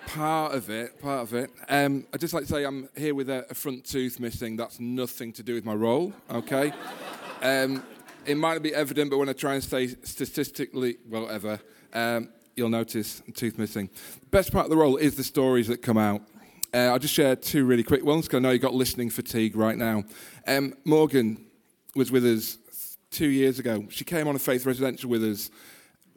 part 0.06 0.54
of 0.54 0.70
it. 0.70 1.00
Part 1.00 1.22
of 1.22 1.34
it. 1.34 1.50
Um, 1.68 2.06
I'd 2.12 2.20
just 2.20 2.32
like 2.32 2.44
to 2.44 2.48
say 2.48 2.64
I'm 2.64 2.88
here 2.96 3.14
with 3.14 3.28
a, 3.28 3.46
a 3.50 3.54
front 3.54 3.84
tooth 3.84 4.18
missing. 4.18 4.56
That's 4.56 4.80
nothing 4.80 5.32
to 5.34 5.42
do 5.42 5.54
with 5.54 5.64
my 5.64 5.74
role. 5.74 6.12
Okay. 6.30 6.72
um, 7.42 7.82
it 8.24 8.36
might 8.36 8.54
not 8.54 8.62
be 8.62 8.74
evident, 8.74 9.10
but 9.10 9.18
when 9.18 9.28
I 9.28 9.32
try 9.32 9.54
and 9.54 9.62
say 9.62 9.88
statistically, 9.88 10.96
whatever, 11.08 11.60
um, 11.92 12.30
you'll 12.56 12.68
notice 12.68 13.22
tooth 13.34 13.58
missing. 13.58 13.90
The 14.20 14.26
best 14.26 14.52
part 14.52 14.64
of 14.64 14.70
the 14.70 14.76
role 14.76 14.96
is 14.96 15.16
the 15.16 15.24
stories 15.24 15.68
that 15.68 15.82
come 15.82 15.98
out. 15.98 16.22
Uh, 16.74 16.90
I'll 16.90 16.98
just 16.98 17.14
share 17.14 17.36
two 17.36 17.64
really 17.64 17.84
quick 17.84 18.04
ones 18.04 18.26
because 18.26 18.38
I 18.38 18.40
know 18.40 18.50
you've 18.50 18.62
got 18.62 18.74
listening 18.74 19.10
fatigue 19.10 19.56
right 19.56 19.76
now. 19.76 20.04
Um, 20.46 20.74
Morgan 20.84 21.44
was 21.94 22.10
with 22.10 22.24
us 22.24 22.58
two 23.10 23.28
years 23.28 23.58
ago. 23.58 23.86
She 23.88 24.04
came 24.04 24.28
on 24.28 24.36
a 24.36 24.38
faith 24.38 24.66
residential 24.66 25.08
with 25.08 25.24
us. 25.24 25.50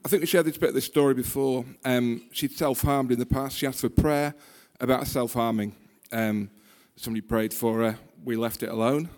I 0.05 0.07
think 0.07 0.21
we 0.21 0.27
shared 0.27 0.45
this 0.45 0.57
bit 0.57 0.69
of 0.69 0.75
this 0.75 0.85
story 0.85 1.13
before. 1.13 1.65
Um, 1.83 2.23
she'd 2.31 2.53
self 2.53 2.81
harmed 2.81 3.11
in 3.11 3.19
the 3.19 3.25
past. 3.25 3.57
She 3.57 3.67
asked 3.67 3.81
for 3.81 3.89
prayer 3.89 4.33
about 4.79 5.07
self 5.07 5.33
harming. 5.33 5.75
Um, 6.11 6.49
somebody 6.95 7.21
prayed 7.21 7.53
for 7.53 7.79
her. 7.79 7.99
We 8.23 8.37
left 8.37 8.63
it 8.63 8.69
alone. 8.69 9.09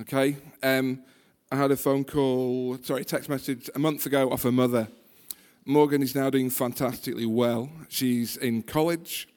Okay. 0.00 0.36
Um, 0.62 1.02
I 1.50 1.56
had 1.56 1.70
a 1.70 1.76
phone 1.76 2.04
call, 2.04 2.76
sorry, 2.82 3.04
text 3.04 3.30
message 3.30 3.70
a 3.74 3.78
month 3.78 4.04
ago 4.04 4.30
off 4.30 4.42
her 4.42 4.52
mother. 4.52 4.88
Morgan 5.64 6.02
is 6.02 6.14
now 6.14 6.28
doing 6.28 6.50
fantastically 6.50 7.26
well. 7.26 7.70
She's 7.88 8.36
in 8.36 8.62
college. 8.62 9.28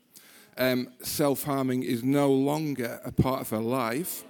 Um, 0.58 0.89
self 1.02 1.43
harming 1.43 1.84
is 1.84 2.04
no 2.04 2.30
longer 2.30 3.00
a 3.06 3.12
part 3.14 3.39
of 3.39 3.50
her 3.52 3.60
life. 3.60 4.26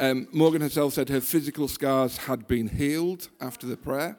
Um, 0.00 0.26
Morgan 0.32 0.60
herself 0.60 0.94
said 0.94 1.08
her 1.08 1.20
physical 1.20 1.68
scars 1.68 2.16
had 2.16 2.48
been 2.48 2.66
healed 2.66 3.28
after 3.40 3.68
the 3.68 3.76
prayer. 3.76 4.16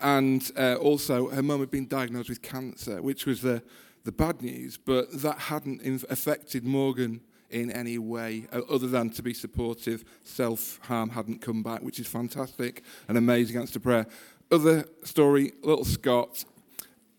And 0.00 0.50
uh, 0.56 0.74
also, 0.74 1.28
her 1.30 1.42
mum 1.42 1.60
had 1.60 1.70
been 1.70 1.88
diagnosed 1.88 2.28
with 2.28 2.42
cancer, 2.42 3.00
which 3.02 3.26
was 3.26 3.42
the, 3.42 3.62
the 4.04 4.12
bad 4.12 4.42
news, 4.42 4.76
but 4.76 5.22
that 5.22 5.38
hadn't 5.38 5.82
affected 6.10 6.64
Morgan 6.64 7.20
in 7.50 7.70
any 7.70 7.98
way 7.98 8.46
uh, 8.52 8.60
other 8.70 8.86
than 8.88 9.10
to 9.10 9.22
be 9.22 9.32
supportive. 9.32 10.04
Self 10.24 10.78
harm 10.82 11.10
hadn't 11.10 11.40
come 11.40 11.62
back, 11.62 11.82
which 11.82 11.98
is 11.98 12.06
fantastic 12.06 12.82
and 13.08 13.16
amazing 13.16 13.56
answer 13.56 13.74
to 13.74 13.80
prayer. 13.80 14.06
Other 14.50 14.86
story, 15.02 15.52
little 15.62 15.84
Scott. 15.84 16.44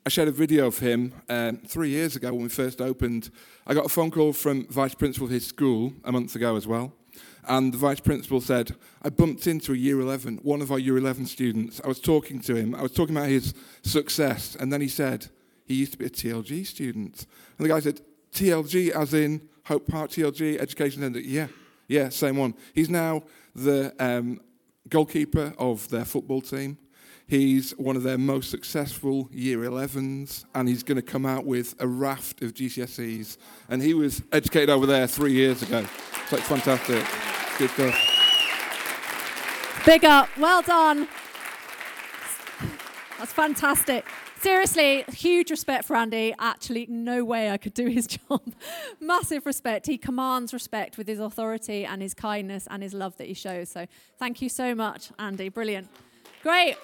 I 0.05 0.09
shared 0.09 0.29
a 0.29 0.31
video 0.31 0.67
of 0.67 0.79
him 0.79 1.13
um, 1.27 1.57
three 1.57 1.89
years 1.89 2.15
ago 2.15 2.31
when 2.33 2.43
we 2.43 2.49
first 2.49 2.79
opened. 2.79 3.29
I 3.65 3.73
got 3.73 3.85
a 3.85 3.89
phone 3.89 4.09
call 4.09 4.31
from 4.31 4.65
vice 4.67 4.95
principal 4.95 5.25
of 5.25 5.31
his 5.31 5.45
school 5.45 5.91
a 6.05 6.11
month 6.13 6.33
ago 6.35 6.55
as 6.55 6.65
well. 6.65 6.93
And 7.47 7.73
the 7.73 7.77
vice 7.77 7.99
principal 7.99 8.41
said, 8.41 8.75
I 9.01 9.09
bumped 9.09 9.47
into 9.47 9.73
a 9.73 9.77
year 9.77 9.99
11, 9.99 10.39
one 10.43 10.61
of 10.61 10.71
our 10.71 10.79
year 10.79 10.97
11 10.97 11.25
students. 11.27 11.79
I 11.83 11.87
was 11.87 11.99
talking 11.99 12.41
to 12.41 12.55
him. 12.55 12.75
I 12.75 12.81
was 12.81 12.91
talking 12.91 13.15
about 13.15 13.29
his 13.29 13.53
success. 13.83 14.55
And 14.59 14.71
then 14.71 14.81
he 14.81 14.89
said, 14.89 15.27
he 15.65 15.75
used 15.75 15.93
to 15.93 15.97
be 15.97 16.05
a 16.05 16.09
TLG 16.09 16.65
student. 16.65 17.25
And 17.57 17.65
the 17.65 17.69
guy 17.69 17.79
said, 17.79 18.01
TLG 18.33 18.89
as 18.89 19.13
in 19.13 19.47
Hope 19.65 19.87
Park 19.87 20.11
TLG 20.11 20.59
Education 20.59 21.01
Centre? 21.01 21.19
Yeah, 21.19 21.47
yeah, 21.87 22.09
same 22.09 22.37
one. 22.37 22.53
He's 22.73 22.89
now 22.89 23.23
the 23.55 23.93
um, 23.99 24.41
goalkeeper 24.89 25.53
of 25.57 25.89
their 25.89 26.05
football 26.05 26.41
team. 26.41 26.77
He's 27.27 27.71
one 27.71 27.97
of 27.97 28.03
their 28.03 28.17
most 28.17 28.49
successful 28.49 29.27
year 29.31 29.59
11s, 29.59 30.45
and 30.55 30.69
he's 30.69 30.83
going 30.83 30.95
to 30.95 31.01
come 31.01 31.25
out 31.25 31.45
with 31.45 31.75
a 31.79 31.87
raft 31.87 32.41
of 32.41 32.53
GCSEs. 32.53 33.37
And 33.69 33.81
he 33.81 33.93
was 33.93 34.21
educated 34.31 34.69
over 34.69 34.85
there 34.85 35.07
three 35.07 35.33
years 35.33 35.61
ago. 35.61 35.85
So 36.29 36.37
it's 36.37 36.47
fantastic. 36.47 37.05
Good. 37.57 37.93
Big 39.85 40.05
up. 40.05 40.29
Well 40.37 40.61
done. 40.61 41.07
That's 43.17 43.33
fantastic. 43.33 44.05
Seriously, 44.39 45.03
huge 45.11 45.49
respect 45.49 45.85
for 45.85 45.95
Andy. 45.95 46.35
Actually, 46.37 46.85
no 46.87 47.25
way 47.25 47.49
I 47.49 47.57
could 47.57 47.73
do 47.73 47.87
his 47.87 48.05
job. 48.29 48.41
Massive 48.99 49.47
respect. 49.47 49.87
He 49.87 49.97
commands 49.97 50.53
respect 50.53 50.97
with 50.99 51.07
his 51.07 51.19
authority 51.19 51.83
and 51.83 52.01
his 52.01 52.13
kindness 52.13 52.67
and 52.69 52.83
his 52.83 52.93
love 52.93 53.17
that 53.17 53.25
he 53.27 53.33
shows. 53.33 53.69
So 53.69 53.87
thank 54.19 54.41
you 54.41 54.49
so 54.49 54.75
much, 54.75 55.09
Andy. 55.17 55.49
Brilliant. 55.49 55.87
Great. 56.43 56.75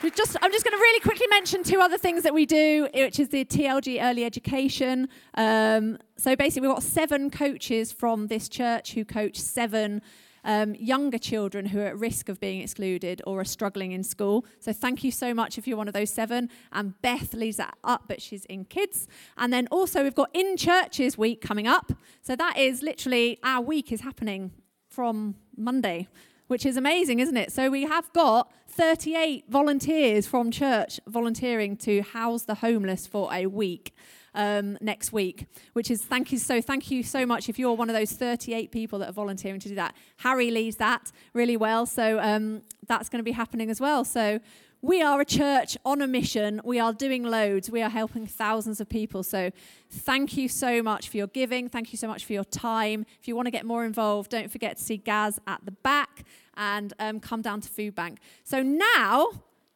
Just, 0.00 0.36
I'm 0.40 0.52
just 0.52 0.64
going 0.64 0.76
to 0.76 0.80
really 0.80 1.00
quickly 1.00 1.26
mention 1.26 1.64
two 1.64 1.80
other 1.80 1.98
things 1.98 2.22
that 2.22 2.32
we 2.32 2.46
do, 2.46 2.88
which 2.94 3.18
is 3.18 3.30
the 3.30 3.44
TLG 3.44 4.00
Early 4.00 4.24
Education. 4.24 5.08
Um, 5.34 5.98
so 6.16 6.36
basically, 6.36 6.68
we've 6.68 6.74
got 6.74 6.84
seven 6.84 7.30
coaches 7.30 7.90
from 7.90 8.28
this 8.28 8.48
church 8.48 8.92
who 8.92 9.04
coach 9.04 9.36
seven 9.36 10.00
um, 10.44 10.76
younger 10.76 11.18
children 11.18 11.66
who 11.66 11.80
are 11.80 11.86
at 11.86 11.98
risk 11.98 12.28
of 12.28 12.38
being 12.38 12.60
excluded 12.60 13.22
or 13.26 13.40
are 13.40 13.44
struggling 13.44 13.90
in 13.90 14.04
school. 14.04 14.46
So 14.60 14.72
thank 14.72 15.02
you 15.02 15.10
so 15.10 15.34
much 15.34 15.58
if 15.58 15.66
you're 15.66 15.76
one 15.76 15.88
of 15.88 15.94
those 15.94 16.10
seven. 16.10 16.48
And 16.70 17.00
Beth 17.02 17.34
leads 17.34 17.56
that 17.56 17.76
up, 17.82 18.04
but 18.06 18.22
she's 18.22 18.44
in 18.44 18.66
kids. 18.66 19.08
And 19.36 19.52
then 19.52 19.66
also 19.72 20.04
we've 20.04 20.14
got 20.14 20.30
In 20.32 20.56
Churches 20.56 21.18
Week 21.18 21.40
coming 21.40 21.66
up. 21.66 21.92
So 22.22 22.36
that 22.36 22.56
is 22.56 22.82
literally 22.82 23.40
our 23.42 23.60
week 23.60 23.90
is 23.90 24.02
happening 24.02 24.52
from 24.88 25.34
Monday 25.56 26.06
which 26.48 26.66
is 26.66 26.76
amazing, 26.76 27.20
isn't 27.20 27.36
it? 27.36 27.52
So 27.52 27.70
we 27.70 27.84
have 27.84 28.12
got 28.12 28.50
38 28.68 29.44
volunteers 29.48 30.26
from 30.26 30.50
church 30.50 30.98
volunteering 31.06 31.76
to 31.78 32.02
house 32.02 32.42
the 32.42 32.56
homeless 32.56 33.06
for 33.06 33.32
a 33.32 33.46
week. 33.46 33.94
Um, 34.34 34.78
next 34.80 35.10
week, 35.10 35.46
which 35.72 35.90
is 35.90 36.02
thank 36.02 36.30
you 36.30 36.38
so 36.38 36.60
thank 36.60 36.92
you 36.92 37.02
so 37.02 37.26
much 37.26 37.48
if 37.48 37.58
you're 37.58 37.72
one 37.72 37.90
of 37.90 37.96
those 37.96 38.12
38 38.12 38.70
people 38.70 38.98
that 39.00 39.08
are 39.08 39.12
volunteering 39.12 39.58
to 39.58 39.68
do 39.70 39.74
that. 39.74 39.96
Harry 40.18 40.50
leads 40.52 40.76
that 40.76 41.10
really 41.32 41.56
well, 41.56 41.86
so 41.86 42.20
um, 42.20 42.62
that's 42.86 43.08
going 43.08 43.18
to 43.18 43.24
be 43.24 43.32
happening 43.32 43.68
as 43.68 43.80
well. 43.80 44.04
So 44.04 44.38
we 44.80 45.02
are 45.02 45.20
a 45.20 45.24
church 45.24 45.76
on 45.84 46.00
a 46.00 46.06
mission. 46.06 46.60
We 46.62 46.78
are 46.78 46.92
doing 46.92 47.24
loads. 47.24 47.70
We 47.70 47.82
are 47.82 47.90
helping 47.90 48.26
thousands 48.26 48.80
of 48.80 48.88
people. 48.88 49.22
So 49.22 49.50
thank 49.90 50.36
you 50.36 50.48
so 50.48 50.82
much 50.82 51.08
for 51.08 51.16
your 51.16 51.26
giving. 51.26 51.68
Thank 51.68 51.92
you 51.92 51.98
so 51.98 52.06
much 52.06 52.24
for 52.24 52.32
your 52.32 52.44
time. 52.44 53.04
If 53.20 53.26
you 53.26 53.34
want 53.34 53.46
to 53.46 53.50
get 53.50 53.66
more 53.66 53.84
involved, 53.84 54.30
don't 54.30 54.50
forget 54.50 54.76
to 54.76 54.82
see 54.82 54.96
Gaz 54.96 55.40
at 55.48 55.64
the 55.64 55.72
back 55.72 56.24
and 56.56 56.92
um, 57.00 57.18
come 57.18 57.42
down 57.42 57.60
to 57.62 57.68
Food 57.68 57.96
Bank. 57.96 58.18
So 58.44 58.62
now 58.62 59.28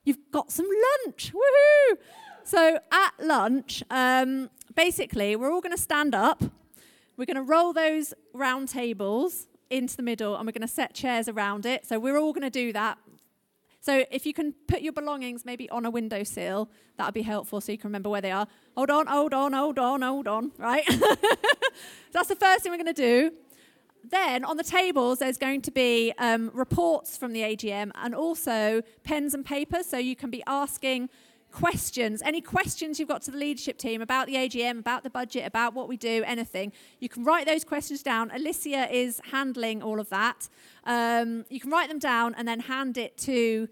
you've 0.05 0.31
got 0.31 0.53
some 0.53 0.69
lunch. 1.05 1.33
Woohoo! 1.33 1.97
So 2.45 2.79
at 2.93 3.13
lunch, 3.21 3.83
um, 3.91 4.51
basically, 4.75 5.35
we're 5.35 5.53
all 5.53 5.61
going 5.61 5.77
to 5.77 5.83
stand 5.83 6.15
up. 6.15 6.45
We're 7.17 7.27
going 7.27 7.37
to 7.37 7.43
roll 7.43 7.73
those 7.73 8.15
round 8.33 8.69
tables 8.69 9.49
into 9.69 9.97
the 9.97 10.03
middle 10.03 10.37
and 10.37 10.47
we're 10.47 10.53
going 10.53 10.63
to 10.63 10.69
set 10.69 10.95
chairs 10.95 11.29
around 11.29 11.67
it. 11.67 11.87
So 11.87 11.99
we're 11.99 12.19
all 12.19 12.33
going 12.33 12.43
to 12.43 12.51
do 12.51 12.73
that 12.73 12.99
so 13.83 14.05
if 14.13 14.27
you 14.27 14.33
can 14.33 14.55
put 14.69 14.81
your 14.81 14.93
belongings 14.93 15.45
maybe 15.45 15.69
on 15.69 15.85
a 15.85 15.91
windowsill, 15.91 16.71
that 16.99 17.05
would 17.05 17.15
be 17.15 17.23
helpful 17.23 17.61
so 17.61 17.73
you 17.73 17.79
can 17.79 17.89
remember 17.89 18.11
where 18.11 18.21
they 18.21 18.31
are. 18.31 18.47
Hold 18.77 18.91
on, 18.91 19.09
hold 19.09 19.35
on, 19.35 19.53
hold 19.53 19.77
on, 19.77 20.03
hold 20.03 20.29
on, 20.29 20.53
right? 20.57 20.85
That's 22.13 22.29
the 22.29 22.37
first 22.37 22.63
thing 22.63 22.71
we're 22.71 22.79
going 22.79 22.87
to 22.87 22.93
do. 22.93 23.33
Then 24.09 24.45
on 24.45 24.57
the 24.57 24.63
tables, 24.63 25.19
there's 25.19 25.37
going 25.37 25.63
to 25.63 25.73
be 25.73 26.13
um, 26.19 26.53
reports 26.55 27.17
from 27.17 27.33
the 27.33 27.41
AGM 27.41 27.91
and 27.97 28.15
also 28.15 28.83
pens 29.03 29.35
and 29.35 29.45
paper, 29.45 29.83
so 29.83 29.99
you 29.99 30.15
can 30.15 30.31
be 30.31 30.45
asking 30.47 31.09
questions, 31.53 32.23
any 32.23 32.41
questions 32.41 32.99
you've 32.99 33.09
got 33.09 33.23
to 33.23 33.31
the 33.31 33.39
leadership 33.39 33.79
team 33.79 34.03
about 34.03 34.27
the 34.27 34.35
AGM, 34.35 34.79
about 34.79 35.05
the 35.05 35.11
budget, 35.11 35.47
about 35.47 35.75
what 35.75 35.89
we 35.89 35.97
do, 35.97 36.25
anything, 36.27 36.73
you 36.99 37.09
can 37.09 37.23
write 37.23 37.47
those 37.47 37.63
questions 37.63 38.03
down. 38.03 38.31
Alicia 38.33 38.93
is 38.95 39.21
handling 39.31 39.83
all 39.83 40.01
of 40.01 40.09
that. 40.09 40.49
Um, 40.85 41.45
you 41.49 41.61
can 41.61 41.71
write 41.71 41.89
them 41.89 41.99
down 41.99 42.35
and 42.35 42.49
then 42.49 42.61
hand 42.61 42.99
it 42.99 43.17
to. 43.19 43.69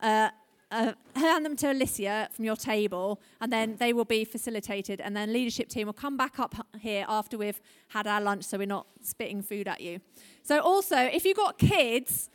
Uh, 0.00 0.30
uh, 0.72 0.92
hand 1.16 1.44
them 1.44 1.56
to 1.56 1.72
Alicia 1.72 2.28
from 2.30 2.44
your 2.44 2.54
table, 2.54 3.20
and 3.40 3.52
then 3.52 3.74
they 3.78 3.92
will 3.92 4.04
be 4.04 4.24
facilitated. 4.24 5.00
And 5.00 5.16
then 5.16 5.32
leadership 5.32 5.68
team 5.68 5.86
will 5.88 5.92
come 5.92 6.16
back 6.16 6.38
up 6.38 6.54
here 6.78 7.04
after 7.08 7.36
we've 7.36 7.60
had 7.88 8.06
our 8.06 8.20
lunch, 8.20 8.44
so 8.44 8.56
we're 8.56 8.68
not 8.68 8.86
spitting 9.02 9.42
food 9.42 9.66
at 9.66 9.80
you. 9.80 10.00
So 10.44 10.60
also, 10.60 10.96
if 10.96 11.24
you've 11.24 11.36
got 11.36 11.58
kids, 11.58 12.30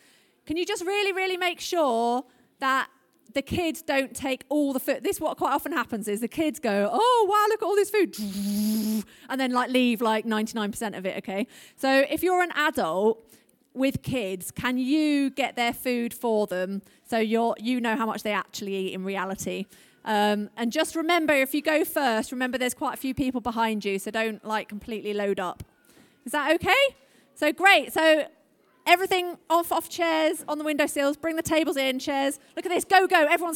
can 0.46 0.58
you 0.58 0.66
just 0.66 0.84
really, 0.84 1.14
really 1.14 1.38
make 1.38 1.62
sure 1.62 2.26
that 2.60 2.90
the 3.36 3.42
kids 3.42 3.82
don't 3.82 4.16
take 4.16 4.46
all 4.50 4.74
the 4.74 4.80
food. 4.80 5.04
This 5.04 5.20
what 5.20 5.38
quite 5.38 5.54
often 5.54 5.74
happens 5.74 6.08
is 6.08 6.22
the 6.22 6.28
kids 6.28 6.60
go, 6.60 6.90
"Oh 6.92 7.28
wow, 7.30 7.46
look 7.50 7.62
at 7.62 7.66
all 7.66 7.76
this 7.76 7.90
food," 7.92 8.18
and 9.30 9.40
then 9.40 9.52
like 9.52 9.70
leave 9.70 10.02
like 10.02 10.26
99% 10.26 10.98
of 10.98 11.06
it. 11.06 11.18
Okay, 11.18 11.46
so 11.76 12.06
if 12.10 12.24
you're 12.24 12.42
an 12.42 12.52
adult 12.56 13.24
with 13.74 14.02
kids, 14.02 14.52
can 14.52 14.78
you 14.78 15.30
get 15.30 15.58
their 15.58 15.74
food 15.74 16.14
for 16.14 16.48
them 16.48 16.82
so 17.08 17.18
you're 17.20 17.56
you 17.60 17.82
know 17.82 17.96
how 17.96 18.06
much 18.06 18.24
they 18.24 18.32
actually 18.32 18.74
eat 18.74 18.94
in 18.94 19.04
reality? 19.04 19.66
Um, 20.06 20.50
and 20.56 20.72
just 20.72 20.96
remember, 20.96 21.34
if 21.34 21.54
you 21.54 21.62
go 21.62 21.84
first, 21.84 22.32
remember 22.32 22.58
there's 22.58 22.76
quite 22.76 22.94
a 22.94 22.98
few 22.98 23.14
people 23.14 23.42
behind 23.42 23.84
you, 23.84 24.00
so 24.00 24.12
don't 24.12 24.44
like 24.46 24.70
completely 24.70 25.14
load 25.14 25.40
up. 25.40 25.64
Is 26.26 26.32
that 26.32 26.56
okay? 26.56 26.96
So 27.34 27.52
great. 27.52 27.92
So 27.92 28.28
everything 28.88 29.38
off 29.50 29.72
off 29.72 29.90
chairs 29.90 30.44
on 30.48 30.58
the 30.58 30.64
windowsills. 30.64 31.18
Bring 31.18 31.36
the 31.36 31.44
tables 31.44 31.78
in, 31.78 32.00
chairs. 32.00 32.40
Look 32.56 32.66
at 32.66 32.70
this. 32.70 32.84
Go 32.84 33.08
go. 33.08 33.26
Everyone's 33.26 33.54